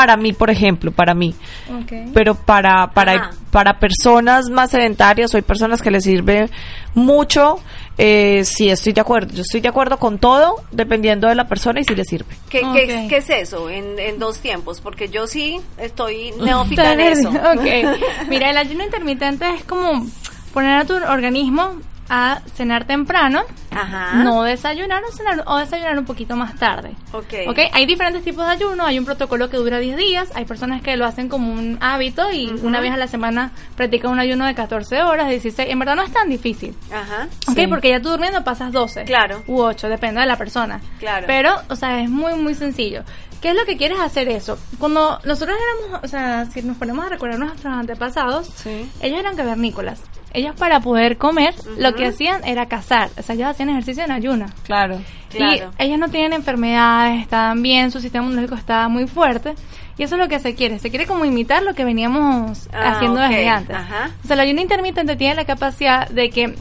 para 0.00 0.16
mí, 0.16 0.32
por 0.32 0.48
ejemplo, 0.48 0.92
para 0.92 1.12
mí. 1.12 1.34
Ok. 1.82 1.92
pero 2.14 2.34
para 2.34 2.86
para 2.94 3.12
Ajá. 3.12 3.30
para 3.50 3.78
personas 3.78 4.48
más 4.48 4.70
sedentarias 4.70 5.34
o 5.34 5.36
hay 5.36 5.42
personas 5.42 5.82
que 5.82 5.90
les 5.90 6.04
sirve 6.04 6.48
mucho 6.94 7.58
eh, 7.98 8.42
sí 8.46 8.70
estoy 8.70 8.94
de 8.94 9.02
acuerdo 9.02 9.34
yo 9.34 9.42
estoy 9.42 9.60
de 9.60 9.68
acuerdo 9.68 9.98
con 9.98 10.18
todo 10.18 10.54
dependiendo 10.72 11.28
de 11.28 11.34
la 11.34 11.46
persona 11.48 11.80
y 11.80 11.84
si 11.84 11.94
le 11.94 12.04
sirve 12.04 12.34
¿Qué, 12.48 12.64
Ok. 12.64 12.72
qué, 12.74 13.06
qué 13.10 13.16
es 13.18 13.28
eso 13.28 13.68
en, 13.68 13.98
en 13.98 14.18
dos 14.18 14.38
tiempos? 14.38 14.80
Porque 14.80 15.10
yo 15.10 15.26
sí 15.26 15.60
estoy 15.76 16.32
neófita 16.40 16.94
en 16.94 17.00
eso. 17.00 17.28
ok. 17.54 17.98
Mira, 18.30 18.48
el 18.50 18.56
ayuno 18.56 18.84
intermitente 18.84 19.44
es 19.54 19.64
como 19.64 20.06
poner 20.54 20.76
a 20.80 20.84
tu 20.86 20.94
organismo 20.94 21.74
a 22.10 22.40
cenar 22.56 22.84
temprano, 22.86 23.42
Ajá. 23.70 24.14
no 24.24 24.42
desayunar 24.42 25.02
o 25.04 25.12
cenar 25.12 25.44
o 25.46 25.56
desayunar 25.58 25.96
un 25.98 26.04
poquito 26.04 26.34
más 26.36 26.56
tarde. 26.56 26.90
Ok. 27.12 27.32
Ok, 27.48 27.58
hay 27.72 27.86
diferentes 27.86 28.24
tipos 28.24 28.44
de 28.44 28.50
ayuno, 28.52 28.84
hay 28.84 28.98
un 28.98 29.04
protocolo 29.04 29.48
que 29.48 29.56
dura 29.56 29.78
10 29.78 29.96
días, 29.96 30.28
hay 30.34 30.44
personas 30.44 30.82
que 30.82 30.96
lo 30.96 31.06
hacen 31.06 31.28
como 31.28 31.52
un 31.52 31.78
hábito 31.80 32.32
y 32.32 32.48
una 32.62 32.80
vez 32.80 32.92
a 32.92 32.96
la 32.96 33.06
semana 33.06 33.52
practican 33.76 34.10
un 34.10 34.18
ayuno 34.18 34.44
de 34.44 34.54
14 34.56 35.02
horas, 35.02 35.28
16, 35.30 35.70
en 35.70 35.78
verdad 35.78 35.94
no 35.96 36.02
es 36.02 36.12
tan 36.12 36.28
difícil. 36.28 36.74
Ajá. 36.92 37.28
Ok, 37.48 37.54
Sí. 37.56 37.66
porque 37.68 37.90
ya 37.90 38.00
tú 38.02 38.10
durmiendo 38.10 38.42
pasas 38.42 38.72
12. 38.72 39.04
Claro. 39.04 39.42
U 39.46 39.60
8, 39.62 39.88
depende 39.88 40.20
de 40.20 40.26
la 40.26 40.36
persona. 40.36 40.80
Claro. 40.98 41.26
Pero, 41.28 41.54
o 41.68 41.76
sea, 41.76 42.00
es 42.02 42.10
muy, 42.10 42.34
muy 42.34 42.54
sencillo. 42.54 43.04
¿Qué 43.40 43.50
es 43.50 43.54
lo 43.54 43.64
que 43.64 43.78
quieres 43.78 43.98
hacer 44.00 44.28
eso? 44.28 44.58
Cuando 44.78 45.18
nosotros 45.24 45.56
éramos, 45.56 46.04
o 46.04 46.08
sea, 46.08 46.44
si 46.52 46.60
nos 46.60 46.76
ponemos 46.76 47.06
a 47.06 47.08
recordar 47.08 47.38
nuestros 47.38 47.72
antepasados, 47.72 48.48
Sí. 48.48 48.90
ellos 49.00 49.18
eran 49.18 49.34
cavernícolas. 49.34 50.02
Ellos 50.32 50.54
para 50.56 50.80
poder 50.80 51.16
comer, 51.18 51.54
lo 51.76 51.94
que 51.94 52.06
hacían 52.06 52.44
era 52.44 52.66
cazar. 52.66 53.10
O 53.18 53.22
sea, 53.22 53.34
ellos 53.34 53.48
hacían 53.48 53.68
ejercicio 53.70 54.04
en 54.04 54.12
ayuno. 54.12 54.46
claro 54.64 55.00
Claro. 55.30 55.70
Y 55.78 55.82
ellos 55.84 55.98
no 55.98 56.08
tienen 56.08 56.32
enfermedades, 56.32 57.22
estaban 57.22 57.62
bien, 57.62 57.90
su 57.92 58.00
sistema 58.00 58.24
inmunológico 58.24 58.56
estaba 58.56 58.88
muy 58.88 59.06
fuerte. 59.06 59.54
Y 59.96 60.02
eso 60.02 60.16
es 60.16 60.20
lo 60.20 60.28
que 60.28 60.40
se 60.40 60.54
quiere. 60.54 60.78
Se 60.80 60.90
quiere 60.90 61.06
como 61.06 61.24
imitar 61.24 61.62
lo 61.62 61.74
que 61.74 61.84
veníamos 61.84 62.68
Ah, 62.72 62.92
haciendo 62.92 63.20
ok. 63.22 63.28
desde 63.28 63.48
antes. 63.48 63.76
Ajá. 63.76 64.10
O 64.24 64.26
sea, 64.26 64.34
el 64.34 64.40
ayuno 64.40 64.60
intermitente 64.60 65.14
tiene 65.16 65.34
la 65.36 65.44
capacidad 65.44 66.08
de 66.08 66.30
que, 66.30 66.54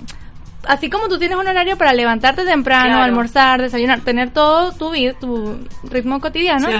así 0.67 0.89
como 0.89 1.07
tú 1.07 1.17
tienes 1.17 1.37
un 1.37 1.47
horario 1.47 1.77
para 1.77 1.93
levantarte 1.93 2.43
temprano, 2.45 2.85
Claro. 2.89 3.03
almorzar, 3.03 3.61
desayunar, 3.61 4.01
tener 4.01 4.29
todo 4.31 4.71
tu 4.73 4.91
vida, 4.91 5.13
tu 5.19 5.57
ritmo 5.89 6.19
cotidiano, 6.19 6.67
Sí. 6.67 6.73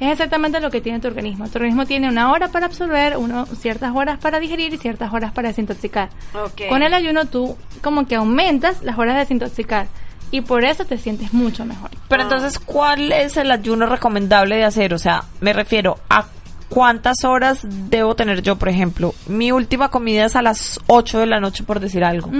Es 0.00 0.12
exactamente 0.12 0.60
lo 0.60 0.70
que 0.70 0.80
tiene 0.80 1.00
tu 1.00 1.08
organismo. 1.08 1.48
Tu 1.48 1.58
organismo 1.58 1.86
tiene 1.86 2.08
una 2.08 2.30
hora 2.32 2.48
para 2.48 2.66
absorber, 2.66 3.16
uno, 3.16 3.46
ciertas 3.46 3.92
horas 3.94 4.18
para 4.18 4.40
digerir 4.40 4.72
y 4.72 4.78
ciertas 4.78 5.12
horas 5.12 5.32
para 5.32 5.48
desintoxicar. 5.48 6.08
Ok. 6.34 6.68
Con 6.68 6.82
el 6.82 6.94
ayuno 6.94 7.24
tú 7.26 7.56
como 7.82 8.06
que 8.06 8.14
aumentas 8.16 8.82
las 8.82 8.98
horas 8.98 9.14
de 9.14 9.20
desintoxicar 9.20 9.86
y 10.30 10.40
por 10.40 10.64
eso 10.64 10.84
te 10.84 10.98
sientes 10.98 11.32
mucho 11.32 11.64
mejor. 11.64 11.90
pero 12.08 12.22
entonces 12.24 12.58
cuál 12.58 13.12
es 13.12 13.36
el 13.36 13.50
ayuno 13.50 13.86
recomendable 13.86 14.56
de 14.56 14.64
hacer 14.64 14.92
o 14.94 14.98
sea 14.98 15.22
me 15.40 15.52
refiero 15.52 15.98
a 16.08 16.24
cuántas 16.74 17.22
horas 17.24 17.60
debo 17.64 18.16
tener 18.16 18.42
yo 18.42 18.56
por 18.56 18.68
ejemplo 18.68 19.14
mi 19.28 19.52
última 19.52 19.90
comida 19.90 20.24
es 20.24 20.34
a 20.34 20.42
las 20.42 20.80
8 20.88 21.20
de 21.20 21.26
la 21.26 21.38
noche 21.38 21.62
por 21.62 21.78
decir 21.78 22.02
algo 22.04 22.30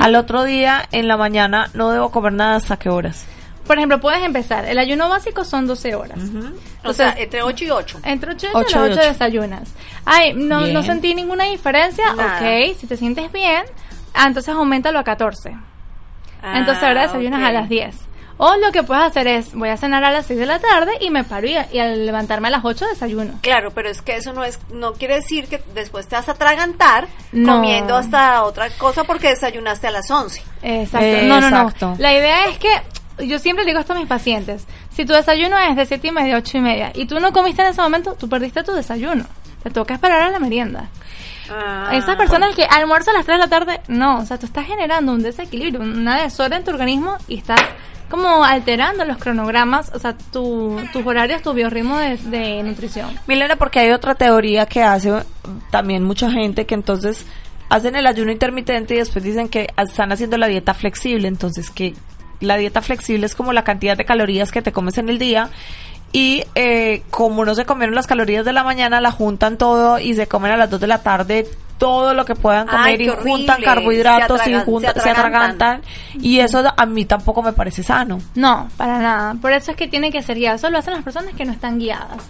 al 0.00 0.16
otro 0.16 0.42
día 0.42 0.82
en 0.90 1.06
la 1.06 1.16
mañana 1.16 1.70
no 1.74 1.90
debo 1.90 2.10
comer 2.10 2.32
nada 2.32 2.56
hasta 2.56 2.76
qué 2.76 2.88
horas 2.88 3.24
Por 3.66 3.78
ejemplo, 3.78 3.98
puedes 3.98 4.22
empezar. 4.22 4.66
El 4.66 4.78
ayuno 4.78 5.08
básico 5.08 5.42
son 5.42 5.66
12 5.66 5.94
horas. 5.94 6.18
O 6.84 6.92
sea, 6.92 7.14
entre 7.16 7.40
8 7.42 7.64
y 7.64 7.70
8. 7.70 8.00
Entre 8.04 8.30
8 8.32 8.46
y 8.46 8.50
Ocho 8.52 8.78
8, 8.82 8.86
y 8.88 8.90
ocho. 8.92 9.00
desayunas. 9.08 9.72
Ay, 10.04 10.34
no, 10.34 10.66
no 10.66 10.82
sentí 10.82 11.14
ninguna 11.14 11.44
diferencia. 11.44 12.12
Nada. 12.14 12.40
Ok, 12.40 12.76
si 12.78 12.86
te 12.86 12.98
sientes 12.98 13.32
bien, 13.32 13.64
ah, 14.12 14.26
entonces 14.26 14.54
aumentalo 14.54 14.98
a 14.98 15.04
14. 15.04 15.56
entonces 16.54 16.84
ahora 16.84 17.02
desayunas 17.06 17.40
Ah, 17.40 17.44
ok. 17.44 17.48
a 17.48 17.52
las 17.52 17.68
10. 17.70 17.96
O 18.36 18.56
lo 18.56 18.72
que 18.72 18.82
puedes 18.82 19.04
hacer 19.04 19.28
es, 19.28 19.54
voy 19.54 19.68
a 19.68 19.76
cenar 19.76 20.02
a 20.04 20.10
las 20.10 20.26
6 20.26 20.38
de 20.40 20.46
la 20.46 20.58
tarde 20.58 20.92
y 21.00 21.10
me 21.10 21.22
paro 21.22 21.46
y, 21.46 21.56
y 21.72 21.78
al 21.78 22.04
levantarme 22.04 22.48
a 22.48 22.50
las 22.50 22.64
8 22.64 22.86
desayuno. 22.88 23.38
Claro, 23.42 23.70
pero 23.72 23.88
es 23.88 24.02
que 24.02 24.16
eso 24.16 24.32
no 24.32 24.42
es, 24.42 24.58
no 24.72 24.94
quiere 24.94 25.14
decir 25.16 25.46
que 25.46 25.62
después 25.74 26.08
te 26.08 26.16
vas 26.16 26.28
a 26.28 26.32
atragantar 26.32 27.06
No. 27.30 27.54
comiendo 27.54 27.94
hasta 27.96 28.42
otra 28.42 28.70
cosa 28.70 29.04
porque 29.04 29.28
desayunaste 29.28 29.86
a 29.86 29.90
las 29.92 30.10
11. 30.10 30.42
Exacto. 30.62 31.06
No, 31.26 31.40
no, 31.40 31.50
no. 31.50 31.62
Exacto. 31.68 31.94
La 31.98 32.12
idea 32.12 32.46
es 32.46 32.58
que 32.58 32.68
yo 33.26 33.38
siempre 33.38 33.64
digo 33.64 33.78
esto 33.78 33.92
a 33.92 33.96
mis 33.96 34.08
pacientes. 34.08 34.66
Si 34.90 35.04
tu 35.04 35.12
desayuno 35.12 35.56
es 35.58 35.76
de 35.76 35.86
7 35.86 36.08
y 36.08 36.10
media, 36.10 36.36
8 36.36 36.58
y 36.58 36.60
media 36.60 36.90
y 36.94 37.06
tú 37.06 37.20
no 37.20 37.32
comiste 37.32 37.62
en 37.62 37.68
ese 37.68 37.80
momento, 37.82 38.14
tú 38.14 38.28
perdiste 38.28 38.64
tu 38.64 38.72
desayuno. 38.72 39.24
Te 39.62 39.70
toca 39.70 39.94
esperar 39.94 40.20
a 40.22 40.30
la 40.30 40.40
merienda. 40.40 40.88
Ah, 41.50 41.90
Esas 41.92 42.16
personas 42.16 42.54
que 42.56 42.64
almuerzan 42.64 43.14
a 43.14 43.18
las 43.18 43.26
3 43.26 43.38
de 43.38 43.44
la 43.44 43.48
tarde, 43.48 43.80
no, 43.86 44.18
o 44.18 44.24
sea, 44.26 44.38
tú 44.38 44.46
estás 44.46 44.66
generando 44.66 45.12
un 45.12 45.22
desequilibrio, 45.22 45.80
una 45.80 46.22
desorden 46.22 46.58
en 46.58 46.64
tu 46.64 46.70
organismo 46.72 47.16
y 47.28 47.38
estás 47.38 47.60
como 48.08 48.44
alterando 48.44 49.04
los 49.04 49.18
cronogramas, 49.18 49.90
o 49.94 49.98
sea, 49.98 50.16
tu, 50.32 50.76
tus 50.92 51.04
horarios, 51.06 51.42
tu 51.42 51.52
biorritmo 51.52 51.98
de, 51.98 52.16
de 52.16 52.62
nutrición. 52.62 53.10
Milena, 53.26 53.56
porque 53.56 53.80
hay 53.80 53.90
otra 53.90 54.14
teoría 54.14 54.66
que 54.66 54.82
hace 54.82 55.12
también 55.70 56.04
mucha 56.04 56.30
gente 56.30 56.66
que 56.66 56.74
entonces 56.74 57.26
hacen 57.68 57.96
el 57.96 58.06
ayuno 58.06 58.30
intermitente 58.30 58.94
y 58.94 58.98
después 58.98 59.24
dicen 59.24 59.48
que 59.48 59.68
están 59.76 60.12
haciendo 60.12 60.36
la 60.36 60.46
dieta 60.46 60.74
flexible, 60.74 61.28
entonces 61.28 61.70
que 61.70 61.94
la 62.40 62.56
dieta 62.56 62.82
flexible 62.82 63.26
es 63.26 63.34
como 63.34 63.52
la 63.52 63.64
cantidad 63.64 63.96
de 63.96 64.04
calorías 64.04 64.52
que 64.52 64.62
te 64.62 64.72
comes 64.72 64.98
en 64.98 65.08
el 65.08 65.18
día 65.18 65.50
y 66.12 66.44
eh, 66.54 67.02
como 67.10 67.44
no 67.44 67.54
se 67.54 67.64
comieron 67.64 67.94
las 67.94 68.06
calorías 68.06 68.44
de 68.44 68.52
la 68.52 68.62
mañana, 68.62 69.00
la 69.00 69.10
juntan 69.10 69.58
todo 69.58 69.98
y 69.98 70.14
se 70.14 70.28
comen 70.28 70.52
a 70.52 70.56
las 70.56 70.70
2 70.70 70.80
de 70.80 70.86
la 70.86 71.02
tarde 71.02 71.48
todo 71.78 72.14
lo 72.14 72.24
que 72.24 72.34
puedan 72.34 72.66
comer 72.66 73.00
y 73.00 73.08
horrible. 73.08 73.30
juntan 73.30 73.62
carbohidratos 73.62 74.40
Se 74.42 74.50
y 74.50 74.54
juntan- 74.60 74.94
se 74.94 75.00
se 75.00 75.10
atragantan. 75.10 75.82
y 76.14 76.38
eso 76.40 76.62
a 76.76 76.86
mí 76.86 77.04
tampoco 77.04 77.42
me 77.42 77.52
parece 77.52 77.82
sano. 77.82 78.18
No, 78.34 78.68
para 78.76 78.98
nada. 78.98 79.34
Por 79.40 79.52
eso 79.52 79.70
es 79.72 79.76
que 79.76 79.88
tiene 79.88 80.10
que 80.12 80.22
ser 80.22 80.36
guiado. 80.38 80.56
Eso 80.56 80.70
lo 80.70 80.78
hacen 80.78 80.94
las 80.94 81.02
personas 81.02 81.34
que 81.34 81.44
no 81.44 81.52
están 81.52 81.78
guiadas. 81.78 82.22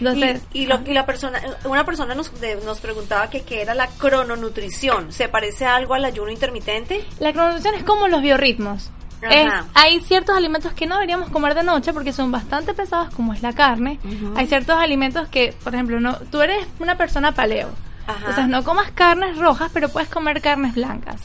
Entonces, 0.00 0.40
y, 0.54 0.62
y, 0.62 0.66
lo, 0.66 0.80
y 0.86 0.94
la 0.94 1.04
persona, 1.04 1.38
una 1.64 1.84
persona 1.84 2.14
nos, 2.14 2.40
de- 2.40 2.56
nos 2.64 2.80
preguntaba 2.80 3.28
que 3.28 3.42
qué 3.42 3.60
era 3.62 3.74
la 3.74 3.86
crononutrición. 3.86 5.12
¿Se 5.12 5.28
parece 5.28 5.66
algo 5.66 5.94
al 5.94 6.04
ayuno 6.04 6.30
intermitente? 6.30 7.04
La 7.18 7.32
crononutrición 7.32 7.74
es 7.74 7.82
como 7.84 8.08
los 8.08 8.22
biorritmos. 8.22 8.90
Es, 9.22 9.52
hay 9.74 10.00
ciertos 10.00 10.34
alimentos 10.34 10.72
que 10.72 10.86
no 10.86 10.94
deberíamos 10.94 11.28
comer 11.28 11.54
de 11.54 11.62
noche 11.62 11.92
porque 11.92 12.10
son 12.14 12.32
bastante 12.32 12.72
pesados, 12.72 13.12
como 13.14 13.34
es 13.34 13.42
la 13.42 13.52
carne. 13.52 13.98
Hay 14.34 14.46
ciertos 14.46 14.78
alimentos 14.78 15.28
que, 15.28 15.54
por 15.62 15.74
ejemplo, 15.74 16.00
no, 16.00 16.16
tú 16.30 16.40
eres 16.40 16.66
una 16.78 16.96
persona 16.96 17.32
paleo. 17.32 17.68
Ajá. 18.10 18.18
Entonces 18.20 18.48
no 18.48 18.62
comas 18.64 18.90
carnes 18.92 19.36
rojas, 19.38 19.70
pero 19.74 19.88
puedes 19.88 20.08
comer 20.08 20.40
carnes 20.40 20.74
blancas. 20.74 21.20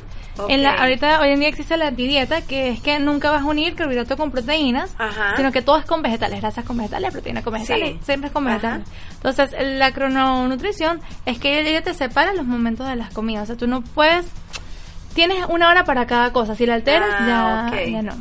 En 0.49 0.63
la, 0.63 0.73
ahorita, 0.73 1.21
hoy 1.21 1.29
en 1.29 1.39
día 1.39 1.47
existe 1.47 1.77
la 1.77 1.87
antidieta, 1.87 2.41
que 2.41 2.67
es 2.69 2.81
que 2.81 2.99
nunca 2.99 3.31
vas 3.31 3.43
a 3.43 3.45
unir 3.45 3.73
carbohidrato 3.73 4.17
con 4.17 4.31
proteínas, 4.31 4.93
Ajá. 4.99 5.37
sino 5.37 5.49
que 5.53 5.61
todo 5.61 5.77
es 5.77 5.85
con 5.85 6.01
vegetales, 6.01 6.41
grasas 6.41 6.65
con 6.65 6.75
vegetales, 6.75 7.13
proteínas 7.13 7.41
con 7.41 7.53
vegetales, 7.53 7.93
Sí. 7.93 7.99
siempre 8.03 8.27
es 8.27 8.33
con 8.33 8.45
Ajá. 8.45 8.55
vegetales. 8.57 8.87
Entonces, 9.15 9.55
la 9.77 9.91
crononutrición 9.93 10.99
es 11.25 11.39
que 11.39 11.61
ella 11.69 11.81
te 11.83 11.93
separa 11.93 12.33
los 12.33 12.45
momentos 12.45 12.85
de 12.87 12.97
las 12.97 13.11
comidas. 13.13 13.43
O 13.43 13.45
sea, 13.45 13.55
tú 13.55 13.67
no 13.67 13.81
puedes... 13.81 14.25
Tienes 15.13 15.45
una 15.47 15.69
hora 15.69 15.85
para 15.85 16.05
cada 16.05 16.33
cosa. 16.33 16.55
Si 16.55 16.65
la 16.65 16.73
alteras, 16.73 17.07
Ah, 17.13 17.69
ya, 17.71 17.77
ok. 17.79 17.87
ya 17.89 18.01
no. 18.01 18.13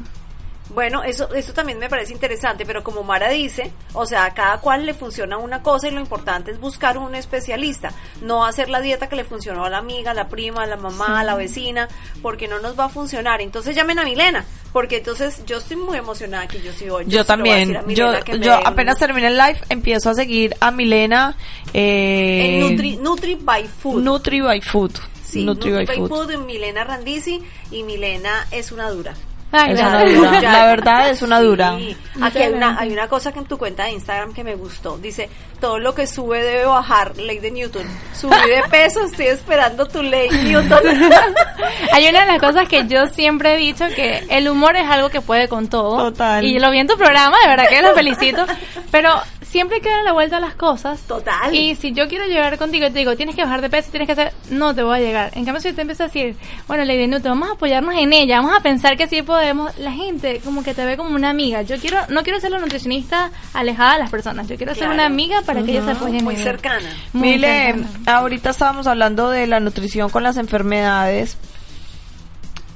Bueno, 0.74 1.04
eso, 1.04 1.32
eso 1.32 1.52
también 1.52 1.78
me 1.78 1.88
parece 1.88 2.12
interesante, 2.12 2.66
pero 2.66 2.82
como 2.82 3.04
Mara 3.04 3.30
dice, 3.30 3.70
o 3.92 4.06
sea, 4.06 4.24
a 4.24 4.34
cada 4.34 4.58
cual 4.58 4.84
le 4.84 4.92
funciona 4.92 5.38
una 5.38 5.62
cosa 5.62 5.86
y 5.86 5.92
lo 5.92 6.00
importante 6.00 6.50
es 6.50 6.58
buscar 6.58 6.98
un 6.98 7.14
especialista, 7.14 7.92
no 8.22 8.44
hacer 8.44 8.68
la 8.68 8.80
dieta 8.80 9.08
que 9.08 9.14
le 9.14 9.24
funcionó 9.24 9.64
a 9.64 9.70
la 9.70 9.78
amiga, 9.78 10.10
a 10.10 10.14
la 10.14 10.28
prima, 10.28 10.64
a 10.64 10.66
la 10.66 10.76
mamá, 10.76 11.20
a 11.20 11.24
la 11.24 11.36
vecina, 11.36 11.88
porque 12.22 12.48
no 12.48 12.58
nos 12.58 12.78
va 12.78 12.86
a 12.86 12.88
funcionar. 12.88 13.40
Entonces 13.40 13.76
llamen 13.76 14.00
a 14.00 14.04
Milena, 14.04 14.44
porque 14.72 14.96
entonces 14.96 15.44
yo 15.46 15.58
estoy 15.58 15.76
muy 15.76 15.96
emocionada 15.96 16.48
que 16.48 16.60
yo 16.60 16.72
sí 16.72 16.90
hoy. 16.90 17.04
Yo 17.06 17.24
también. 17.24 17.80
Yo, 17.88 18.12
yo 18.24 18.66
apenas 18.66 18.98
terminé 18.98 19.28
el 19.28 19.36
live, 19.38 19.60
empiezo 19.68 20.10
a 20.10 20.14
seguir 20.14 20.56
a 20.58 20.72
Milena. 20.72 21.36
Eh, 21.72 22.56
En 22.56 22.60
Nutri, 22.60 22.96
Nutri 22.96 23.36
by 23.36 23.68
Food. 23.68 24.02
Nutri 24.02 24.40
by 24.40 24.60
Food. 24.60 24.98
Sí, 25.24 25.44
Nutri 25.44 25.70
by 25.70 25.86
Food. 25.86 26.08
Food, 26.08 26.38
Milena 26.44 26.82
Randisi 26.82 27.40
y 27.70 27.84
Milena 27.84 28.46
es 28.50 28.72
una 28.72 28.90
dura. 28.90 29.14
Ah, 29.54 29.70
Es 29.70 29.80
una 29.80 30.04
dura. 30.04 30.40
La 30.40 30.66
verdad 30.66 31.10
es 31.10 31.22
una 31.22 31.40
dura. 31.40 31.76
Sí. 31.78 31.96
Aquí 32.20 32.38
hay 32.38 32.52
una, 32.52 32.78
hay 32.78 32.92
una 32.92 33.08
cosa 33.08 33.32
que 33.32 33.38
en 33.38 33.46
tu 33.46 33.56
cuenta 33.58 33.84
de 33.84 33.92
Instagram 33.92 34.32
que 34.32 34.44
me 34.44 34.54
gustó. 34.54 34.98
Dice, 34.98 35.28
todo 35.60 35.78
lo 35.78 35.94
que 35.94 36.06
sube 36.06 36.42
debe 36.42 36.64
bajar, 36.66 37.16
ley 37.16 37.38
de 37.38 37.50
Newton. 37.50 37.86
Subí 38.12 38.34
de 38.34 38.62
peso, 38.70 39.04
estoy 39.04 39.26
esperando 39.26 39.86
tu 39.86 40.02
ley 40.02 40.28
Newton. 40.30 40.80
Hay 41.92 42.08
una 42.08 42.20
de 42.20 42.26
las 42.26 42.40
cosas 42.40 42.68
que 42.68 42.86
yo 42.86 43.06
siempre 43.06 43.54
he 43.54 43.56
dicho 43.56 43.84
que 43.94 44.24
el 44.28 44.48
humor 44.48 44.76
es 44.76 44.88
algo 44.88 45.10
que 45.10 45.20
puede 45.20 45.48
con 45.48 45.68
todo. 45.68 46.10
Total. 46.10 46.44
Y 46.44 46.58
lo 46.58 46.70
vi 46.70 46.78
en 46.78 46.86
tu 46.86 46.96
programa, 46.96 47.36
de 47.42 47.48
verdad 47.48 47.68
que 47.68 47.82
lo 47.82 47.94
felicito. 47.94 48.44
Pero 48.90 49.10
siempre 49.54 49.76
hay 49.76 49.82
que 49.82 49.88
darle 49.88 50.04
la 50.04 50.12
vuelta 50.12 50.38
a 50.38 50.40
las 50.40 50.54
cosas. 50.54 51.00
Total. 51.02 51.54
Y 51.54 51.76
si 51.76 51.92
yo 51.92 52.08
quiero 52.08 52.26
llegar 52.26 52.58
contigo 52.58 52.86
y 52.86 52.90
te 52.90 52.98
digo, 52.98 53.14
tienes 53.14 53.36
que 53.36 53.42
bajar 53.44 53.60
de 53.60 53.70
peso, 53.70 53.88
tienes 53.90 54.06
que 54.06 54.12
hacer, 54.12 54.32
no 54.50 54.74
te 54.74 54.82
voy 54.82 54.98
a 54.98 55.00
llegar. 55.00 55.30
En 55.34 55.44
cambio, 55.44 55.60
si 55.60 55.68
yo 55.68 55.74
te 55.76 55.82
empiezo 55.82 56.02
a 56.02 56.06
decir, 56.06 56.34
bueno, 56.66 56.84
Lady 56.84 57.06
Newton, 57.06 57.38
vamos 57.38 57.50
a 57.50 57.52
apoyarnos 57.52 57.94
en 57.94 58.12
ella, 58.12 58.40
vamos 58.40 58.56
a 58.56 58.60
pensar 58.60 58.96
que 58.96 59.06
sí 59.06 59.22
podemos, 59.22 59.43
la 59.78 59.92
gente 59.92 60.40
como 60.44 60.62
que 60.62 60.74
te 60.74 60.84
ve 60.84 60.96
como 60.96 61.14
una 61.14 61.30
amiga. 61.30 61.62
Yo 61.62 61.78
quiero, 61.78 61.98
no 62.08 62.22
quiero 62.22 62.40
ser 62.40 62.50
la 62.50 62.58
nutricionista 62.58 63.30
alejada 63.52 63.94
de 63.94 63.98
las 64.00 64.10
personas, 64.10 64.48
yo 64.48 64.56
quiero 64.56 64.74
ser 64.74 64.88
una 64.88 65.06
amiga 65.06 65.42
para 65.42 65.62
que 65.62 65.72
ellas 65.72 65.84
se 65.84 65.90
apoyen 65.92 66.16
en 66.16 66.24
Muy 66.24 66.36
cercana. 66.36 66.88
Muy 67.12 67.30
Mile, 67.32 67.74
cercana. 67.74 68.18
ahorita 68.18 68.50
estábamos 68.50 68.86
hablando 68.86 69.30
de 69.30 69.46
la 69.46 69.60
nutrición 69.60 70.10
con 70.10 70.22
las 70.22 70.36
enfermedades. 70.36 71.36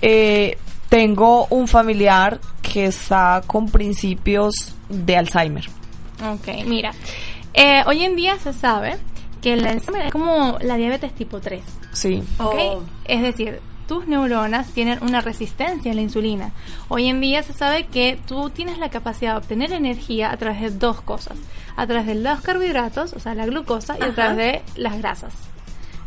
Eh, 0.03 0.59
tengo 0.89 1.47
un 1.51 1.69
familiar 1.69 2.41
que 2.63 2.87
está 2.87 3.43
con 3.47 3.69
principios 3.69 4.75
de 4.89 5.17
Alzheimer. 5.17 5.65
Ok, 6.33 6.49
mira. 6.67 6.93
Eh, 7.55 7.83
hoy 7.87 8.05
en 8.05 8.17
día 8.17 8.39
se 8.39 8.53
sabe 8.53 8.97
que 9.41 9.55
el 9.55 9.67
Alzheimer 9.67 10.07
es 10.07 10.13
como 10.13 10.59
la 10.61 10.77
diabetes 10.77 11.15
tipo 11.15 11.41
3. 11.41 11.63
Sí. 11.93 12.23
¿ok? 12.39 12.55
Oh. 12.55 12.83
Es 13.05 13.23
decir, 13.23 13.61
tus 13.89 14.07
neuronas 14.07 14.69
tienen 14.69 15.03
una 15.03 15.21
resistencia 15.21 15.91
a 15.91 15.95
la 15.95 16.03
insulina. 16.03 16.53
Hoy 16.89 17.09
en 17.09 17.21
día 17.21 17.43
se 17.43 17.55
sabe 17.55 17.87
que 17.87 18.21
tú 18.27 18.51
tienes 18.51 18.79
la 18.79 18.91
capacidad 18.91 19.33
de 19.33 19.39
obtener 19.39 19.73
energía 19.73 20.31
a 20.31 20.37
través 20.37 20.61
de 20.61 20.71
dos 20.71 21.01
cosas. 21.01 21.39
A 21.75 21.87
través 21.87 22.07
de 22.07 22.15
los 22.15 22.41
carbohidratos, 22.43 23.15
o 23.15 23.19
sea, 23.19 23.35
la 23.35 23.47
glucosa, 23.47 23.97
y 23.99 24.03
a 24.03 24.15
través 24.15 24.37
de 24.37 24.63
las 24.77 24.99
grasas. 24.99 25.33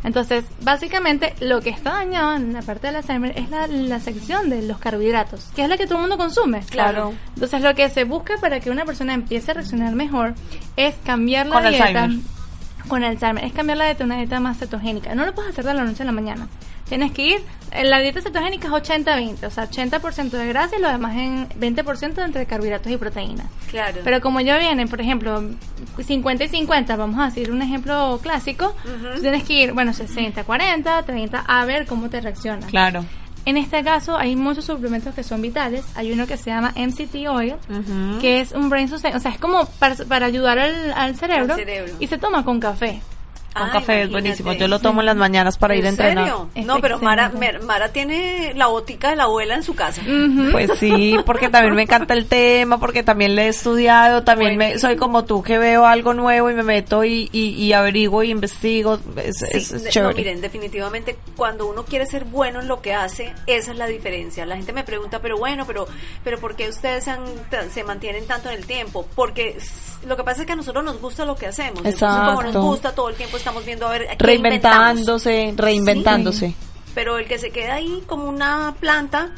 Entonces, 0.04 0.44
básicamente, 0.62 1.34
lo 1.40 1.60
que 1.60 1.70
está 1.70 1.92
dañado 1.92 2.34
en 2.34 2.52
la 2.52 2.62
parte 2.62 2.88
del 2.88 2.96
Alzheimer 2.96 3.38
es 3.38 3.50
la, 3.50 3.66
la 3.66 4.00
sección 4.00 4.50
de 4.50 4.62
los 4.62 4.78
carbohidratos, 4.78 5.50
que 5.54 5.62
es 5.62 5.68
la 5.68 5.76
que 5.76 5.86
todo 5.86 5.96
el 5.96 6.02
mundo 6.02 6.16
consume. 6.16 6.60
Claro. 6.60 7.14
Entonces, 7.34 7.62
lo 7.62 7.74
que 7.74 7.88
se 7.88 8.04
busca 8.04 8.36
para 8.40 8.60
que 8.60 8.70
una 8.70 8.84
persona 8.84 9.14
empiece 9.14 9.50
a 9.50 9.54
reaccionar 9.54 9.94
mejor 9.94 10.34
es 10.76 10.94
cambiar 11.04 11.46
la 11.46 11.54
Con 11.54 11.68
dieta. 11.68 11.84
Alzheimer. 11.84 12.41
Con 12.88 13.04
Alzheimer. 13.04 13.44
Es 13.44 13.52
cambiar 13.52 13.78
la 13.78 13.84
dieta 13.86 14.04
a 14.04 14.06
una 14.06 14.16
dieta 14.16 14.40
más 14.40 14.58
cetogénica. 14.58 15.14
No 15.14 15.24
lo 15.24 15.34
puedes 15.34 15.50
hacer 15.52 15.64
de 15.64 15.74
la 15.74 15.84
noche 15.84 16.02
a 16.02 16.06
la 16.06 16.12
mañana. 16.12 16.48
Tienes 16.88 17.12
que 17.12 17.26
ir, 17.26 17.40
eh, 17.70 17.84
la 17.84 18.00
dieta 18.00 18.20
cetogénica 18.20 18.66
es 18.68 18.72
80-20, 18.74 19.46
o 19.46 19.50
sea, 19.50 19.64
80% 19.70 20.30
de 20.36 20.46
grasa 20.48 20.76
y 20.76 20.80
lo 20.82 20.88
demás 20.90 21.16
en 21.16 21.48
20% 21.58 22.22
entre 22.22 22.44
carbohidratos 22.44 22.92
y 22.92 22.96
proteínas. 22.98 23.46
Claro. 23.70 24.00
Pero 24.04 24.20
como 24.20 24.40
ya 24.40 24.58
vienen, 24.58 24.88
por 24.88 25.00
ejemplo, 25.00 25.42
50 26.04 26.44
y 26.44 26.48
50, 26.48 26.96
vamos 26.96 27.18
a 27.20 27.26
decir 27.26 27.50
un 27.50 27.62
ejemplo 27.62 28.18
clásico, 28.22 28.74
Ujú. 28.84 29.22
tienes 29.22 29.44
que 29.44 29.54
ir, 29.54 29.72
bueno, 29.72 29.94
60, 29.94 30.44
40, 30.44 31.02
30, 31.04 31.38
a 31.46 31.64
ver 31.64 31.86
cómo 31.86 32.10
te 32.10 32.20
reacciona. 32.20 32.66
Claro. 32.66 33.06
En 33.44 33.56
este 33.56 33.82
caso 33.82 34.16
hay 34.16 34.36
muchos 34.36 34.64
suplementos 34.64 35.14
que 35.14 35.22
son 35.24 35.42
vitales. 35.42 35.84
Hay 35.96 36.12
uno 36.12 36.26
que 36.26 36.36
se 36.36 36.50
llama 36.50 36.72
MCT 36.76 37.14
Oil, 37.28 37.54
que 38.20 38.40
es 38.40 38.52
un 38.52 38.68
brain 38.70 38.88
sustain, 38.88 39.16
o 39.16 39.20
sea, 39.20 39.32
es 39.32 39.38
como 39.38 39.66
para, 39.78 39.96
para 39.96 40.26
ayudar 40.26 40.58
al, 40.58 40.92
al 40.92 41.16
cerebro, 41.16 41.54
Al 41.54 41.58
cerebro. 41.60 41.92
y 41.98 42.06
se 42.06 42.18
toma 42.18 42.44
con 42.44 42.60
café. 42.60 43.00
Con 43.54 43.62
Ah, 43.64 43.70
café 43.72 44.02
es 44.04 44.10
buenísimo. 44.10 44.52
Yo 44.54 44.66
lo 44.66 44.78
tomo 44.78 45.00
en 45.00 45.06
las 45.06 45.16
mañanas 45.16 45.58
para 45.58 45.76
ir 45.76 45.84
a 45.84 45.88
¿En 45.88 45.94
entrenar. 45.94 46.24
serio? 46.24 46.48
No, 46.64 46.80
pero 46.80 46.98
Mara, 47.00 47.30
Mara 47.62 47.92
tiene 47.92 48.54
la 48.54 48.68
botica 48.68 49.10
de 49.10 49.16
la 49.16 49.24
abuela 49.24 49.54
en 49.54 49.62
su 49.62 49.74
casa. 49.74 50.00
Pues 50.52 50.70
sí, 50.78 51.16
porque 51.26 51.48
también 51.50 51.74
me 51.74 51.82
encanta 51.82 52.14
el 52.14 52.26
tema, 52.26 52.78
porque 52.80 53.02
también 53.02 53.34
le 53.34 53.44
he 53.44 53.48
estudiado, 53.48 54.22
también 54.24 54.56
me, 54.56 54.78
soy 54.78 54.96
como 54.96 55.24
tú 55.24 55.42
que 55.42 55.58
veo 55.58 55.84
algo 55.84 56.14
nuevo 56.14 56.50
y 56.50 56.54
me 56.54 56.62
meto 56.62 57.04
y, 57.04 57.28
y, 57.32 57.50
y 57.50 57.72
averiguo 57.74 58.22
y 58.22 58.30
investigo. 58.30 58.98
Es, 59.16 59.38
Sí, 59.38 59.46
es- 59.50 59.72
es 59.72 59.84
de- 59.84 59.90
chévere. 59.90 60.12
no, 60.12 60.16
miren, 60.18 60.40
definitivamente 60.40 61.18
cuando 61.36 61.66
uno 61.66 61.84
quiere 61.84 62.06
ser 62.06 62.24
bueno 62.24 62.60
en 62.60 62.68
lo 62.68 62.80
que 62.80 62.94
hace, 62.94 63.32
esa 63.46 63.72
es 63.72 63.76
la 63.76 63.86
diferencia. 63.86 64.46
La 64.46 64.56
gente 64.56 64.72
me 64.72 64.84
pregunta, 64.84 65.18
pero 65.20 65.36
bueno, 65.36 65.66
pero 65.66 65.86
pero 66.24 66.38
¿por 66.38 66.56
qué 66.56 66.68
ustedes 66.68 67.04
se, 67.04 67.10
han- 67.10 67.24
se 67.72 67.84
mantienen 67.84 68.26
tanto 68.26 68.48
en 68.48 68.56
el 68.56 68.66
tiempo? 68.66 69.06
Porque 69.14 69.58
lo 70.06 70.16
que 70.16 70.24
pasa 70.24 70.40
es 70.40 70.46
que 70.46 70.52
a 70.52 70.56
nosotros 70.56 70.82
nos 70.84 71.00
gusta 71.00 71.24
lo 71.24 71.36
que 71.36 71.46
hacemos. 71.46 71.78
Entonces, 71.84 72.00
como 72.00 72.32
nos 72.32 72.44
Exacto. 72.46 72.62
gusta, 72.62 72.92
todo 72.94 73.08
el 73.08 73.14
tiempo 73.14 73.36
estamos 73.42 73.66
viendo 73.66 73.86
a 73.86 73.90
ver 73.90 74.06
qué. 74.06 74.16
Reinventándose, 74.18 75.52
reinventándose. 75.56 76.54
Pero 76.94 77.18
el 77.18 77.26
que 77.26 77.38
se 77.38 77.50
queda 77.50 77.74
ahí 77.74 78.02
como 78.06 78.28
una 78.28 78.74
planta, 78.78 79.32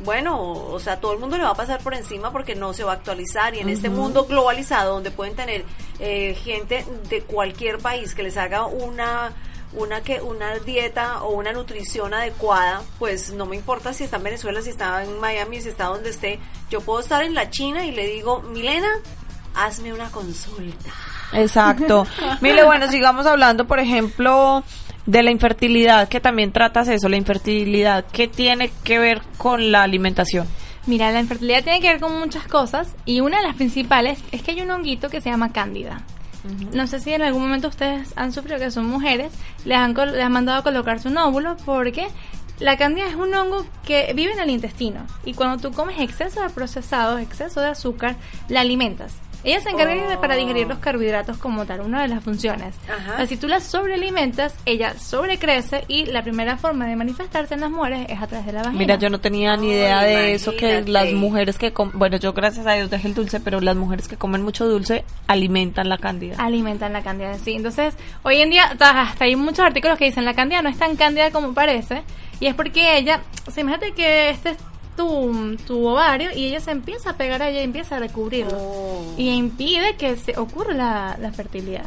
bueno, 0.00 0.40
o 0.40 0.80
sea, 0.80 0.98
todo 0.98 1.12
el 1.12 1.18
mundo 1.18 1.36
le 1.36 1.44
va 1.44 1.50
a 1.50 1.54
pasar 1.54 1.82
por 1.82 1.92
encima 1.94 2.32
porque 2.32 2.54
no 2.54 2.72
se 2.72 2.84
va 2.84 2.92
a 2.92 2.94
actualizar. 2.94 3.54
Y 3.54 3.58
en 3.58 3.68
este 3.68 3.90
mundo 3.90 4.24
globalizado, 4.24 4.94
donde 4.94 5.10
pueden 5.10 5.36
tener 5.36 5.64
eh, 5.98 6.34
gente 6.42 6.86
de 7.10 7.20
cualquier 7.22 7.78
país 7.78 8.14
que 8.14 8.22
les 8.22 8.36
haga 8.36 8.64
una 8.66 9.32
una 9.72 10.02
que 10.02 10.20
una 10.20 10.58
dieta 10.58 11.22
o 11.22 11.30
una 11.30 11.52
nutrición 11.52 12.12
adecuada, 12.12 12.82
pues 12.98 13.32
no 13.32 13.46
me 13.46 13.54
importa 13.54 13.92
si 13.92 14.02
está 14.02 14.16
en 14.16 14.24
Venezuela, 14.24 14.62
si 14.62 14.70
está 14.70 15.04
en 15.04 15.20
Miami, 15.20 15.60
si 15.60 15.68
está 15.68 15.84
donde 15.84 16.10
esté. 16.10 16.40
Yo 16.70 16.80
puedo 16.80 16.98
estar 16.98 17.22
en 17.22 17.34
la 17.34 17.50
China 17.50 17.86
y 17.86 17.92
le 17.92 18.08
digo, 18.08 18.42
Milena, 18.42 18.90
hazme 19.54 19.92
una 19.92 20.10
consulta. 20.10 20.90
Exacto. 21.32 22.06
Mire, 22.40 22.64
bueno, 22.64 22.88
sigamos 22.88 23.26
hablando, 23.26 23.66
por 23.66 23.78
ejemplo, 23.78 24.64
de 25.06 25.22
la 25.22 25.30
infertilidad, 25.30 26.08
que 26.08 26.20
también 26.20 26.52
tratas 26.52 26.88
eso, 26.88 27.08
la 27.08 27.16
infertilidad, 27.16 28.04
¿qué 28.12 28.28
tiene 28.28 28.70
que 28.84 28.98
ver 28.98 29.22
con 29.36 29.72
la 29.72 29.82
alimentación? 29.82 30.46
Mira, 30.86 31.10
la 31.12 31.20
infertilidad 31.20 31.62
tiene 31.62 31.80
que 31.80 31.88
ver 31.88 32.00
con 32.00 32.18
muchas 32.18 32.46
cosas 32.46 32.94
y 33.04 33.20
una 33.20 33.38
de 33.38 33.46
las 33.46 33.56
principales 33.56 34.18
es 34.32 34.42
que 34.42 34.52
hay 34.52 34.62
un 34.62 34.70
honguito 34.70 35.08
que 35.08 35.20
se 35.20 35.30
llama 35.30 35.52
cándida. 35.52 36.02
No 36.72 36.86
sé 36.86 37.00
si 37.00 37.12
en 37.12 37.20
algún 37.20 37.42
momento 37.42 37.68
ustedes 37.68 38.14
han 38.16 38.32
sufrido 38.32 38.58
que 38.58 38.70
son 38.70 38.86
mujeres, 38.86 39.30
les 39.66 39.76
han, 39.76 39.92
les 39.92 40.24
han 40.24 40.32
mandado 40.32 40.60
a 40.60 40.62
colocarse 40.62 41.06
un 41.06 41.18
óvulo 41.18 41.54
porque 41.66 42.08
la 42.60 42.78
cándida 42.78 43.08
es 43.08 43.14
un 43.14 43.34
hongo 43.34 43.66
que 43.84 44.12
vive 44.14 44.32
en 44.32 44.40
el 44.40 44.50
intestino 44.50 45.06
y 45.24 45.34
cuando 45.34 45.58
tú 45.58 45.74
comes 45.74 46.00
exceso 46.00 46.40
de 46.42 46.48
procesados, 46.48 47.20
exceso 47.20 47.60
de 47.60 47.68
azúcar, 47.68 48.16
la 48.48 48.60
alimentas. 48.60 49.14
Ella 49.42 49.60
se 49.60 49.70
encarga 49.70 50.06
de- 50.08 50.16
para 50.18 50.34
digerir 50.36 50.66
los 50.66 50.78
carbohidratos 50.78 51.38
como 51.38 51.64
tal, 51.64 51.80
una 51.80 52.02
de 52.02 52.08
las 52.08 52.22
funciones. 52.22 52.74
Ajá. 52.88 53.26
Si 53.26 53.36
tú 53.36 53.48
la 53.48 53.60
sobrealimentas, 53.60 54.54
ella 54.66 54.94
sobrecrece 54.98 55.84
y 55.88 56.06
la 56.06 56.22
primera 56.22 56.56
forma 56.58 56.86
de 56.86 56.96
manifestarse 56.96 57.54
en 57.54 57.60
las 57.60 57.70
mujeres 57.70 58.06
es 58.08 58.20
a 58.20 58.26
través 58.26 58.46
de 58.46 58.52
la 58.52 58.58
vagina. 58.62 58.78
Mira, 58.78 58.96
yo 58.96 59.08
no 59.08 59.18
tenía 59.20 59.56
ni 59.56 59.70
idea 59.70 60.02
de 60.02 60.34
eso, 60.34 60.54
que 60.56 60.82
las 60.82 61.12
mujeres 61.12 61.56
que 61.58 61.72
comen, 61.72 61.98
bueno, 61.98 62.16
yo 62.18 62.32
gracias 62.32 62.66
a 62.66 62.72
Dios 62.74 62.90
dejé 62.90 63.08
el 63.08 63.14
dulce, 63.14 63.40
pero 63.40 63.60
las 63.60 63.76
mujeres 63.76 64.08
que 64.08 64.16
comen 64.16 64.42
mucho 64.42 64.66
dulce 64.66 65.04
alimentan 65.26 65.88
la 65.88 65.98
cándida. 65.98 66.36
alimentan 66.38 66.92
la 66.92 67.02
cándida 67.02 67.34
sí 67.34 67.54
entonces 67.54 67.94
hoy 68.22 68.40
en 68.40 68.50
día 68.50 68.74
ta- 68.78 69.00
hasta 69.02 69.24
hay 69.24 69.36
muchos 69.36 69.60
artículos 69.60 69.98
que 69.98 70.04
dicen 70.06 70.24
la 70.24 70.34
cándida 70.34 70.62
no 70.62 70.68
es 70.68 70.78
tan 70.78 70.96
cándida 70.96 71.30
como 71.30 71.54
parece 71.54 72.02
y 72.40 72.46
es 72.46 72.54
porque 72.54 72.96
ella 72.98 73.20
o 73.46 73.50
sea, 73.50 73.62
imagínate 73.62 73.92
que 73.92 74.30
este 74.30 74.50
es 74.50 74.56
tu, 75.00 75.56
tu 75.66 75.86
ovario 75.86 76.30
y 76.34 76.46
ella 76.46 76.60
se 76.60 76.70
empieza 76.70 77.10
a 77.10 77.16
pegar 77.16 77.42
a 77.42 77.48
ella 77.48 77.60
y 77.60 77.64
empieza 77.64 77.96
a 77.96 77.98
recubrirlo 78.00 78.56
Oh. 78.56 79.14
y 79.16 79.30
impide 79.30 79.96
que 79.96 80.16
se 80.16 80.36
ocurra 80.38 80.74
la, 80.74 81.16
la 81.20 81.32
fertilidad 81.32 81.86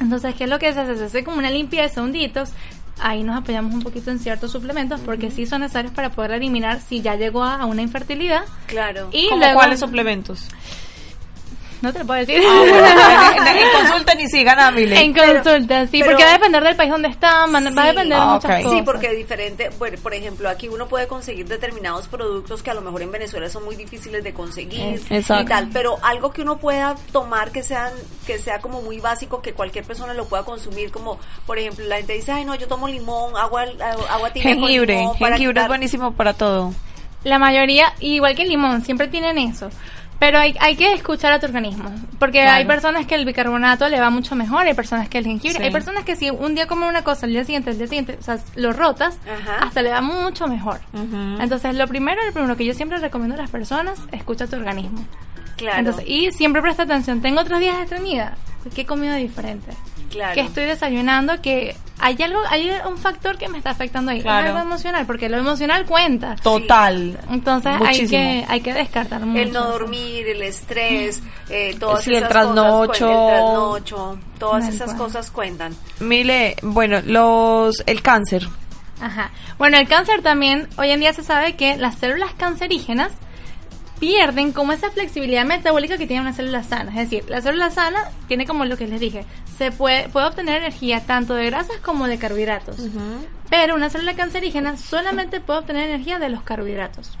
entonces 0.00 0.34
qué 0.36 0.44
es 0.44 0.50
lo 0.50 0.58
que 0.58 0.72
se 0.72 0.80
hace 0.80 0.96
se 0.96 1.04
hace 1.04 1.24
como 1.24 1.38
una 1.38 1.50
limpieza 1.50 2.02
un 2.02 2.12
detox 2.12 2.52
ahí 3.00 3.22
nos 3.22 3.36
apoyamos 3.36 3.72
un 3.74 3.82
poquito 3.82 4.10
en 4.10 4.18
ciertos 4.18 4.52
suplementos 4.52 5.00
porque 5.00 5.30
sí 5.30 5.46
son 5.46 5.60
necesarios 5.62 5.92
para 5.92 6.10
poder 6.10 6.32
eliminar 6.32 6.80
si 6.80 7.00
ya 7.00 7.14
llegó 7.16 7.42
a, 7.44 7.56
a 7.56 7.66
una 7.66 7.82
infertilidad 7.82 8.42
Claro. 8.66 9.08
y 9.12 9.28
¿Cómo 9.28 9.38
luego 9.40 9.54
cuáles 9.54 9.80
suplementos? 9.80 10.48
No 11.80 11.92
te 11.92 11.98
lo 12.00 12.06
puedo 12.06 12.20
decir 12.20 12.42
Ah, 12.46 12.58
bueno, 12.58 12.76
en, 13.50 13.56
en- 13.56 13.56
en 13.62 13.72
consulten 13.72 14.20
y 14.20 14.28
sigan 14.28 14.58
a 14.58 14.70
Mile. 14.70 15.00
En 15.00 15.12
consulta, 15.14 15.86
sí, 15.86 15.98
pero- 16.00 16.06
porque 16.06 16.24
va 16.24 16.30
a 16.30 16.32
depender 16.34 16.62
del 16.64 16.76
país 16.76 16.90
donde 16.90 17.08
están, 17.08 17.54
va 17.54 17.60
va 17.60 17.82
a 17.82 17.86
depender 17.86 18.18
de 18.18 18.24
Ah, 18.24 18.26
muchas 18.34 18.56
cosas. 18.62 18.72
Sí, 18.72 18.82
porque 18.84 19.12
diferente, 19.14 19.70
bueno, 19.78 19.96
por 20.02 20.14
ejemplo, 20.14 20.48
aquí 20.48 20.68
uno 20.68 20.86
puede 20.88 21.06
conseguir 21.06 21.46
determinados 21.46 22.08
productos 22.08 22.62
que 22.62 22.70
a 22.70 22.74
lo 22.74 22.80
mejor 22.80 23.02
en 23.02 23.12
Venezuela 23.12 23.48
son 23.48 23.64
muy 23.64 23.76
difíciles 23.76 24.24
de 24.24 24.32
conseguir 24.34 25.00
Exacto. 25.10 25.42
y 25.44 25.46
tal, 25.46 25.68
pero 25.72 25.98
algo 26.02 26.32
que 26.32 26.42
uno 26.42 26.58
pueda 26.58 26.96
tomar 27.12 27.50
que 27.52 27.62
sea 27.62 27.90
que 28.26 28.38
sea 28.38 28.58
como 28.60 28.82
muy 28.82 28.98
básico 29.00 29.40
que 29.40 29.52
cualquier 29.54 29.84
persona 29.84 30.12
lo 30.14 30.26
pueda 30.26 30.44
consumir, 30.44 30.90
como 30.90 31.18
por 31.46 31.58
ejemplo, 31.58 31.84
la 31.86 31.96
gente 31.96 32.12
dice, 32.14 32.32
"Ay, 32.32 32.44
no, 32.44 32.54
yo 32.56 32.68
tomo 32.68 32.88
limón, 32.88 33.36
agua 33.36 33.64
agua 34.10 34.30
tibia 34.32 34.54
con 34.54 34.62
Jengibre, 34.64 34.94
limón 34.96 35.18
para 35.18 35.36
jengibre 35.36 35.60
es 35.60 35.64
quitar-". 35.64 35.68
buenísimo 35.68 36.12
para 36.12 36.32
todo. 36.34 36.74
La 37.24 37.38
mayoría, 37.38 37.94
igual 38.00 38.34
que 38.36 38.42
el 38.42 38.48
limón, 38.48 38.82
siempre 38.84 39.08
tienen 39.08 39.38
eso. 39.38 39.70
Pero 40.18 40.38
hay, 40.38 40.56
hay 40.60 40.74
que 40.74 40.92
escuchar 40.92 41.32
a 41.32 41.38
tu 41.38 41.46
organismo. 41.46 41.90
Porque 42.18 42.40
Claro. 42.40 42.56
hay 42.56 42.64
personas 42.64 43.06
que 43.06 43.14
el 43.14 43.24
bicarbonato 43.24 43.88
le 43.88 44.00
va 44.00 44.10
mucho 44.10 44.34
mejor, 44.34 44.66
hay 44.66 44.74
personas 44.74 45.08
que 45.08 45.18
el 45.18 45.24
jengibre, 45.24 45.58
Sí. 45.58 45.62
hay 45.62 45.70
personas 45.70 46.04
que 46.04 46.16
si 46.16 46.28
un 46.30 46.56
día 46.56 46.66
comen 46.66 46.88
una 46.88 47.02
cosa, 47.04 47.26
el 47.26 47.32
día 47.32 47.44
siguiente, 47.44 47.70
el 47.70 47.78
día 47.78 47.86
siguiente, 47.86 48.16
o 48.20 48.22
sea, 48.24 48.38
lo 48.56 48.72
rotas, 48.72 49.16
Ajá. 49.40 49.66
hasta 49.66 49.80
le 49.82 49.90
va 49.90 50.00
mucho 50.00 50.48
mejor. 50.48 50.80
Entonces, 51.40 51.76
lo 51.76 51.86
primero, 51.86 52.20
lo 52.26 52.32
primero 52.32 52.56
que 52.56 52.64
yo 52.64 52.74
siempre 52.74 52.98
recomiendo 52.98 53.36
a 53.36 53.38
las 53.38 53.50
personas, 53.50 54.00
escucha 54.10 54.46
tu 54.48 54.56
organismo. 54.56 55.04
Claro. 55.56 55.78
Entonces, 55.78 56.04
y 56.08 56.30
siempre 56.32 56.62
presta 56.62 56.82
atención. 56.84 57.20
Tengo 57.20 57.40
otros 57.40 57.60
días 57.60 57.76
estreñida. 57.80 58.36
¿Qué 58.74 58.82
he 58.82 58.86
comido 58.86 59.14
diferente? 59.14 59.72
Claro. 60.10 60.34
Que 60.34 60.40
estoy 60.40 60.64
desayunando, 60.64 61.40
que 61.42 61.76
hay 62.00 62.16
algo, 62.22 62.40
hay 62.48 62.70
un 62.86 62.96
factor 62.96 63.36
que 63.38 63.48
me 63.48 63.58
está 63.58 63.70
afectando 63.70 64.10
ahí. 64.12 64.22
Claro. 64.22 64.46
Es 64.48 64.54
algo 64.54 64.66
emocional, 64.68 65.04
porque 65.06 65.28
lo 65.28 65.36
emocional 65.38 65.84
cuenta. 65.84 66.36
Total. 66.36 67.18
Entonces 67.30 67.72
hay 67.84 68.06
que, 68.08 68.44
hay 68.48 68.60
que 68.60 68.72
descartar 68.72 69.20
mucho. 69.26 69.40
El 69.42 69.52
no 69.52 69.64
dormir, 69.64 70.26
el 70.28 70.42
estrés, 70.42 71.22
eh, 71.48 71.76
todas 71.78 72.04
Sí, 72.04 72.10
el 72.10 72.16
esas 72.18 72.28
trasnocho. 72.28 73.06
cosas, 73.06 73.10
el 73.10 73.26
trasnocho, 73.28 74.18
todas 74.38 74.68
esas 74.68 74.86
cual. 74.94 74.98
cosas 74.98 75.30
cuentan. 75.30 75.76
Mile, 76.00 76.56
bueno, 76.62 77.00
los 77.04 77.82
el 77.86 78.00
cáncer. 78.02 78.48
Ajá. 79.00 79.30
Bueno, 79.58 79.76
el 79.78 79.86
cáncer 79.88 80.22
también, 80.22 80.68
hoy 80.76 80.90
en 80.90 81.00
día 81.00 81.12
se 81.12 81.22
sabe 81.22 81.54
que 81.56 81.76
las 81.76 81.96
células 81.98 82.32
cancerígenas 82.34 83.12
pierden 83.98 84.52
como 84.52 84.72
esa 84.72 84.90
flexibilidad 84.90 85.44
metabólica 85.44 85.98
que 85.98 86.06
tiene 86.06 86.22
una 86.22 86.32
célula 86.32 86.62
sana. 86.62 86.90
Es 86.90 87.10
decir, 87.10 87.28
la 87.28 87.40
célula 87.40 87.70
sana 87.70 88.10
tiene 88.28 88.46
como 88.46 88.64
lo 88.64 88.76
que 88.76 88.86
les 88.86 89.00
dije, 89.00 89.24
se 89.56 89.72
puede, 89.72 90.08
puede 90.08 90.26
obtener 90.26 90.58
energía 90.58 91.00
tanto 91.00 91.34
de 91.34 91.46
grasas 91.46 91.78
como 91.78 92.06
de 92.06 92.18
carbohidratos. 92.18 92.76
Pero 93.50 93.74
una 93.74 93.90
célula 93.90 94.14
cancerígena 94.14 94.76
solamente 94.76 95.40
puede 95.40 95.60
obtener 95.60 95.88
energía 95.88 96.18
de 96.18 96.28
los 96.28 96.42
carbohidratos. 96.42 97.18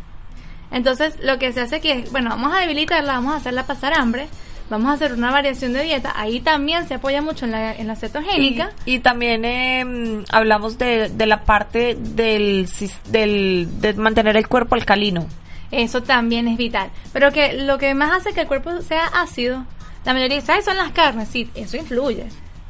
Entonces, 0.70 1.14
lo 1.22 1.38
que 1.38 1.52
se 1.52 1.62
hace 1.62 1.80
que, 1.80 2.04
bueno, 2.12 2.30
vamos 2.30 2.54
a 2.54 2.60
debilitarla, 2.60 3.14
vamos 3.14 3.32
a 3.32 3.36
hacerla 3.38 3.66
pasar 3.66 3.94
hambre, 3.98 4.28
vamos 4.68 4.90
a 4.90 4.94
hacer 4.94 5.14
una 5.14 5.30
variación 5.30 5.72
de 5.72 5.82
dieta. 5.82 6.12
Ahí 6.14 6.40
también 6.40 6.86
se 6.86 6.94
apoya 6.94 7.22
mucho 7.22 7.46
en 7.46 7.52
la, 7.52 7.74
en 7.74 7.86
la 7.86 7.96
cetogénica. 7.96 8.72
Y, 8.84 8.96
y 8.96 8.98
también 8.98 9.46
eh, 9.46 10.24
hablamos 10.30 10.76
de, 10.76 11.08
de 11.08 11.26
la 11.26 11.44
parte 11.44 11.96
del, 11.98 12.68
del 13.06 13.68
de 13.80 13.94
mantener 13.94 14.36
el 14.36 14.46
cuerpo 14.46 14.74
alcalino. 14.74 15.26
Eso 15.70 16.02
también 16.02 16.48
es 16.48 16.56
vital. 16.56 16.90
Pero 17.12 17.30
que 17.32 17.52
lo 17.52 17.78
que 17.78 17.94
más 17.94 18.12
hace 18.12 18.32
que 18.32 18.42
el 18.42 18.46
cuerpo 18.46 18.80
sea 18.80 19.06
ácido, 19.06 19.64
la 20.04 20.14
mayoría 20.14 20.36
dice, 20.38 20.52
"Ay, 20.52 20.62
son 20.62 20.76
las 20.76 20.92
carnes, 20.92 21.28
sí, 21.28 21.50
eso 21.54 21.76
influye. 21.76 22.26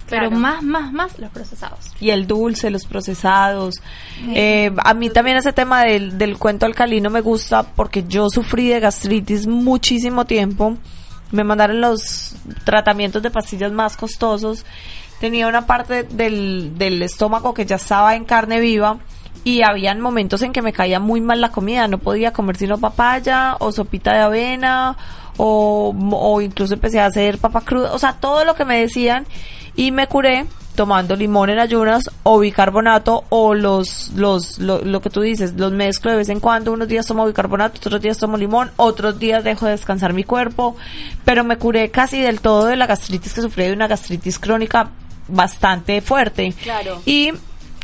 Claro. 0.06 0.30
Pero 0.30 0.40
más, 0.40 0.62
más, 0.62 0.92
más 0.92 1.18
los 1.18 1.30
procesados. 1.30 1.78
Y 2.00 2.10
el 2.10 2.26
dulce, 2.26 2.70
los 2.70 2.86
procesados. 2.86 3.82
Eh, 4.28 4.72
a 4.82 4.94
mí 4.94 5.10
también 5.10 5.36
ese 5.36 5.52
tema 5.52 5.82
del, 5.84 6.16
del 6.16 6.38
cuento 6.38 6.64
alcalino 6.64 7.10
me 7.10 7.20
gusta 7.20 7.62
porque 7.62 8.04
yo 8.08 8.30
sufrí 8.30 8.68
de 8.68 8.80
gastritis 8.80 9.46
muchísimo 9.46 10.24
tiempo. 10.24 10.78
Me 11.30 11.44
mandaron 11.44 11.82
los 11.82 12.36
tratamientos 12.64 13.22
de 13.22 13.30
pastillas 13.30 13.70
más 13.70 13.98
costosos. 13.98 14.64
Tenía 15.20 15.46
una 15.46 15.66
parte 15.66 16.04
del, 16.04 16.78
del 16.78 17.02
estómago 17.02 17.52
que 17.52 17.66
ya 17.66 17.76
estaba 17.76 18.16
en 18.16 18.24
carne 18.24 18.60
viva. 18.60 18.98
Y 19.44 19.62
habían 19.62 20.00
momentos 20.00 20.42
en 20.42 20.52
que 20.52 20.62
me 20.62 20.72
caía 20.72 21.00
muy 21.00 21.20
mal 21.20 21.40
la 21.40 21.50
comida. 21.50 21.88
No 21.88 21.98
podía 21.98 22.32
comer 22.32 22.56
sino 22.56 22.78
papaya 22.78 23.56
o 23.60 23.72
sopita 23.72 24.12
de 24.12 24.20
avena 24.20 24.96
o, 25.36 25.94
o 26.12 26.40
incluso 26.40 26.74
empecé 26.74 27.00
a 27.00 27.06
hacer 27.06 27.38
papa 27.38 27.62
cruda. 27.62 27.92
O 27.92 27.98
sea, 27.98 28.14
todo 28.14 28.44
lo 28.44 28.54
que 28.54 28.64
me 28.64 28.80
decían. 28.80 29.26
Y 29.76 29.92
me 29.92 30.08
curé 30.08 30.44
tomando 30.78 31.16
limón 31.16 31.50
en 31.50 31.58
ayunas 31.58 32.08
o 32.22 32.38
bicarbonato 32.38 33.24
o 33.30 33.52
los, 33.52 34.12
los, 34.14 34.60
lo, 34.60 34.80
lo 34.84 35.00
que 35.00 35.10
tú 35.10 35.22
dices, 35.22 35.54
los 35.54 35.72
mezclo 35.72 36.12
de 36.12 36.18
vez 36.18 36.28
en 36.28 36.38
cuando. 36.38 36.72
Unos 36.72 36.86
días 36.86 37.04
tomo 37.04 37.26
bicarbonato, 37.26 37.78
otros 37.78 38.00
días 38.00 38.16
tomo 38.16 38.36
limón, 38.36 38.70
otros 38.76 39.18
días 39.18 39.42
dejo 39.42 39.66
de 39.66 39.72
descansar 39.72 40.12
mi 40.12 40.22
cuerpo. 40.22 40.76
Pero 41.24 41.42
me 41.42 41.56
curé 41.56 41.90
casi 41.90 42.20
del 42.20 42.40
todo 42.40 42.66
de 42.66 42.76
la 42.76 42.86
gastritis 42.86 43.34
que 43.34 43.40
sufrí 43.40 43.64
de 43.64 43.72
una 43.72 43.88
gastritis 43.88 44.38
crónica 44.38 44.90
bastante 45.26 46.00
fuerte. 46.00 46.54
Claro. 46.62 47.02
Y 47.04 47.32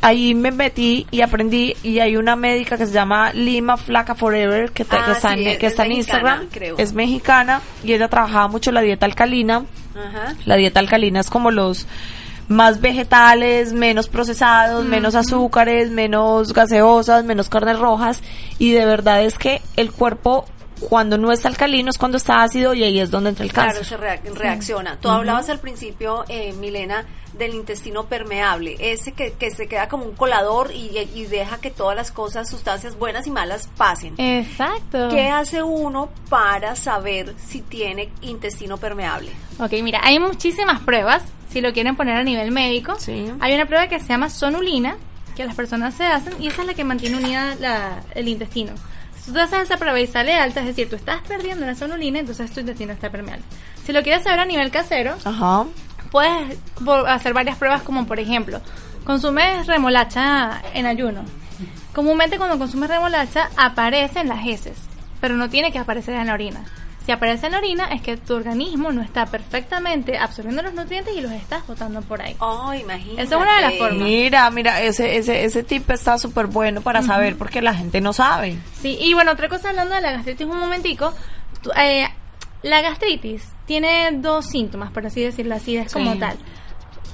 ahí 0.04 0.34
me 0.34 0.50
metí 0.50 1.06
y 1.10 1.20
aprendí 1.22 1.74
y 1.82 1.98
hay 2.00 2.16
una 2.16 2.36
médica 2.36 2.76
que 2.76 2.86
se 2.86 2.92
llama 2.92 3.32
Lima 3.32 3.76
Flaca 3.76 4.14
Forever 4.14 4.70
que, 4.72 4.84
te- 4.84 4.96
Ah, 4.96 5.04
que 5.06 5.12
está, 5.12 5.34
sí, 5.34 5.46
en, 5.46 5.58
que 5.58 5.66
es 5.66 5.72
está 5.72 5.84
en 5.86 5.92
Instagram. 5.92 6.48
creo. 6.50 6.76
Es 6.78 6.92
mexicana 6.92 7.60
y 7.82 7.92
ella 7.92 8.08
trabajaba 8.08 8.48
mucho 8.48 8.70
la 8.72 8.80
dieta 8.82 9.06
alcalina. 9.06 9.64
Ajá. 9.96 10.34
La 10.44 10.56
dieta 10.56 10.80
alcalina 10.80 11.20
es 11.20 11.30
como 11.30 11.50
los 11.50 11.86
más 12.48 12.80
vegetales, 12.82 13.72
menos 13.72 14.08
procesados, 14.08 14.84
menos 14.84 15.14
azúcares, 15.14 15.90
menos 15.90 16.52
gaseosas, 16.52 17.24
menos 17.24 17.48
carnes 17.48 17.78
rojas 17.78 18.22
y 18.58 18.72
de 18.72 18.84
verdad 18.84 19.22
es 19.22 19.38
que 19.38 19.62
el 19.76 19.90
cuerpo 19.92 20.44
cuando 20.88 21.18
no 21.18 21.32
está 21.32 21.48
alcalino 21.48 21.90
es 21.90 21.98
cuando 21.98 22.16
está 22.18 22.42
ácido 22.42 22.74
y 22.74 22.82
ahí 22.84 23.00
es 23.00 23.10
donde 23.10 23.30
entra 23.30 23.44
el 23.44 23.52
Claro, 23.52 23.68
cáncer. 23.68 23.86
se 23.86 23.96
rea- 23.96 24.20
reacciona. 24.34 24.96
Tú 25.00 25.08
hablabas 25.08 25.48
al 25.48 25.58
principio, 25.60 26.24
eh, 26.28 26.52
Milena, 26.52 27.04
del 27.32 27.54
intestino 27.54 28.06
permeable, 28.06 28.76
ese 28.78 29.10
que, 29.12 29.32
que 29.32 29.50
se 29.50 29.66
queda 29.66 29.88
como 29.88 30.04
un 30.04 30.14
colador 30.14 30.70
y, 30.72 30.96
y 31.14 31.24
deja 31.26 31.58
que 31.58 31.70
todas 31.70 31.96
las 31.96 32.12
cosas, 32.12 32.48
sustancias 32.48 32.96
buenas 32.96 33.26
y 33.26 33.30
malas 33.32 33.68
pasen. 33.76 34.14
Exacto. 34.18 35.08
¿Qué 35.10 35.28
hace 35.28 35.62
uno 35.62 36.10
para 36.28 36.76
saber 36.76 37.34
si 37.44 37.60
tiene 37.60 38.10
intestino 38.22 38.76
permeable? 38.78 39.30
Ok, 39.58 39.72
mira, 39.82 40.00
hay 40.04 40.18
muchísimas 40.20 40.80
pruebas, 40.80 41.24
si 41.50 41.60
lo 41.60 41.72
quieren 41.72 41.96
poner 41.96 42.16
a 42.16 42.22
nivel 42.22 42.52
médico. 42.52 42.94
Sí. 43.00 43.26
Hay 43.40 43.54
una 43.54 43.66
prueba 43.66 43.88
que 43.88 43.98
se 43.98 44.06
llama 44.08 44.30
sonulina, 44.30 44.96
que 45.34 45.44
las 45.44 45.56
personas 45.56 45.94
se 45.94 46.04
hacen, 46.04 46.34
y 46.40 46.46
esa 46.46 46.60
es 46.62 46.68
la 46.68 46.74
que 46.74 46.84
mantiene 46.84 47.16
unida 47.16 47.56
la- 47.58 48.02
el 48.14 48.28
intestino. 48.28 48.72
Si 49.24 49.32
tú 49.32 49.40
haces 49.40 49.60
esa 49.62 49.76
prueba 49.78 49.98
y 49.98 50.06
sale 50.06 50.34
alta, 50.34 50.60
es 50.60 50.66
decir, 50.66 50.88
tú 50.90 50.96
estás 50.96 51.22
perdiendo 51.22 51.64
la 51.64 51.74
sonulina, 51.74 52.18
entonces 52.18 52.50
tu 52.52 52.60
intestino 52.60 52.92
está 52.92 53.08
permeable. 53.10 53.42
Si 53.84 53.92
lo 53.92 54.02
quieres 54.02 54.22
saber 54.22 54.40
a 54.40 54.44
nivel 54.44 54.70
casero, 54.70 55.14
Ajá. 55.24 55.64
puedes 56.10 56.58
hacer 57.06 57.32
varias 57.32 57.56
pruebas 57.56 57.82
como 57.82 58.06
por 58.06 58.18
ejemplo, 58.20 58.60
consumes 59.04 59.66
remolacha 59.66 60.60
en 60.74 60.86
ayuno. 60.86 61.24
Comúnmente 61.94 62.36
cuando 62.36 62.58
consumes 62.58 62.90
remolacha 62.90 63.48
aparece 63.56 64.20
en 64.20 64.28
las 64.28 64.46
heces, 64.46 64.76
pero 65.20 65.36
no 65.36 65.48
tiene 65.48 65.72
que 65.72 65.78
aparecer 65.78 66.14
en 66.16 66.26
la 66.26 66.34
orina. 66.34 66.64
Si 67.06 67.12
aparece 67.12 67.46
en 67.46 67.52
la 67.52 67.58
orina 67.58 67.84
es 67.92 68.00
que 68.00 68.16
tu 68.16 68.34
organismo 68.34 68.90
no 68.90 69.02
está 69.02 69.26
perfectamente 69.26 70.16
absorbiendo 70.16 70.62
los 70.62 70.72
nutrientes 70.72 71.14
y 71.14 71.20
los 71.20 71.32
estás 71.32 71.66
botando 71.66 72.00
por 72.00 72.22
ahí. 72.22 72.34
Oh, 72.38 72.72
imagínate. 72.72 73.22
Esa 73.22 73.34
es 73.36 73.42
una 73.42 73.56
de 73.56 73.60
las 73.62 73.74
formas. 73.74 74.02
Mira, 74.02 74.50
mira, 74.50 74.80
ese, 74.80 75.16
ese, 75.18 75.44
ese 75.44 75.62
tip 75.62 75.90
está 75.90 76.16
súper 76.18 76.46
bueno 76.46 76.80
para 76.80 77.02
saber 77.02 77.36
porque 77.36 77.60
la 77.60 77.74
gente 77.74 78.00
no 78.00 78.12
sabe. 78.14 78.56
Sí, 78.80 78.96
y 79.00 79.12
bueno, 79.12 79.32
otra 79.32 79.50
cosa 79.50 79.68
hablando 79.68 79.94
de 79.94 80.00
la 80.00 80.12
gastritis 80.12 80.46
un 80.46 80.58
momentico, 80.58 81.12
tú- 81.62 81.70
eh, 81.76 82.08
la 82.62 82.80
gastritis 82.80 83.48
tiene 83.66 84.08
dos 84.12 84.46
síntomas, 84.46 84.90
por 84.90 85.04
así 85.04 85.22
decirlo, 85.22 85.50
la 85.50 85.56
acidez 85.56 85.92
como 85.92 86.14
Sí. 86.14 86.18
tal. 86.20 86.38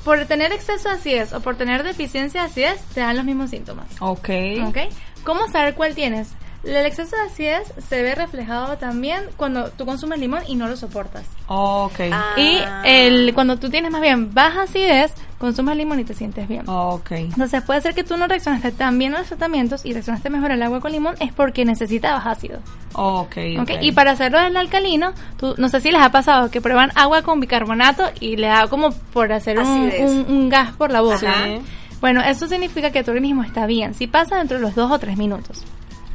Por 0.05 0.25
tener 0.27 0.53
exceso 0.53 0.89
de 0.89 0.95
acidez 0.95 1.33
o 1.33 1.41
por 1.41 1.57
tener 1.57 1.83
deficiencia 1.83 2.43
de 2.43 2.47
acidez, 2.47 2.81
te 2.95 3.01
dan 3.01 3.17
los 3.17 3.25
mismos 3.25 3.51
síntomas. 3.51 3.87
Ok. 3.99 4.29
¿Ok? 4.67 4.79
¿Cómo 5.25 5.49
saber 5.49 5.75
cuál 5.75 5.95
tienes? 5.97 6.29
El 6.63 6.77
exceso 6.85 7.17
de 7.17 7.23
acidez 7.23 7.73
se 7.89 8.03
ve 8.03 8.15
reflejado 8.15 8.77
también 8.77 9.23
cuando 9.39 9.71
tú 9.71 9.87
consumes 9.87 10.19
limón 10.21 10.43
y 10.47 10.57
no 10.57 10.69
lo 10.69 10.77
soportas. 10.77 11.25
Ok. 11.47 12.01
Ah. 12.13 12.35
Y 12.37 12.59
el 12.85 13.33
cuando 13.35 13.57
tú 13.57 13.71
tienes 13.71 13.91
más 13.91 14.03
bien 14.03 14.35
baja 14.35 14.63
acidez, 14.65 15.15
consumes 15.39 15.75
limón 15.79 16.01
y 16.01 16.05
te 16.05 16.13
sientes 16.13 16.47
bien. 16.47 16.69
Ok. 16.69 17.13
Entonces 17.13 17.63
puede 17.63 17.81
ser 17.81 17.95
que 17.95 18.05
tú 18.05 18.19
no 18.19 18.27
reaccionaste 18.29 18.73
tan 18.73 18.99
bien 18.99 19.15
a 19.15 19.21
los 19.21 19.29
tratamientos 19.29 19.87
y 19.87 19.95
reaccionaste 19.95 20.29
mejor 20.29 20.53
al 20.53 20.63
agua 20.63 20.81
con 20.81 20.93
limón 20.93 21.15
es 21.19 21.33
porque 21.33 21.65
necesitabas 21.65 22.27
ácido. 22.27 22.59
Ok. 22.93 23.37
¿ok? 23.61 23.71
Y 23.81 23.93
para 23.93 24.11
hacerlo 24.11 24.39
del 24.39 24.55
alcalino, 24.59 25.15
tú, 25.39 25.55
no 25.57 25.71
sé 25.71 25.81
si 25.81 25.91
les 25.91 26.03
ha 26.03 26.11
pasado 26.13 26.51
que 26.51 26.61
prueban 26.61 26.91
agua 26.95 27.23
con 27.23 27.41
bicarbonato 27.41 28.05
y 28.21 28.37
le 28.37 28.49
da 28.49 28.69
como 28.69 28.91
por 29.15 29.33
hacer 29.33 29.59
un, 29.59 29.87
Acidez. 29.89 30.11
un- 30.11 30.27
un 30.29 30.49
gas 30.51 30.73
por 30.77 30.91
la 30.93 31.01
boca. 31.01 31.19
Sí. 31.19 31.63
Bueno, 32.03 32.21
eso 32.21 32.47
significa 32.49 32.91
que 32.91 33.03
tu 33.03 33.13
organismo 33.13 33.45
está 33.45 33.65
bien. 33.65 33.95
Si 33.95 34.07
pasa 34.07 34.37
dentro 34.37 34.59
de 34.59 34.63
los 34.63 34.75
dos 34.75 34.91
o 34.91 34.99
tres 34.99 35.17
minutos. 35.17 35.65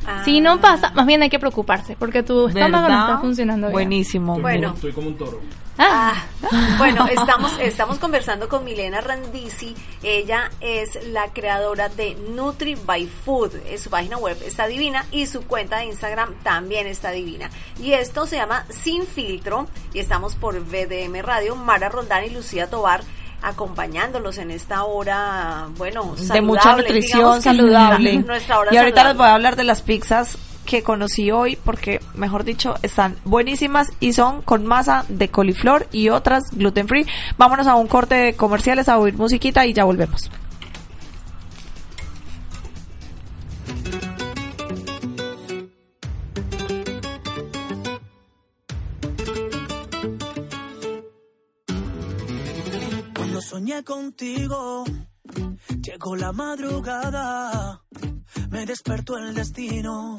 Ah. 0.07 0.21
Si 0.23 0.39
no 0.41 0.59
pasa, 0.61 0.91
más 0.91 1.05
bien 1.05 1.21
hay 1.23 1.29
que 1.29 1.39
preocuparse 1.39 1.95
porque 1.97 2.23
tu 2.23 2.47
estómago 2.47 2.87
no 2.89 2.99
está 3.01 3.17
funcionando 3.19 3.67
bien. 3.67 3.73
Buenísimo. 3.73 4.33
Estoy, 4.33 4.41
Bueno. 4.41 4.67
como, 4.67 4.75
estoy 4.75 4.91
como 4.93 5.07
un 5.07 5.17
toro. 5.17 5.41
Ah, 5.77 6.13
Ah, 6.51 6.75
bueno, 6.77 7.05
estamos, 7.11 7.51
estamos 7.59 7.97
conversando 7.99 8.47
con 8.47 8.63
Milena 8.63 9.01
Randisi. 9.01 9.75
Ella 10.03 10.49
es 10.61 10.97
la 11.11 11.33
creadora 11.33 11.89
de 11.89 12.15
Nutri 12.33 12.75
by 12.75 13.05
Food. 13.07 13.55
Eh, 13.65 13.77
Su 13.77 13.89
página 13.89 14.17
web 14.17 14.37
está 14.45 14.67
divina 14.67 15.05
y 15.11 15.25
su 15.25 15.41
cuenta 15.45 15.77
de 15.79 15.85
Instagram 15.87 16.35
también 16.43 16.87
está 16.87 17.11
divina. 17.11 17.49
Y 17.81 17.91
esto 17.93 18.25
se 18.25 18.37
llama 18.37 18.65
Sin 18.69 19.05
Filtro 19.05 19.67
y 19.93 19.99
estamos 19.99 20.35
por 20.35 20.57
VDM 20.59 21.21
Radio. 21.21 21.55
Mara 21.55 21.89
Roldán 21.89 22.23
y 22.25 22.29
Lucía 22.29 22.69
Tobar 22.69 23.01
acompañándolos 23.41 24.37
en 24.37 24.51
esta 24.51 24.83
hora, 24.83 25.67
bueno, 25.77 26.15
de 26.15 26.41
mucha 26.41 26.61
saludable, 26.61 26.83
nutrición 26.83 27.41
saludable. 27.41 28.17
Nuestra 28.19 28.59
hora 28.59 28.73
y 28.73 28.77
ahorita 28.77 28.95
les 28.95 28.95
saludable. 28.95 29.17
voy 29.17 29.27
a 29.27 29.33
hablar 29.35 29.55
de 29.55 29.63
las 29.63 29.81
pizzas 29.81 30.37
que 30.65 30.83
conocí 30.83 31.31
hoy 31.31 31.57
porque, 31.63 32.01
mejor 32.15 32.43
dicho, 32.43 32.75
están 32.81 33.15
buenísimas 33.23 33.91
y 33.99 34.13
son 34.13 34.41
con 34.41 34.65
masa 34.65 35.05
de 35.09 35.29
coliflor 35.29 35.87
y 35.91 36.09
otras 36.09 36.43
gluten 36.51 36.87
free. 36.87 37.05
Vámonos 37.37 37.67
a 37.67 37.75
un 37.75 37.87
corte 37.87 38.15
de 38.15 38.33
comerciales 38.35 38.89
a 38.89 38.97
oír 38.97 39.13
musiquita 39.15 39.65
y 39.65 39.73
ya 39.73 39.83
volvemos. 39.83 40.29
Soñé 53.55 53.85
contigo, 53.85 54.83
llegó 55.81 56.17
la 56.17 56.33
madrugada, 56.33 57.81
me 58.49 58.65
despertó 58.65 59.17
el 59.17 59.33
destino, 59.33 60.17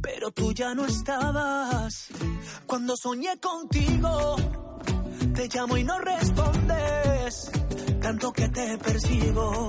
pero 0.00 0.30
tú 0.30 0.50
ya 0.54 0.74
no 0.74 0.86
estabas. 0.86 2.08
Cuando 2.64 2.96
soñé 2.96 3.38
contigo, 3.38 4.36
te 5.34 5.48
llamo 5.48 5.76
y 5.76 5.84
no 5.84 5.98
respondes. 5.98 7.50
Tanto 8.00 8.32
que 8.32 8.48
te 8.48 8.78
persigo 8.78 9.68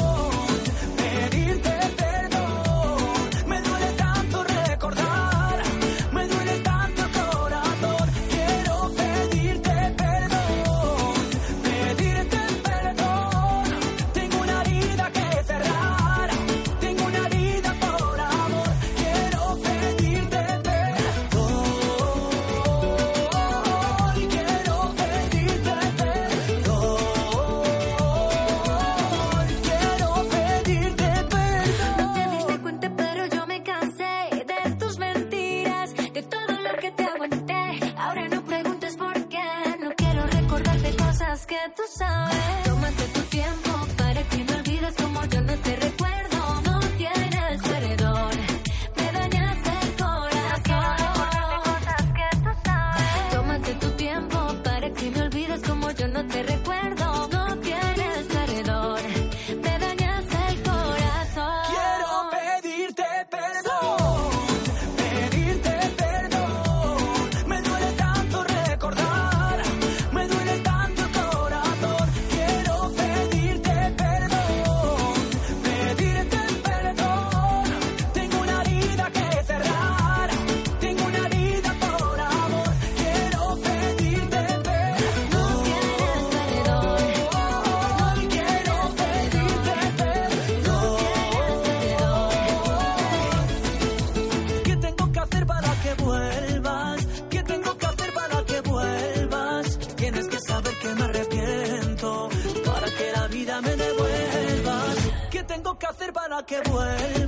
Que 106.51 106.69
vuelvas? 106.69 107.20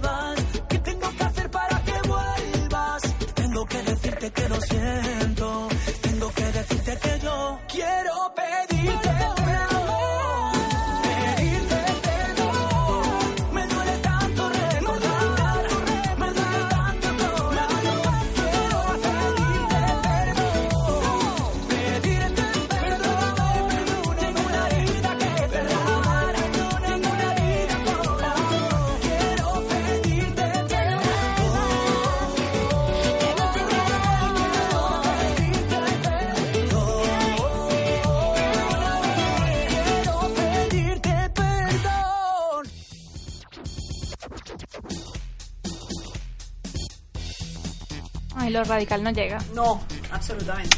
Lo 48.64 48.70
radical 48.70 49.04
no 49.04 49.12
llega. 49.12 49.38
No, 49.54 49.82
absolutamente. 50.12 50.78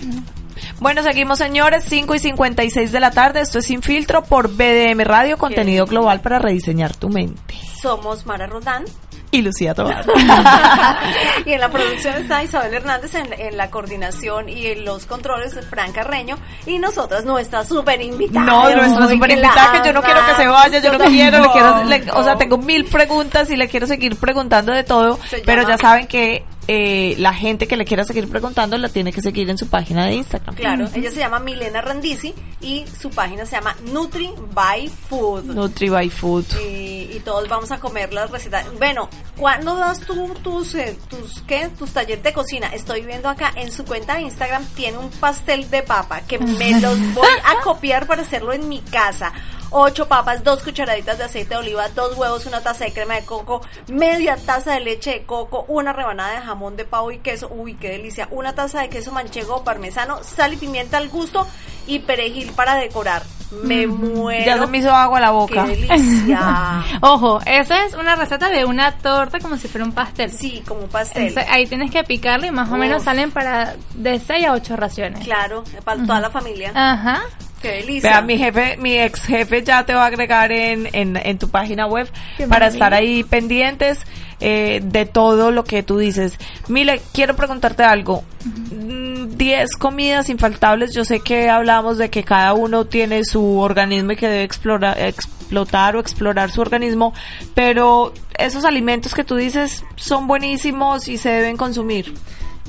Bueno, 0.79 1.03
seguimos 1.03 1.37
señores, 1.37 1.83
5 1.87 2.15
y 2.15 2.19
56 2.19 2.91
de 2.91 2.99
la 2.99 3.11
tarde. 3.11 3.41
Esto 3.41 3.59
es 3.59 3.65
Sin 3.65 3.81
Filtro 3.81 4.23
por 4.23 4.49
BDM 4.49 5.01
Radio, 5.03 5.37
contenido 5.37 5.85
global 5.85 6.21
para 6.21 6.39
rediseñar 6.39 6.95
tu 6.95 7.09
mente. 7.09 7.55
Somos 7.81 8.25
Mara 8.25 8.47
Rodán. 8.47 8.85
Y 9.31 9.41
Lucía 9.41 9.73
Tobar. 9.73 10.05
y 11.45 11.51
en 11.51 11.59
la 11.59 11.69
producción 11.69 12.15
está 12.15 12.41
Isabel 12.43 12.73
Hernández, 12.73 13.15
en, 13.15 13.33
en 13.33 13.57
la 13.57 13.69
coordinación 13.69 14.47
y 14.47 14.67
en 14.67 14.85
los 14.85 15.05
controles 15.05 15.57
Fran 15.69 15.91
Carreño. 15.91 16.37
Y 16.65 16.79
nosotras, 16.79 17.25
nuestra 17.25 17.65
súper 17.65 18.01
invitada. 18.01 18.45
No, 18.45 18.69
nuestra 18.73 19.07
que 19.07 19.13
invitada 19.13 19.71
que 19.81 19.87
yo 19.87 19.93
no 19.93 20.01
quiero 20.01 20.25
que 20.25 20.33
se 20.35 20.47
vaya, 20.47 20.79
yo 20.79 20.91
no 20.93 20.99
quiero, 21.05 21.39
le 21.41 21.49
quiero, 21.51 21.83
le- 21.83 22.11
o 22.11 22.23
sea, 22.23 22.37
tengo 22.37 22.57
mil 22.57 22.85
preguntas 22.85 23.49
y 23.49 23.57
le 23.57 23.67
quiero 23.67 23.87
seguir 23.87 24.15
preguntando 24.15 24.71
de 24.71 24.83
todo, 24.83 25.19
pero 25.45 25.67
ya 25.67 25.77
saben 25.77 26.07
que 26.07 26.45
eh, 26.67 27.15
la 27.19 27.33
gente 27.33 27.67
que 27.67 27.77
le 27.77 27.85
quiera 27.85 28.03
seguir 28.03 28.27
preguntando 28.29 28.77
la 28.77 28.89
tiene 28.89 29.11
que 29.13 29.21
seguir 29.21 29.49
en 29.49 29.57
su 29.57 29.67
página 29.67 30.05
de 30.05 30.13
Instagram. 30.15 30.55
Claro, 30.55 30.87
ella 30.93 31.11
se 31.11 31.19
llama 31.19 31.39
Milena 31.39 31.81
Randisi 31.81 32.33
y 32.61 32.85
su 32.99 33.09
página 33.09 33.45
se 33.45 33.55
llama 33.55 33.75
Nutri 33.91 34.31
by 34.53 34.87
Food. 34.87 35.45
Nutri 35.45 35.89
by 35.89 36.09
Food. 36.09 36.45
Y, 36.63 37.09
y 37.13 37.21
todos 37.23 37.47
vamos 37.47 37.71
a 37.71 37.79
comer 37.79 38.13
las 38.13 38.31
recetas. 38.31 38.65
Bueno, 38.77 39.09
¿cuándo 39.37 39.75
das 39.75 40.01
tú 40.01 40.33
tus, 40.41 40.75
eh, 40.75 40.97
tus, 41.09 41.41
qué? 41.41 41.69
tus 41.77 41.91
talleres 41.91 42.23
de 42.23 42.33
cocina? 42.33 42.67
Estoy 42.67 43.01
viendo 43.01 43.29
acá 43.29 43.53
en 43.55 43.71
su 43.71 43.85
cuenta 43.85 44.15
de 44.15 44.23
Instagram 44.23 44.65
tiene 44.75 44.97
un 44.97 45.09
pastel 45.09 45.69
de 45.69 45.83
papa 45.83 46.21
que 46.21 46.39
me 46.39 46.79
los 46.81 46.99
voy 47.13 47.27
a 47.43 47.61
copiar 47.63 48.07
para 48.07 48.23
hacerlo 48.23 48.53
en 48.53 48.67
mi 48.67 48.79
casa. 48.81 49.31
Ocho 49.77 50.07
papas, 50.07 50.41
dos 50.41 50.63
cucharaditas 50.63 51.17
de 51.17 51.25
aceite 51.25 51.49
de 51.49 51.57
oliva, 51.57 51.89
dos 51.89 52.15
huevos, 52.17 52.45
una 52.45 52.61
taza 52.61 52.85
de 52.85 52.93
crema 52.93 53.15
de 53.15 53.25
coco, 53.25 53.59
media 53.89 54.37
taza 54.37 54.71
de 54.71 54.79
leche 54.79 55.11
de 55.11 55.23
coco, 55.23 55.65
una 55.67 55.91
rebanada 55.91 56.39
de 56.39 56.45
jamón 56.45 56.77
de 56.77 56.85
pavo 56.85 57.11
y 57.11 57.17
queso, 57.17 57.49
uy, 57.53 57.73
qué 57.73 57.89
delicia, 57.89 58.29
una 58.31 58.55
taza 58.55 58.79
de 58.79 58.87
queso 58.87 59.11
manchego 59.11 59.57
o 59.57 59.63
parmesano, 59.65 60.23
sal 60.23 60.53
y 60.53 60.55
pimienta 60.55 60.95
al 60.95 61.09
gusto 61.09 61.45
y 61.87 61.99
perejil 61.99 62.53
para 62.53 62.75
decorar. 62.75 63.23
Me 63.63 63.85
muero. 63.85 64.45
Ya 64.45 64.57
se 64.57 64.67
me 64.67 64.77
hizo 64.77 64.91
agua 64.91 65.19
la 65.19 65.31
boca. 65.31 65.65
Qué 65.65 65.75
delicia. 65.75 66.81
Ojo, 67.01 67.41
esa 67.45 67.83
es 67.83 67.95
una 67.95 68.15
receta 68.15 68.49
de 68.49 68.63
una 68.63 68.97
torta 68.99 69.39
como 69.39 69.57
si 69.57 69.67
fuera 69.67 69.83
un 69.83 69.91
pastel. 69.91 70.31
Sí, 70.31 70.63
como 70.65 70.83
un 70.83 70.89
pastel. 70.89 71.27
Entonces, 71.27 71.51
ahí 71.51 71.67
tienes 71.67 71.91
que 71.91 72.05
picarlo 72.05 72.45
y 72.45 72.51
más 72.51 72.71
o 72.71 72.77
menos 72.77 73.03
salen 73.03 73.29
para 73.29 73.75
de 73.93 74.19
6 74.19 74.45
a 74.45 74.53
8 74.53 74.77
raciones. 74.77 75.25
Claro, 75.25 75.65
para 75.83 76.01
toda 76.05 76.21
la 76.21 76.29
familia. 76.29 76.71
Ajá. 76.73 77.23
Qué 77.65 77.77
delicia. 77.77 78.09
Vea, 78.09 78.21
mi 78.21 78.37
jefe, 78.37 78.77
mi 78.77 78.97
ex 78.97 79.25
jefe 79.25 79.63
ya 79.63 79.85
te 79.85 79.93
va 79.93 80.03
a 80.03 80.07
agregar 80.07 80.51
en, 80.51 80.87
en, 80.93 81.17
en 81.17 81.37
tu 81.39 81.49
página 81.49 81.87
web 81.87 82.07
Qué 82.37 82.47
para 82.47 82.67
estar 82.67 82.93
ahí 82.93 83.23
pendientes 83.23 84.05
eh, 84.39 84.81
de 84.83 85.05
todo 85.05 85.49
lo 85.49 85.63
que 85.63 85.81
tú 85.81 85.97
dices. 85.97 86.37
Mile, 86.67 87.01
quiero 87.11 87.35
preguntarte 87.35 87.83
algo. 87.83 88.23
Mm, 88.45 89.35
10 89.35 89.77
comidas 89.77 90.29
infaltables. 90.29 90.93
Yo 90.93 91.05
sé 91.05 91.21
que 91.21 91.49
hablamos 91.49 91.97
de 91.97 92.09
que 92.09 92.23
cada 92.23 92.53
uno 92.53 92.85
tiene 92.85 93.23
su 93.23 93.57
organismo 93.57 94.11
y 94.11 94.15
que 94.15 94.27
debe 94.27 94.43
explorar, 94.43 94.99
explotar 94.99 95.95
o 95.95 95.99
explorar 95.99 96.51
su 96.51 96.61
organismo, 96.61 97.13
pero 97.53 98.13
esos 98.37 98.65
alimentos 98.65 99.15
que 99.15 99.23
tú 99.23 99.35
dices 99.35 99.83
son 99.95 100.27
buenísimos 100.27 101.07
y 101.07 101.17
se 101.17 101.29
deben 101.29 101.57
consumir. 101.57 102.13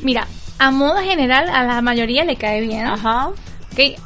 Mira, 0.03 0.27
a 0.59 0.71
modo 0.71 0.97
general 1.03 1.49
a 1.51 1.65
la 1.65 1.83
mayoría 1.83 2.25
le 2.25 2.37
cae 2.37 2.61
bien. 2.63 2.87
Ajá. 2.87 3.29
Ok, 3.73 3.99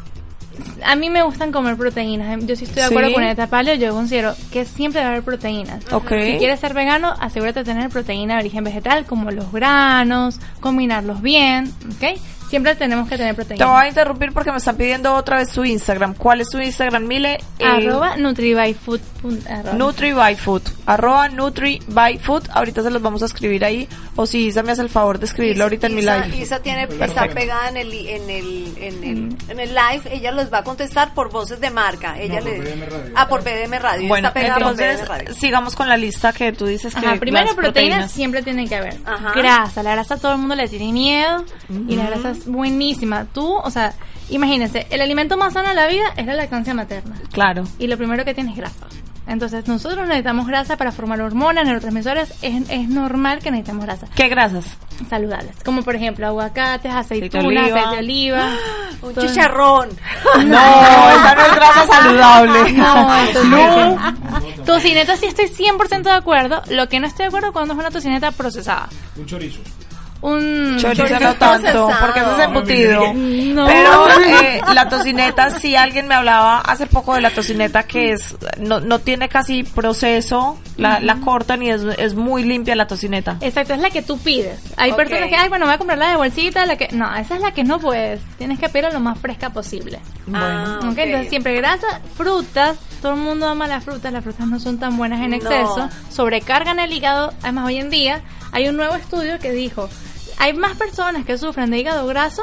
a 0.84 0.96
mí 0.96 1.10
me 1.10 1.22
gustan 1.22 1.52
comer 1.52 1.76
proteínas. 1.76 2.44
Yo 2.46 2.56
sí 2.56 2.64
estoy 2.64 2.82
de 2.82 2.84
acuerdo 2.84 3.08
Sí. 3.08 3.14
con 3.14 3.22
el 3.24 3.36
paleo. 3.48 3.74
Yo 3.74 3.92
considero 3.92 4.34
que 4.52 4.64
siempre 4.64 5.00
debe 5.00 5.10
haber 5.12 5.22
proteínas. 5.24 5.84
Ok. 5.92 6.08
Si 6.24 6.38
quieres 6.38 6.60
ser 6.60 6.74
vegano, 6.74 7.14
asegúrate 7.20 7.60
de 7.60 7.64
tener 7.64 7.88
proteína 7.90 8.34
de 8.34 8.40
origen 8.40 8.64
vegetal, 8.64 9.04
como 9.06 9.30
los 9.30 9.50
granos, 9.52 10.38
combinarlos 10.60 11.22
bien. 11.22 11.72
¿Ok? 11.96 12.18
Siempre 12.50 12.74
tenemos 12.74 13.08
que 13.08 13.16
tener 13.16 13.34
Te 13.34 13.42
proteínas. 13.44 13.68
voy 13.68 13.84
a 13.84 13.88
interrumpir 13.88 14.32
porque 14.32 14.50
me 14.50 14.58
están 14.58 14.76
pidiendo 14.76 15.14
otra 15.14 15.36
vez 15.38 15.50
su 15.50 15.64
Instagram. 15.64 16.14
¿Cuál 16.14 16.40
es 16.40 16.48
su 16.50 16.60
Instagram, 16.60 17.06
Mile? 17.06 17.38
Eh, 17.60 17.64
Arroba 17.64 18.16
NutriByFood. 18.16 19.00
arroba. 19.48 19.72
Nutri 19.76 20.12
by 20.12 20.34
Food. 20.36 20.62
Arroba 20.86 21.28
Nutri 21.28 21.80
by 21.88 22.18
Food. 22.18 22.48
Ahorita 22.52 22.82
se 22.82 22.90
los 22.90 23.00
vamos 23.00 23.22
a 23.22 23.26
escribir 23.26 23.64
ahí. 23.64 23.88
O 24.16 24.26
si 24.26 24.46
Isa 24.46 24.62
me 24.64 24.72
hace 24.72 24.82
el 24.82 24.88
favor 24.88 25.18
de 25.20 25.26
escribirlo 25.26 25.64
ahorita 25.64 25.86
en 25.86 25.94
mi 25.94 26.02
live. 26.02 26.36
Isa 26.36 26.60
tiene, 26.60 26.88
está 27.00 27.28
pegada 27.28 27.68
en 27.68 27.76
el, 27.76 27.92
en 27.92 28.28
el, 28.30 28.74
en 28.78 29.04
el, 29.04 29.36
en 29.48 29.60
el 29.60 29.68
live, 29.74 30.02
ella 30.12 30.32
los 30.32 30.52
va 30.52 30.58
a 30.58 30.64
contestar 30.64 31.14
por 31.14 31.30
voces 31.30 31.60
de 31.60 31.70
marca. 31.70 32.18
Ella 32.18 32.40
No, 32.40 32.46
por 32.46 32.52
le, 32.52 32.58
BDM 32.60 32.90
Radio. 32.90 33.12
Ah, 33.14 33.28
por 33.28 33.42
BDM 33.44 33.78
Radio. 33.80 34.08
Bueno, 34.08 34.28
está 34.28 34.40
pegada 34.40 34.58
por 34.60 34.74
BDM 34.76 35.06
Radio. 35.06 35.34
sigamos 35.34 35.76
con 35.76 35.88
la 35.88 35.96
lista 35.96 36.32
que 36.32 36.52
tú 36.52 36.66
dices 36.66 36.94
que 36.94 37.06
Ajá, 37.06 37.16
primero 37.16 37.54
proteínas, 37.54 37.64
proteínas. 37.72 38.12
siempre 38.12 38.42
tiene 38.42 38.66
que 38.68 38.74
haber. 38.74 38.96
Ajá. 39.06 39.32
Grasa, 39.34 39.82
la 39.82 39.92
grasa 39.92 40.14
a 40.14 40.18
todo 40.18 40.32
el 40.32 40.38
mundo 40.38 40.54
le 40.56 40.68
tiene 40.68 40.92
miedo 40.92 41.44
y 41.88 41.94
la 41.96 42.06
grasa 42.06 42.34
es 42.40 42.46
buenísima. 42.46 43.24
Tú, 43.32 43.54
o 43.56 43.70
sea, 43.70 43.92
imagínense, 44.28 44.86
el 44.90 45.00
alimento 45.00 45.36
más 45.36 45.52
sano 45.54 45.68
de 45.68 45.74
la 45.74 45.86
vida 45.86 46.04
es 46.16 46.26
la 46.26 46.34
lactancia 46.34 46.74
materna 46.74 47.16
Claro. 47.32 47.64
y 47.78 47.86
lo 47.86 47.96
primero 47.96 48.24
que 48.24 48.34
tiene 48.34 48.50
es 48.50 48.56
grasa. 48.56 48.86
Entonces 49.26 49.68
nosotros 49.68 50.08
necesitamos 50.08 50.46
grasa 50.48 50.76
para 50.76 50.90
formar 50.90 51.20
hormonas, 51.20 51.64
neurotransmisores, 51.64 52.30
es, 52.42 52.68
es 52.68 52.88
normal 52.88 53.38
que 53.38 53.52
necesitemos 53.52 53.84
grasa 53.84 54.08
¿Qué 54.16 54.28
grasas? 54.28 54.64
saludables, 55.08 55.52
como 55.64 55.82
por 55.82 55.94
ejemplo 55.94 56.26
aguacates, 56.26 56.90
Aceite 56.92 57.28
de 57.28 57.38
aceitunas, 57.38 57.62
oliva. 57.64 57.78
aceite 57.78 57.94
de 57.96 57.98
oliva. 58.02 58.50
Un 59.02 59.14
todo- 59.14 59.26
chicharrón. 59.26 59.88
No, 60.46 60.58
esa 60.58 61.34
no 61.34 61.46
es 61.46 61.54
grasa 61.54 61.86
saludable. 61.86 62.72
No, 62.76 63.16
entonces, 63.24 64.64
tocineta 64.66 65.16
sí 65.16 65.26
estoy 65.26 65.46
100% 65.46 66.02
de 66.02 66.10
acuerdo. 66.10 66.62
Lo 66.70 66.88
que 66.88 66.98
no 66.98 67.06
estoy 67.06 67.24
de 67.24 67.28
acuerdo 67.28 67.52
cuando 67.52 67.74
es 67.74 67.78
una 67.80 67.90
tocineta 67.90 68.32
procesada. 68.32 68.88
Un 69.16 69.26
chorizo. 69.26 69.60
Un 70.22 70.76
Chorizo 70.78 71.06
Chorizo 71.06 71.20
no 71.20 71.34
tanto, 71.36 71.60
procesado. 71.62 71.90
porque 72.00 72.20
eso 72.20 72.36
es 72.38 72.44
embutido. 72.44 73.14
No. 73.14 73.66
Pero 73.66 74.08
eh, 74.42 74.60
la 74.74 74.88
tocineta, 74.88 75.50
sí 75.58 75.76
alguien 75.76 76.06
me 76.08 76.14
hablaba 76.14 76.60
hace 76.60 76.86
poco 76.86 77.14
de 77.14 77.22
la 77.22 77.30
tocineta 77.30 77.84
que 77.84 78.12
es 78.12 78.36
no, 78.58 78.80
no 78.80 78.98
tiene 78.98 79.28
casi 79.30 79.62
proceso, 79.62 80.58
la, 80.76 81.00
la 81.00 81.16
cortan 81.16 81.62
y 81.62 81.70
es, 81.70 81.82
es 81.98 82.14
muy 82.14 82.44
limpia 82.44 82.76
la 82.76 82.86
tocineta. 82.86 83.38
Exacto, 83.40 83.72
es 83.74 83.80
la 83.80 83.88
que 83.90 84.02
tú 84.02 84.18
pides. 84.18 84.60
Hay 84.76 84.92
personas 84.92 85.28
que, 85.30 85.36
ay, 85.36 85.48
bueno, 85.48 85.64
voy 85.64 85.74
a 85.74 85.78
comprar 85.78 85.98
la 85.98 86.10
de 86.10 86.16
bolsita, 86.16 86.66
la 86.66 86.76
que... 86.76 86.88
No, 86.92 87.14
esa 87.16 87.34
es 87.36 87.40
la 87.40 87.52
que 87.52 87.64
no 87.64 87.78
puedes. 87.78 88.20
Tienes 88.38 88.58
que 88.58 88.68
pedirla 88.68 88.90
lo 88.90 89.00
más 89.00 89.18
fresca 89.18 89.50
posible. 89.50 90.00
Ah, 90.34 90.80
Ok, 90.82 90.90
ok. 90.92 90.98
Entonces 90.98 91.28
siempre 91.30 91.54
grasa, 91.54 92.00
frutas, 92.16 92.76
todo 93.00 93.14
el 93.14 93.20
mundo 93.20 93.48
ama 93.48 93.66
las 93.66 93.82
frutas, 93.84 94.12
las 94.12 94.22
frutas 94.22 94.46
no 94.46 94.60
son 94.60 94.78
tan 94.78 94.96
buenas 94.98 95.20
en 95.22 95.30
No. 95.30 95.36
exceso, 95.36 95.88
sobrecargan 96.10 96.78
el 96.78 96.92
hígado, 96.92 97.32
además 97.42 97.66
hoy 97.66 97.76
en 97.78 97.88
día 97.90 98.20
hay 98.52 98.68
un 98.68 98.76
nuevo 98.76 98.94
estudio 98.96 99.38
que 99.38 99.52
dijo, 99.52 99.88
hay 100.40 100.54
más 100.54 100.74
personas 100.76 101.26
que 101.26 101.36
sufren 101.36 101.70
de 101.70 101.78
hígado 101.78 102.06
graso 102.06 102.42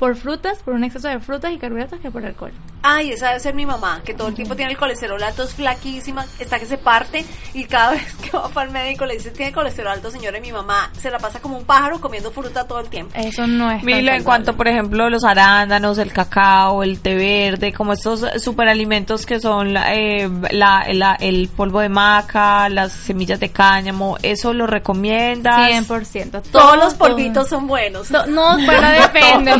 por 0.00 0.16
frutas, 0.16 0.58
por 0.64 0.72
un 0.74 0.82
exceso 0.82 1.06
de 1.08 1.20
frutas 1.20 1.52
y 1.52 1.58
carbohidratos 1.58 2.00
que 2.00 2.10
por 2.10 2.24
alcohol. 2.24 2.50
Ay, 2.82 3.12
esa 3.12 3.28
debe 3.28 3.40
ser 3.40 3.54
mi 3.54 3.66
mamá, 3.66 4.00
que 4.02 4.14
todo 4.14 4.28
el 4.28 4.34
tiempo 4.34 4.56
tiene 4.56 4.72
el 4.72 4.78
colesterol 4.78 5.22
alto, 5.22 5.42
es 5.42 5.52
flaquísima, 5.54 6.24
está 6.38 6.58
que 6.58 6.64
se 6.64 6.78
parte 6.78 7.26
y 7.52 7.64
cada 7.64 7.90
vez 7.92 8.14
que 8.14 8.34
va 8.36 8.48
para 8.48 8.66
el 8.66 8.72
médico 8.72 9.04
le 9.04 9.14
dice, 9.14 9.30
tiene 9.30 9.52
colesterol 9.52 9.92
alto, 9.92 10.10
señora, 10.10 10.38
y 10.38 10.40
mi 10.40 10.50
mamá 10.52 10.90
se 10.98 11.10
la 11.10 11.18
pasa 11.18 11.38
como 11.40 11.58
un 11.58 11.64
pájaro 11.66 12.00
comiendo 12.00 12.30
fruta 12.30 12.66
todo 12.66 12.80
el 12.80 12.88
tiempo. 12.88 13.12
Eso 13.14 13.46
no 13.46 13.70
es 13.70 13.84
Milo, 13.84 14.10
en 14.12 14.24
cuanto, 14.24 14.56
por 14.56 14.66
ejemplo, 14.68 15.10
los 15.10 15.22
arándanos, 15.24 15.98
el 15.98 16.12
cacao, 16.14 16.82
el 16.82 17.00
té 17.00 17.14
verde, 17.14 17.72
como 17.74 17.92
estos 17.92 18.24
superalimentos 18.42 19.26
que 19.26 19.38
son 19.38 19.74
la, 19.74 19.94
eh, 19.94 20.30
la- 20.50 20.86
la- 20.94 21.16
el 21.20 21.48
polvo 21.54 21.80
de 21.80 21.90
maca, 21.90 22.70
las 22.70 22.92
semillas 22.92 23.38
de 23.38 23.50
cáñamo, 23.50 24.16
¿eso 24.22 24.54
lo 24.54 24.66
recomiendas? 24.66 25.68
100%. 25.86 26.30
Todos 26.30 26.50
Todo, 26.50 26.76
los 26.76 26.94
polvitos 26.94 27.48
son 27.48 27.66
buenos. 27.66 28.10
No, 28.10 28.24
no, 28.26 28.56
bueno, 28.64 28.88
depende. 28.90 29.52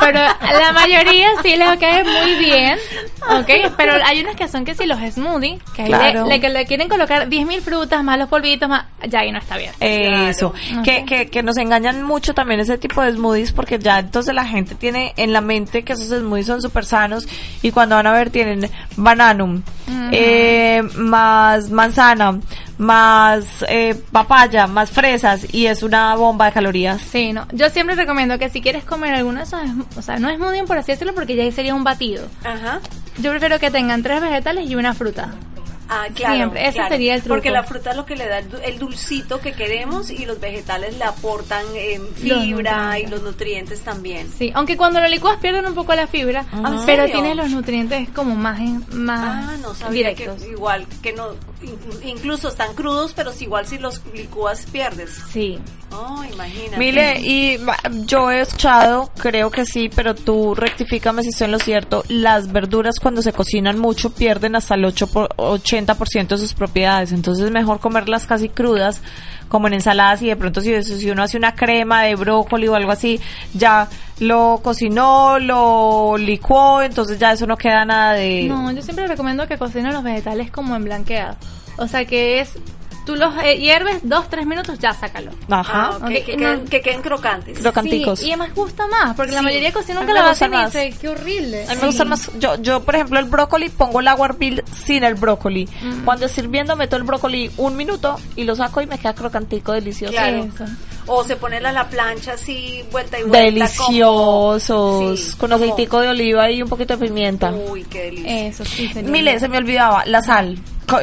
Pero 0.00 0.18
la 0.20 0.72
mayoría 0.72 1.28
sí 1.42 1.56
les 1.56 1.78
cae 1.78 2.04
muy 2.04 2.34
bien, 2.36 2.78
¿ok? 3.30 3.72
Pero 3.76 3.92
hay 4.04 4.20
unos 4.20 4.36
que 4.36 4.48
son 4.48 4.64
que 4.64 4.74
si 4.74 4.86
los 4.86 4.98
smoothies, 4.98 5.62
que 5.74 5.82
ahí 5.82 5.88
Claro. 5.88 6.26
le, 6.26 6.38
le- 6.38 6.48
le 6.50 6.66
quieren 6.66 6.88
colocar 6.88 7.28
10.000 7.28 7.60
frutas, 7.62 8.02
más 8.04 8.18
los 8.18 8.28
polvitos, 8.28 8.68
más... 8.68 8.84
Ya 9.08 9.20
ahí 9.20 9.32
no 9.32 9.38
está 9.38 9.56
bien. 9.56 9.72
Eso, 9.80 10.52
Claro. 10.52 10.82
que, 10.82 11.04
que, 11.04 11.28
que 11.30 11.42
nos 11.42 11.56
engañan 11.56 12.02
mucho 12.02 12.34
también 12.34 12.60
ese 12.60 12.78
tipo 12.78 13.02
de 13.02 13.12
smoothies 13.12 13.52
porque 13.52 13.78
ya 13.78 13.98
entonces 14.00 14.34
la 14.34 14.44
gente 14.44 14.74
tiene 14.74 15.12
en 15.16 15.32
la 15.32 15.40
mente 15.40 15.82
que 15.84 15.94
esos 15.94 16.08
smoothies 16.08 16.46
son 16.46 16.62
súper 16.62 16.84
sanos 16.84 17.26
y 17.62 17.70
cuando 17.70 17.96
van 17.96 18.06
a 18.06 18.12
ver 18.12 18.30
tienen 18.30 18.70
bananum, 18.96 19.62
eh, 20.10 20.82
más 20.96 21.70
manzana, 21.70 22.38
más 22.78 23.64
eh, 23.68 23.94
papaya, 24.10 24.66
más 24.66 24.90
fresas 24.90 25.46
y 25.52 25.66
es 25.66 25.82
una 25.82 26.14
bomba 26.16 26.46
de 26.46 26.52
calorías. 26.52 27.00
Sí, 27.00 27.32
no. 27.32 27.46
Yo 27.52 27.70
siempre 27.70 27.94
recomiendo 27.96 28.38
que 28.38 28.48
si 28.48 28.60
quieres 28.60 28.84
comer 28.84 29.14
alguno 29.14 29.40
o 29.96 30.02
sea, 30.02 30.18
no 30.18 30.28
es 30.28 30.38
muy 30.38 30.52
bien 30.52 30.66
por 30.66 30.78
así 30.78 30.92
decirlo, 30.92 31.14
porque 31.14 31.36
ya 31.36 31.42
ahí 31.42 31.52
sería 31.52 31.74
un 31.74 31.84
batido. 31.84 32.26
Ajá. 32.44 32.80
Yo 33.18 33.30
prefiero 33.30 33.58
que 33.58 33.70
tengan 33.70 34.02
tres 34.02 34.20
vegetales 34.20 34.68
y 34.68 34.74
una 34.74 34.94
fruta. 34.94 35.30
Ah, 35.94 36.06
claro. 36.14 36.34
Siempre, 36.36 36.62
ese 36.64 36.72
claro. 36.74 36.88
sería 36.90 37.14
el 37.14 37.20
truco. 37.22 37.34
Porque 37.34 37.50
la 37.50 37.64
fruta 37.64 37.90
es 37.90 37.96
lo 37.96 38.06
que 38.06 38.16
le 38.16 38.26
da 38.26 38.38
el, 38.38 38.48
du- 38.50 38.58
el 38.64 38.78
dulcito 38.78 39.40
que 39.40 39.52
queremos 39.52 40.10
y 40.10 40.24
los 40.24 40.40
vegetales 40.40 40.96
le 40.96 41.04
aportan 41.04 41.64
eh, 41.74 42.00
fibra 42.14 42.98
y 42.98 43.06
los 43.06 43.22
nutrientes 43.22 43.80
también. 43.82 44.28
Sí, 44.38 44.50
aunque 44.54 44.76
cuando 44.76 45.00
lo 45.00 45.08
licuas 45.08 45.38
pierden 45.38 45.66
un 45.66 45.74
poco 45.74 45.94
la 45.94 46.06
fibra, 46.06 46.46
¿En 46.52 46.62
pero 46.86 47.02
serio? 47.04 47.04
tiene 47.12 47.34
los 47.34 47.50
nutrientes 47.50 48.08
como 48.10 48.34
más, 48.34 48.60
más 48.92 49.50
Ah, 49.50 49.56
no 49.60 49.74
sabía 49.74 50.14
que 50.14 50.22
directos. 50.24 50.48
igual 50.50 50.86
que 51.02 51.12
no, 51.12 51.32
in- 51.62 52.08
incluso 52.08 52.48
están 52.48 52.74
crudos, 52.74 53.12
pero 53.14 53.32
si 53.32 53.44
igual 53.44 53.66
si 53.66 53.78
los 53.78 54.00
licúas 54.14 54.64
pierdes. 54.72 55.10
Sí. 55.32 55.58
Oh, 55.94 56.24
imagínate. 56.24 56.78
Mile, 56.78 57.20
y 57.20 57.58
yo 58.06 58.30
he 58.30 58.40
escuchado, 58.40 59.10
creo 59.18 59.50
que 59.50 59.66
sí, 59.66 59.90
pero 59.94 60.14
tú 60.14 60.54
rectifícame 60.54 61.22
si 61.22 61.28
estoy 61.28 61.44
en 61.46 61.52
lo 61.52 61.58
cierto, 61.58 62.02
las 62.08 62.50
verduras 62.50 62.98
cuando 62.98 63.20
se 63.20 63.34
cocinan 63.34 63.78
mucho 63.78 64.08
pierden 64.08 64.56
hasta 64.56 64.74
el 64.74 64.86
8 64.86 65.06
por, 65.08 65.28
80% 65.36 65.81
de 65.86 66.38
sus 66.38 66.54
propiedades, 66.54 67.12
entonces 67.12 67.46
es 67.46 67.50
mejor 67.50 67.80
comerlas 67.80 68.26
casi 68.26 68.48
crudas, 68.48 69.00
como 69.48 69.66
en 69.66 69.74
ensaladas 69.74 70.22
y 70.22 70.28
de 70.28 70.36
pronto 70.36 70.60
si, 70.60 70.82
si 70.82 71.10
uno 71.10 71.22
hace 71.22 71.36
una 71.36 71.54
crema 71.54 72.02
de 72.02 72.14
brócoli 72.14 72.68
o 72.68 72.74
algo 72.74 72.90
así, 72.90 73.20
ya 73.54 73.88
lo 74.18 74.60
cocinó, 74.62 75.38
lo 75.38 76.16
licuó, 76.16 76.82
entonces 76.82 77.18
ya 77.18 77.32
eso 77.32 77.46
no 77.46 77.56
queda 77.56 77.84
nada 77.84 78.14
de... 78.14 78.44
No, 78.48 78.70
yo 78.72 78.82
siempre 78.82 79.06
recomiendo 79.06 79.46
que 79.46 79.58
cocinen 79.58 79.92
los 79.92 80.02
vegetales 80.02 80.50
como 80.50 80.74
en 80.76 80.84
blanqueado. 80.84 81.36
O 81.76 81.86
sea 81.86 82.04
que 82.04 82.40
es, 82.40 82.56
tú 83.04 83.16
los 83.16 83.34
eh, 83.42 83.58
hierves 83.58 83.98
dos, 84.02 84.28
tres 84.28 84.46
minutos, 84.46 84.78
ya 84.78 84.92
sácalo. 84.94 85.30
Ajá. 85.50 85.98
Ah, 86.00 86.08
que, 86.08 86.20
no. 86.20 86.38
queden, 86.38 86.64
que 86.68 86.80
queden 86.80 87.02
crocantes. 87.02 87.58
Crocanticos. 87.58 88.20
Sí, 88.20 88.26
y 88.26 88.30
además 88.30 88.54
gusta 88.54 88.86
más, 88.86 89.14
porque 89.16 89.32
la 89.32 89.38
Sí. 89.40 89.44
mayoría 89.44 89.72
cocina 89.72 90.00
A 90.00 90.00
que 90.02 90.06
mí 90.06 90.12
la 90.14 90.22
me 90.22 90.28
gusta 90.30 90.44
hacen 90.46 90.52
y 90.54 90.56
más. 90.56 90.72
dice, 90.72 90.94
qué 91.00 91.08
horrible. 91.08 91.64
A 91.68 91.74
mí 91.74 91.80
me 91.80 91.86
gusta 91.86 92.04
más, 92.04 92.30
yo, 92.38 92.54
yo 92.62 92.80
por 92.82 92.94
ejemplo 92.94 93.18
el 93.18 93.24
brócoli 93.26 93.68
pongo 93.68 94.00
el 94.00 94.08
agua 94.08 94.26
hervir 94.28 94.64
sin 94.84 95.04
el 95.04 95.14
brócoli. 95.14 95.68
Cuando 96.04 96.26
estoy 96.26 96.44
hirviendo 96.44 96.76
meto 96.76 96.96
el 96.96 97.02
brócoli 97.02 97.50
un 97.56 97.76
minuto 97.76 98.16
y 98.36 98.44
lo 98.44 98.54
saco 98.56 98.80
y 98.80 98.86
me 98.86 98.98
queda 98.98 99.14
crocantico, 99.14 99.72
delicioso. 99.72 100.12
Claro. 100.12 100.48
O 101.08 101.24
se 101.24 101.34
pone 101.34 101.56
a 101.56 101.72
la 101.72 101.88
plancha 101.88 102.34
así, 102.34 102.84
vuelta 102.92 103.18
y 103.18 103.22
vuelta. 103.22 103.38
Deliciosos, 103.40 104.62
Sí, 105.20 105.30
con 105.36 105.50
como- 105.50 105.54
aceitico 105.64 106.00
de 106.00 106.08
oliva 106.08 106.50
y 106.50 106.62
un 106.62 106.68
poquito 106.68 106.96
de 106.96 107.06
pimienta. 107.06 107.50
Uy, 107.52 107.84
qué 107.84 108.02
delicia. 108.04 108.46
Eso 108.46 108.64
sí, 108.64 108.90
Mile, 109.02 109.38
se 109.40 109.48
me 109.48 109.58
olvidaba, 109.58 110.04
la 110.06 110.22
sal. 110.22 110.58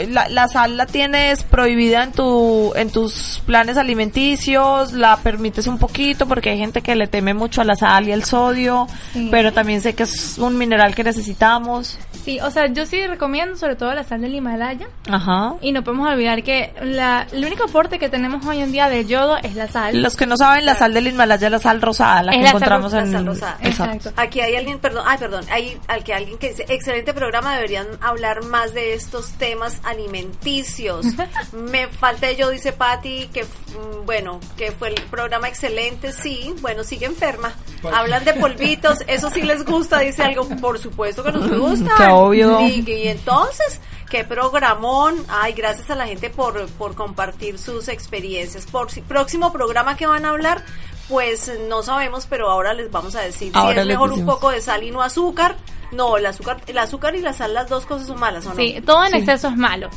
La, 0.09 0.29
la 0.29 0.47
sal 0.47 0.77
la 0.77 0.85
tienes 0.85 1.43
prohibida 1.43 2.03
en 2.03 2.11
tu 2.11 2.73
en 2.75 2.91
tus 2.91 3.41
planes 3.45 3.75
alimenticios, 3.77 4.93
la 4.93 5.17
permites 5.17 5.67
un 5.67 5.77
poquito 5.79 6.27
porque 6.27 6.51
hay 6.51 6.57
gente 6.57 6.81
que 6.81 6.95
le 6.95 7.07
teme 7.07 7.33
mucho 7.33 7.61
a 7.61 7.63
la 7.63 7.75
sal 7.75 8.07
y 8.07 8.11
al 8.11 8.23
sodio, 8.23 8.87
Sí. 9.13 9.29
pero 9.31 9.51
también 9.53 9.81
sé 9.81 9.95
que 9.95 10.03
es 10.03 10.37
un 10.37 10.57
mineral 10.57 10.93
que 10.95 11.03
necesitamos. 11.03 11.97
Sí, 12.23 12.39
o 12.41 12.51
sea, 12.51 12.67
yo 12.67 12.85
sí 12.85 13.07
recomiendo 13.07 13.55
sobre 13.55 13.75
todo 13.75 13.93
la 13.93 14.03
sal 14.03 14.21
del 14.21 14.35
Himalaya. 14.35 14.87
Ajá. 15.09 15.55
Y 15.61 15.71
no 15.71 15.83
podemos 15.83 16.07
olvidar 16.09 16.43
que 16.43 16.73
la, 16.83 17.25
el 17.31 17.43
único 17.45 17.63
aporte 17.63 17.97
que 17.97 18.09
tenemos 18.09 18.45
hoy 18.45 18.59
en 18.59 18.71
día 18.71 18.89
de 18.89 19.05
yodo 19.05 19.37
es 19.37 19.55
la 19.55 19.67
sal. 19.67 19.99
Los 20.01 20.15
que 20.17 20.25
no 20.27 20.35
saben, 20.37 20.65
la 20.65 20.75
sal 20.75 20.93
del 20.93 21.07
Himalaya 21.07 21.47
es 21.47 21.51
la 21.51 21.59
sal 21.59 21.81
rosada, 21.81 22.21
la 22.23 22.31
Es 22.33 22.37
que 22.37 22.43
la 22.43 22.49
sal 22.49 22.57
encontramos 22.57 22.93
ros- 22.93 23.03
en... 23.03 23.11
la 23.13 23.17
sal 23.19 23.25
rosada. 23.25 23.57
Exacto. 23.63 24.11
Aquí 24.17 24.41
hay 24.41 24.55
alguien, 24.55 24.79
perdón, 24.79 25.03
ay, 25.07 25.17
perdón, 25.17 25.45
hay 25.49 25.77
al 25.87 26.03
que 26.03 26.13
alguien 26.13 26.37
que 26.37 26.49
dice, 26.49 26.65
excelente 26.69 27.13
programa, 27.13 27.55
deberían 27.55 27.87
hablar 28.01 28.43
más 28.43 28.73
de 28.73 28.93
estos 28.93 29.31
temas 29.31 29.68
alimenticios. 29.83 31.05
Me 31.53 31.87
falta 31.87 32.31
yo, 32.31 32.49
dice 32.49 32.71
Patti, 32.73 33.27
que 33.33 33.43
mm, 33.43 34.05
bueno, 34.05 34.39
que 34.57 34.71
fue 34.71 34.89
el 34.89 35.01
programa 35.03 35.47
excelente, 35.47 36.11
sí, 36.13 36.53
bueno, 36.61 36.83
sigue 36.83 37.05
enferma. 37.05 37.53
Hablan 37.93 38.25
de 38.25 38.33
polvitos, 38.33 38.99
eso 39.07 39.29
sí 39.29 39.41
les 39.41 39.65
gusta, 39.65 39.99
dice 39.99 40.23
algo, 40.23 40.47
por 40.61 40.79
supuesto 40.79 41.23
que 41.23 41.31
nos 41.31 41.49
gusta. 41.49 41.93
Qué 41.97 42.03
obvio. 42.11 42.61
Y, 42.61 42.83
y 42.89 43.07
entonces, 43.07 43.79
qué 44.09 44.23
programón. 44.23 45.23
Ay, 45.29 45.53
gracias 45.53 45.89
a 45.89 45.95
la 45.95 46.07
gente 46.07 46.29
por, 46.29 46.67
por 46.71 46.95
compartir 46.95 47.57
sus 47.57 47.87
experiencias. 47.87 48.65
Por 48.65 48.91
si- 48.91 49.01
próximo 49.01 49.51
programa 49.53 49.95
que 49.95 50.07
van 50.07 50.25
a 50.25 50.29
hablar, 50.29 50.63
Pues 51.07 51.51
no 51.67 51.81
sabemos, 51.81 52.27
pero 52.29 52.49
ahora 52.51 52.73
les 52.75 52.91
vamos 52.91 53.15
a 53.15 53.21
decir 53.21 53.51
Ahora 53.55 53.73
si 53.73 53.79
es 53.81 53.87
mejor 53.87 54.11
un 54.11 54.25
poco 54.27 54.51
de 54.51 54.61
sal 54.61 54.83
y 54.83 54.91
no 54.91 55.01
azúcar. 55.01 55.55
No, 55.91 56.17
el 56.17 56.25
azúcar, 56.25 56.57
el 56.67 56.77
azúcar 56.77 57.15
y 57.15 57.21
la 57.21 57.33
sal, 57.33 57.53
las 57.53 57.69
dos 57.69 57.85
cosas 57.85 58.07
son 58.07 58.19
malas, 58.19 58.45
¿o 58.45 58.49
no? 58.49 58.55
Sí, 58.55 58.81
todo 58.85 59.05
en 59.05 59.15
exceso 59.15 59.47
es 59.47 59.57
malo. 59.57 59.89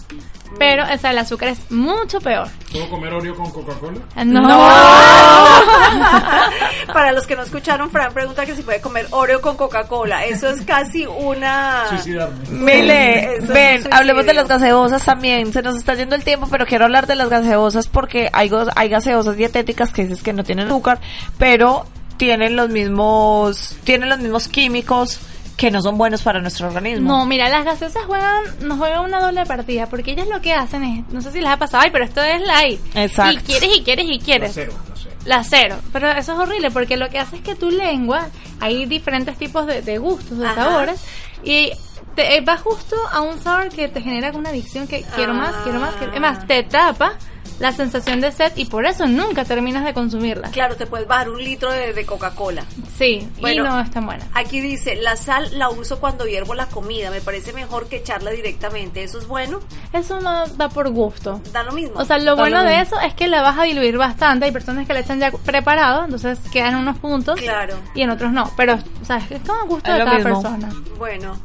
Pero 0.58 0.84
o 0.84 0.98
sea, 0.98 1.10
el 1.10 1.18
azúcar 1.18 1.48
es 1.48 1.70
mucho 1.70 2.20
peor. 2.20 2.48
¿Puedo 2.70 2.88
comer 2.90 3.14
Oreo 3.14 3.34
con 3.34 3.50
Coca-Cola? 3.50 4.00
No. 4.24 4.48
Para 6.92 7.12
los 7.12 7.26
que 7.26 7.36
no 7.36 7.42
escucharon, 7.42 7.90
Fran 7.90 8.12
pregunta 8.12 8.44
que 8.44 8.54
si 8.54 8.62
puede 8.62 8.80
comer 8.80 9.06
Oreo 9.10 9.40
con 9.40 9.56
Coca-Cola. 9.56 10.24
Eso 10.26 10.48
es 10.48 10.62
casi 10.62 11.06
una... 11.06 11.86
Suicidarme. 11.88 12.48
Mile, 12.50 13.38
ven, 13.48 13.88
hablemos 13.92 14.26
de 14.26 14.34
las 14.34 14.48
gaseosas 14.48 15.04
también. 15.04 15.52
Se 15.52 15.62
nos 15.62 15.76
está 15.76 15.94
yendo 15.94 16.14
el 16.14 16.24
tiempo, 16.24 16.48
pero 16.50 16.66
quiero 16.66 16.84
hablar 16.84 17.06
de 17.06 17.16
las 17.16 17.28
gaseosas 17.28 17.88
porque 17.88 18.28
hay, 18.32 18.50
hay 18.76 18.88
gaseosas 18.88 19.36
dietéticas 19.36 19.92
que 19.92 20.02
dices 20.02 20.22
que 20.22 20.32
no 20.32 20.44
tienen 20.44 20.66
azúcar, 20.66 21.00
pero 21.38 21.86
tienen 22.18 22.56
los 22.56 22.68
mismos, 22.68 23.76
tienen 23.84 24.08
los 24.08 24.18
mismos 24.18 24.48
químicos 24.48 25.20
que 25.56 25.70
no 25.70 25.80
son 25.82 25.96
buenos 25.98 26.22
para 26.22 26.40
nuestro 26.40 26.68
organismo. 26.68 27.06
No, 27.06 27.26
mira, 27.26 27.48
las 27.48 27.64
gaseosas 27.64 28.04
juegan, 28.06 28.42
nos 28.62 28.78
juegan 28.78 29.04
una 29.04 29.20
doble 29.20 29.44
partida, 29.46 29.86
porque 29.86 30.12
ellas 30.12 30.26
lo 30.28 30.40
que 30.40 30.52
hacen 30.54 30.82
es, 30.82 31.08
no 31.12 31.20
sé 31.20 31.30
si 31.32 31.40
les 31.40 31.50
ha 31.50 31.56
pasado, 31.56 31.82
ay, 31.84 31.90
pero 31.92 32.04
esto 32.04 32.22
es 32.22 32.40
light. 32.42 32.80
Exacto. 32.94 33.32
Y 33.34 33.36
quieres 33.44 33.76
y 33.76 33.82
quieres 33.82 34.06
y 34.06 34.18
La 34.18 34.24
quieres. 34.24 34.50
cero, 34.54 34.72
la 34.86 34.94
cero. 34.96 35.14
La 35.24 35.44
cero. 35.44 35.76
Pero 35.92 36.10
eso 36.10 36.32
es 36.32 36.38
horrible 36.38 36.70
porque 36.70 36.96
lo 36.96 37.08
que 37.10 37.18
hace 37.18 37.36
es 37.36 37.42
que 37.42 37.54
tu 37.54 37.70
lengua, 37.70 38.26
hay 38.60 38.86
diferentes 38.86 39.36
tipos 39.36 39.66
de, 39.66 39.82
de 39.82 39.98
gustos, 39.98 40.38
de 40.38 40.46
Ajá. 40.46 40.64
sabores, 40.64 41.00
y 41.44 41.70
te, 42.16 42.36
eh, 42.36 42.40
va 42.40 42.56
justo 42.56 42.96
a 43.12 43.20
un 43.20 43.38
sabor 43.40 43.68
que 43.68 43.88
te 43.88 44.00
genera 44.00 44.30
una 44.32 44.50
adicción 44.50 44.86
que 44.88 45.02
quiero 45.14 45.32
más, 45.34 45.54
quiero 45.62 45.78
más, 45.80 45.94
quiero- 45.94 46.12
es 46.14 46.20
más, 46.20 46.46
te 46.46 46.62
tapa 46.64 47.14
la 47.62 47.72
sensación 47.72 48.20
de 48.20 48.32
sed 48.32 48.52
y 48.56 48.66
por 48.66 48.84
eso 48.84 49.06
nunca 49.06 49.44
terminas 49.44 49.84
de 49.84 49.94
consumirla. 49.94 50.50
Claro, 50.50 50.76
te 50.76 50.86
puedes 50.86 51.06
bajar 51.06 51.30
un 51.30 51.42
litro 51.42 51.70
de, 51.70 51.92
de 51.92 52.04
Coca-Cola. 52.04 52.64
Sí, 52.98 53.26
Bueno. 53.40 53.64
y 53.64 53.68
no 53.68 53.80
es 53.80 53.90
tan 53.90 54.04
buena. 54.04 54.26
Aquí 54.34 54.60
dice, 54.60 54.96
la 54.96 55.16
sal 55.16 55.48
la 55.58 55.70
uso 55.70 55.98
cuando 56.00 56.26
hiervo 56.26 56.54
la 56.54 56.66
comida. 56.66 57.10
Me 57.10 57.20
parece 57.20 57.52
mejor 57.52 57.88
que 57.88 57.96
echarla 57.96 58.30
directamente. 58.32 59.02
¿Eso 59.04 59.18
es 59.18 59.26
bueno? 59.26 59.60
Eso 59.92 60.20
no 60.20 60.46
da 60.48 60.68
por 60.68 60.90
gusto. 60.90 61.40
Da 61.52 61.62
lo 61.62 61.72
mismo. 61.72 61.98
O 62.00 62.04
sea, 62.04 62.18
lo 62.18 62.34
Da 62.36 62.42
bueno 62.42 62.62
lo 62.62 62.68
de 62.68 62.80
eso 62.80 62.98
es 63.00 63.14
que 63.14 63.28
la 63.28 63.42
vas 63.42 63.58
a 63.58 63.62
diluir 63.62 63.96
bastante. 63.96 64.44
Hay 64.46 64.52
personas 64.52 64.86
que 64.86 64.92
le 64.94 65.00
echan 65.00 65.20
ya 65.20 65.30
preparado, 65.30 66.04
entonces 66.04 66.38
quedan 66.52 66.74
unos 66.76 66.98
puntos. 66.98 67.40
Claro. 67.40 67.76
Y 67.94 68.02
en 68.02 68.10
otros 68.10 68.32
no. 68.32 68.50
Pero, 68.56 68.74
o 68.74 69.04
sea, 69.04 69.18
es 69.30 69.40
como 69.46 69.66
gusto 69.66 69.90
Es 69.92 69.98
de 69.98 70.04
cada 70.04 70.16
mismo. 70.18 70.42
persona. 70.42 70.68
Bueno, 70.98 71.38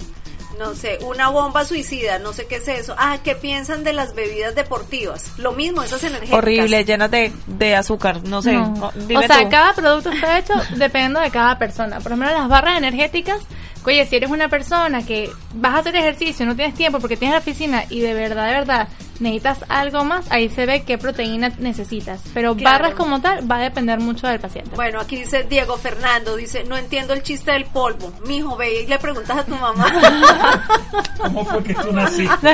no 0.57 0.75
sé, 0.75 0.99
una 1.01 1.29
bomba 1.29 1.65
suicida, 1.65 2.19
no 2.19 2.33
sé 2.33 2.47
qué 2.47 2.57
es 2.57 2.67
eso. 2.67 2.95
Ah, 2.97 3.19
¿qué 3.23 3.35
piensan 3.35 3.83
de 3.83 3.93
las 3.93 4.15
bebidas 4.15 4.55
deportivas? 4.55 5.37
Lo 5.37 5.51
mismo, 5.51 5.83
esas 5.83 6.03
energéticas. 6.03 6.37
Horrible, 6.37 6.83
llenas 6.85 7.11
de, 7.11 7.31
de 7.47 7.75
azúcar, 7.75 8.23
no 8.23 8.41
sé. 8.41 8.53
No. 8.53 8.69
no, 8.69 8.91
dime 9.07 9.25
o 9.25 9.27
sea, 9.27 9.43
tú. 9.43 9.49
cada 9.49 9.73
producto 9.73 10.11
está 10.11 10.39
hecho 10.39 10.53
dependiendo 10.75 11.19
de 11.19 11.31
cada 11.31 11.57
persona. 11.57 11.99
Por 11.99 12.11
lo 12.11 12.17
menos 12.17 12.33
las 12.33 12.49
barras 12.49 12.77
energéticas, 12.77 13.39
oye, 13.87 14.05
si 14.05 14.17
eres 14.17 14.29
una 14.29 14.49
persona 14.49 15.05
que 15.05 15.31
vas 15.53 15.75
a 15.75 15.77
hacer 15.79 15.95
ejercicio, 15.95 16.45
no 16.45 16.55
tienes 16.55 16.75
tiempo 16.75 16.99
porque 16.99 17.17
tienes 17.17 17.35
la 17.35 17.39
oficina 17.39 17.85
y 17.89 18.01
de 18.01 18.13
verdad, 18.13 18.47
de 18.47 18.53
verdad, 18.53 18.87
necesitas 19.19 19.59
algo 19.69 20.03
más, 20.03 20.25
ahí 20.31 20.49
se 20.49 20.65
ve 20.65 20.83
qué 20.83 20.97
proteína 20.97 21.51
necesitas. 21.59 22.21
Pero 22.33 22.55
Claro. 22.55 22.77
barras 22.83 22.95
como 22.95 23.21
tal 23.21 23.49
va 23.49 23.57
a 23.57 23.61
depender 23.61 23.99
mucho 23.99 24.27
del 24.27 24.39
paciente. 24.39 24.71
Bueno, 24.75 24.99
aquí 24.99 25.17
dice 25.17 25.43
Diego 25.43 25.77
Fernando, 25.77 26.35
dice, 26.35 26.63
no 26.63 26.77
entiendo 26.77 27.13
el 27.13 27.23
chiste 27.23 27.51
del 27.51 27.65
polvo. 27.65 28.11
Mijo, 28.25 28.55
ve 28.55 28.83
y 28.83 28.87
le 28.87 28.99
preguntas 28.99 29.37
a 29.37 29.43
tu 29.43 29.55
mamá. 29.55 29.91
¿Cómo 31.17 31.45
fue 31.45 31.63
que 31.63 31.73
tú 31.73 31.91
naciste? 31.91 32.49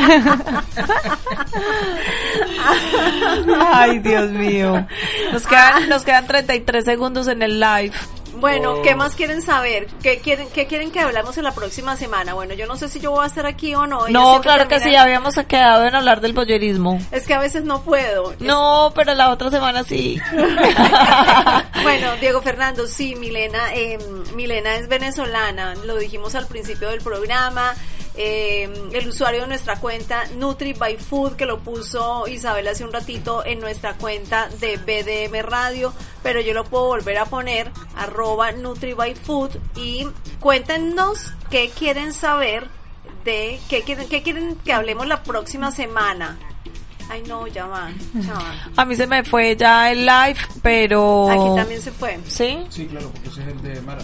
Ay, 3.72 4.00
Dios 4.00 4.30
mío. 4.32 4.86
Nos 5.32 5.46
quedan, 5.48 5.90
nos 5.90 6.04
quedan 6.04 6.28
33 6.28 6.86
segundos 6.86 7.28
en 7.28 7.42
el 7.42 7.60
live. 7.60 7.94
Bueno, 8.36 8.82
¿qué 8.82 8.96
más 8.96 9.16
quieren 9.16 9.42
saber? 9.42 9.88
¿Qué 10.02 10.20
quieren, 10.20 10.50
¿Qué 10.50 10.66
quieren 10.68 10.92
que 10.92 11.00
hablemos 11.00 11.38
en 11.38 11.44
la 11.44 11.54
próxima 11.54 11.96
semana? 11.96 12.34
Bueno, 12.34 12.54
yo 12.54 12.66
no 12.68 12.76
sé 12.78 12.90
si 12.90 13.00
yo 13.00 13.12
voy 13.12 13.24
a 13.24 13.28
estar 13.28 13.46
aquí 13.46 13.74
o 13.76 13.86
no. 13.88 14.08
No, 14.10 14.42
claro 14.42 14.68
que 14.68 14.76
sí, 14.80 14.84
termina- 14.86 15.02
habíamos 15.04 15.36
quedado 15.48 15.86
en 15.86 15.96
hablar 15.96 16.20
del 16.22 16.34
bollerismo. 16.34 17.00
Es 17.12 17.26
que 17.28 17.34
a 17.34 17.40
veces 17.40 17.64
no 17.64 17.82
puedo. 17.84 18.34
No, 18.40 18.92
pero 18.96 19.14
la 19.14 19.30
otra 19.30 19.50
semana 19.52 19.84
sí. 19.84 20.20
Bueno, 21.84 22.16
Diego 22.20 22.42
Fernando, 22.42 22.88
sí, 22.88 23.16
Milena, 23.16 23.74
eh, 23.74 23.98
Milena 24.36 24.76
es 24.76 24.88
venezolana, 24.88 25.76
lo 25.86 25.96
dijimos 25.98 26.34
al 26.36 26.48
principio 26.48 26.90
del 26.90 27.02
programa. 27.02 27.74
Eh, 28.16 28.72
el 28.92 29.08
usuario 29.08 29.42
de 29.42 29.48
nuestra 29.48 29.80
cuenta 29.80 30.26
Nutri 30.38 30.74
by 30.74 30.98
Food 30.98 31.36
que 31.36 31.46
lo 31.46 31.60
puso 31.60 32.28
Isabel 32.28 32.68
hace 32.68 32.84
un 32.84 32.94
ratito 32.94 33.44
en 33.46 33.60
nuestra 33.60 33.96
cuenta 33.96 34.50
de 34.60 34.78
BDM 34.78 35.42
Radio, 35.44 35.94
pero 36.22 36.40
yo 36.40 36.54
lo 36.54 36.64
puedo 36.64 36.86
volver 36.86 37.18
a 37.18 37.26
poner 37.26 37.72
arroba 37.96 38.52
Nutri 38.52 38.94
by 38.94 39.16
Food 39.16 39.52
y 39.76 40.08
cuéntenos 40.40 41.34
qué 41.50 41.70
quieren 41.70 42.14
saber 42.14 42.68
de 43.26 43.60
qué 43.70 43.82
quieren, 43.82 44.08
qué 44.08 44.22
quieren 44.22 44.58
que 44.64 44.74
hablemos 44.74 45.08
la 45.08 45.24
próxima 45.24 45.72
semana. 45.72 46.38
Ay 47.10 47.24
no, 47.28 47.48
ya 47.48 47.66
va, 47.66 47.92
ya 48.14 48.34
va. 48.34 48.72
A 48.78 48.86
mí 48.86 48.96
se 48.96 49.08
me 49.08 49.24
fue 49.24 49.56
ya 49.56 49.92
el 49.92 50.06
live, 50.06 50.40
pero... 50.62 51.30
Aquí 51.30 51.56
también 51.56 51.82
se 51.82 51.92
fue. 51.92 52.20
¿Sí? 52.28 52.64
Sí, 52.70 52.86
claro, 52.86 53.10
porque 53.10 53.30
ese 53.30 53.42
es 53.42 53.48
el 53.50 53.62
de 53.62 53.82
Mara. 53.82 54.02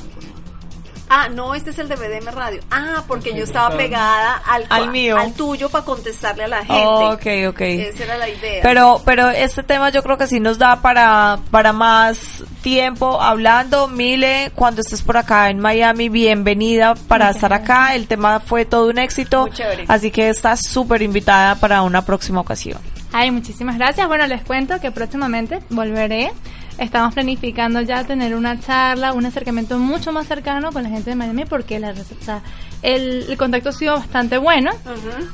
Ah, 1.12 1.28
no, 1.28 1.56
este 1.56 1.72
es 1.72 1.80
el 1.80 1.90
de 1.90 1.96
BDM 1.96 2.28
Radio. 2.32 2.62
Ah, 2.70 3.04
porque 3.08 3.34
yo 3.36 3.44
estaba 3.44 3.76
pegada 3.76 4.36
al, 4.46 4.66
Al 4.70 4.92
mío. 4.92 5.18
al 5.18 5.34
tuyo 5.34 5.68
para 5.70 5.84
contestarle 5.84 6.44
a 6.44 6.48
la 6.48 6.58
gente. 6.60 6.74
Oh, 6.86 7.14
ok, 7.14 7.26
ok. 7.50 7.62
Esa 7.62 8.04
era 8.04 8.18
la 8.18 8.30
idea. 8.30 8.62
Pero, 8.62 9.02
pero 9.04 9.30
este 9.30 9.64
tema 9.64 9.90
yo 9.90 10.04
creo 10.04 10.18
que 10.20 10.28
sí 10.28 10.40
nos 10.40 10.60
da 10.60 10.82
para, 10.82 11.40
para 11.50 11.74
más 11.74 12.44
tiempo 12.62 13.20
hablando. 13.22 13.88
Mile, 13.88 14.52
cuando 14.54 14.82
estés 14.82 15.02
por 15.02 15.18
acá 15.18 15.50
en 15.50 15.60
Miami, 15.60 16.10
bienvenida 16.10 16.94
para 16.94 17.32
estar 17.32 17.54
acá. 17.54 17.96
El 17.96 18.08
tema 18.08 18.40
fue 18.40 18.66
todo 18.66 18.88
un 18.90 19.00
éxito. 19.00 19.42
Muy 19.42 19.52
chévere. 19.52 19.86
Así 19.88 20.12
que 20.12 20.30
estás 20.30 20.62
súper 20.68 21.02
invitada 21.02 21.56
para 21.56 21.82
una 21.82 22.06
próxima 22.06 22.40
ocasión. 22.40 22.80
Ay, 23.12 23.32
muchísimas 23.32 23.78
gracias. 23.80 24.08
Bueno, 24.08 24.28
les 24.28 24.44
cuento 24.44 24.80
que 24.80 24.92
próximamente 24.92 25.60
volveré. 25.72 26.32
Estamos 26.80 27.14
planificando 27.14 27.82
ya 27.82 28.04
tener 28.06 28.36
una 28.36 28.60
charla, 28.60 29.14
un 29.14 29.26
acercamiento 29.26 29.78
mucho 29.78 30.12
más 30.12 30.28
cercano 30.28 30.72
con 30.72 30.84
la 30.84 30.90
gente 30.90 31.10
de 31.10 31.16
Miami 31.16 31.46
porque 31.46 31.80
la, 31.80 31.92
o 31.92 32.24
sea, 32.24 32.42
el, 32.82 33.26
el 33.30 33.38
contacto 33.38 33.70
ha 33.70 33.74
sido 33.74 33.96
bastante 33.96 34.38
bueno. 34.38 34.72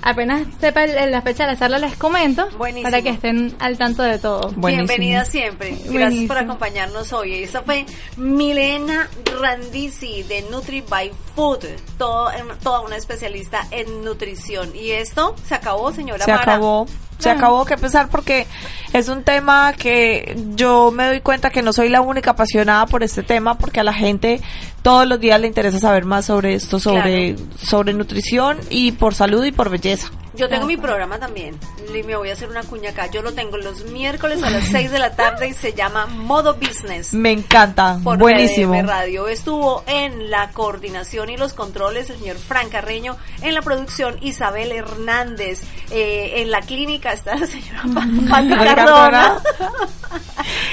Apenas 0.01 0.41
sepa 0.59 0.83
el- 0.85 1.11
la 1.11 1.21
fecha 1.21 1.45
de 1.45 1.53
la 1.53 1.59
charla 1.59 1.77
les 1.79 1.95
comento 1.97 2.49
Buenísimo. 2.57 2.89
para 2.89 3.01
que 3.03 3.09
estén 3.09 3.55
al 3.59 3.77
tanto 3.77 4.01
de 4.03 4.17
todo. 4.17 4.51
Buenísimo. 4.55 4.87
Bienvenida 4.87 5.23
siempre. 5.25 5.69
Gracias 5.69 5.91
Buenísimo. 5.93 6.27
por 6.29 6.37
acompañarnos 6.39 7.13
hoy. 7.13 7.35
Esa 7.35 7.61
fue 7.61 7.85
Milena 8.17 9.07
Randisi 9.39 10.23
de 10.23 10.41
Nutri 10.49 10.81
by 10.81 11.11
Food, 11.35 11.65
todo, 11.97 12.29
toda 12.63 12.81
una 12.81 12.95
especialista 12.95 13.67
en 13.71 14.03
nutrición. 14.03 14.75
Y 14.75 14.91
esto 14.91 15.35
se 15.47 15.53
acabó, 15.55 15.91
señora 15.91 16.25
Se 16.25 16.31
Mara. 16.31 16.43
acabó. 16.43 16.87
Se 17.19 17.29
acabó 17.29 17.65
que 17.65 17.77
pensar 17.77 18.09
porque 18.09 18.45
es 18.93 19.07
un 19.07 19.23
tema 19.23 19.73
que 19.73 20.37
yo 20.55 20.91
me 20.91 21.07
doy 21.07 21.21
cuenta 21.21 21.49
que 21.49 21.61
no 21.61 21.73
soy 21.73 21.89
la 21.89 22.01
única 22.01 22.31
apasionada 22.31 22.85
por 22.85 23.03
este 23.03 23.23
tema 23.23 23.57
porque 23.57 23.79
a 23.79 23.83
la 23.83 23.93
gente 23.93 24.41
todos 24.85 25.07
los 25.07 25.19
días 25.19 25.41
le 25.41 25.47
interesa 25.47 25.79
saber 25.79 26.05
más 26.05 26.25
sobre 26.27 26.53
esto, 26.53 26.79
sobre, 26.79 27.35
sobre 27.59 27.91
nutrición 27.93 28.59
y 28.69 28.91
por 28.91 29.15
salud 29.15 29.43
y 29.43 29.51
por 29.51 29.71
belleza. 29.71 30.11
Yo 30.35 30.49
tengo 30.49 30.65
mi 30.65 30.75
programa 30.75 31.17
también. 31.17 31.55
Y 31.97 32.03
me 32.03 32.17
voy 32.17 32.29
a 32.29 32.33
hacer 32.33 32.49
una 32.49 32.61
cuña 32.63 32.89
acá. 32.89 33.09
Yo 33.09 33.21
lo 33.21 33.31
tengo 33.31 33.55
los 33.55 33.85
miércoles 33.85 34.43
a 34.43 34.49
las 34.49 34.67
6 34.67 34.91
de 34.91 34.99
la 34.99 35.15
tarde 35.15 35.47
y 35.47 35.53
se 35.53 35.71
llama 35.71 36.07
Modo 36.07 36.55
Business. 36.55 37.13
Me 37.13 37.31
encanta, 37.31 37.97
por 38.03 38.17
buenísimo. 38.17 38.73
BDM 38.73 38.85
Radio. 38.85 39.27
Estuvo 39.29 39.81
en 39.87 40.29
la 40.29 40.49
coordinación 40.51 41.29
y 41.29 41.37
los 41.37 41.53
controles 41.53 42.09
el 42.09 42.17
señor 42.17 42.35
Fran 42.37 42.67
Carreño, 42.67 43.15
en 43.43 43.53
la 43.55 43.61
producción 43.61 44.17
Isabel 44.21 44.73
Hernández, 44.73 45.61
eh, 45.91 46.33
en 46.41 46.51
la 46.51 46.59
clínica 46.59 47.13
está 47.13 47.37
la 47.37 47.47
señora 47.47 47.83
Pa- 47.93 48.01
Pati 48.01 48.49
Pati 48.49 48.65
Cardona. 48.75 49.37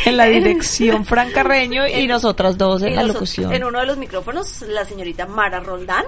En 0.06 0.16
la 0.16 0.24
dirección 0.24 1.04
Fran 1.06 1.30
Carreño 1.34 1.86
y 1.86 1.92
En- 1.92 2.08
nosotras 2.08 2.58
dos 2.58 2.82
en 2.82 2.94
Y 2.94 2.96
la 2.96 3.04
locución. 3.04 3.52
En 3.52 3.62
uno 3.62 3.78
de 3.78 3.86
los 3.86 3.96
micrófonos, 4.02 4.62
la 4.62 4.84
señorita 4.84 5.26
Mara 5.26 5.60
Roldán. 5.60 6.04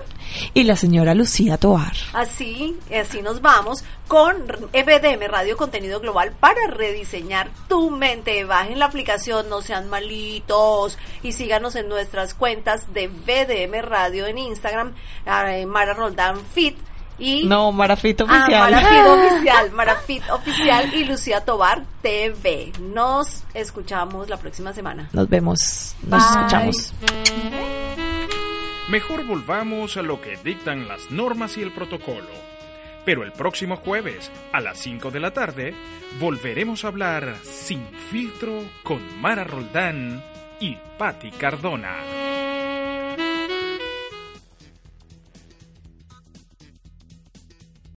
Y 0.52 0.64
la 0.64 0.74
señora 0.74 1.14
Lucía 1.14 1.58
Toar. 1.58 1.92
Así, 2.12 2.76
así 2.92 3.22
nos 3.22 3.40
vamos 3.40 3.84
con 4.08 4.34
EBDM 4.72 5.28
Radio 5.28 5.56
Contenido 5.56 6.00
Global 6.00 6.32
para 6.32 6.66
rediseñar 6.66 7.50
tu 7.68 7.92
mente. 7.92 8.44
Bajen 8.44 8.80
la 8.80 8.86
aplicación, 8.86 9.48
no 9.48 9.62
sean 9.62 9.88
malitos 9.88 10.98
y 11.22 11.30
síganos 11.30 11.76
en 11.76 11.88
nuestras 11.88 12.34
cuentas 12.34 12.92
de 12.92 13.06
BDM 13.06 13.80
Radio 13.82 14.26
en 14.26 14.38
Instagram, 14.38 14.92
eh, 15.24 15.64
Mara 15.64 15.94
Roldán 15.94 16.40
Fit 16.52 16.76
y 17.18 17.44
No, 17.46 17.72
Marafito 17.72 18.24
Ah, 18.28 18.42
oficial. 18.42 18.70
Marafit 18.72 19.06
oficial, 19.34 19.70
Marafit 19.72 20.30
oficial 20.30 20.94
y 20.94 21.04
Lucía 21.04 21.40
Tobar 21.44 21.84
TV. 22.02 22.72
Nos 22.80 23.44
escuchamos 23.54 24.28
la 24.28 24.36
próxima 24.36 24.72
semana. 24.72 25.08
Nos 25.12 25.28
vemos, 25.28 25.94
nos 26.06 26.22
Bye. 26.22 26.36
escuchamos. 26.38 26.94
Mejor 28.88 29.26
volvamos 29.26 29.96
a 29.96 30.02
lo 30.02 30.20
que 30.20 30.36
dictan 30.44 30.86
las 30.88 31.10
normas 31.10 31.56
y 31.56 31.62
el 31.62 31.72
protocolo. 31.72 32.28
Pero 33.04 33.22
el 33.22 33.32
próximo 33.32 33.76
jueves, 33.76 34.30
a 34.52 34.60
las 34.60 34.78
5 34.78 35.10
de 35.10 35.20
la 35.20 35.30
tarde, 35.32 35.74
volveremos 36.20 36.84
a 36.84 36.88
hablar 36.88 37.36
sin 37.42 37.84
filtro 38.10 38.62
con 38.82 39.20
Mara 39.20 39.44
Roldán 39.44 40.22
y 40.58 40.76
Patti 40.98 41.30
Cardona. 41.32 41.96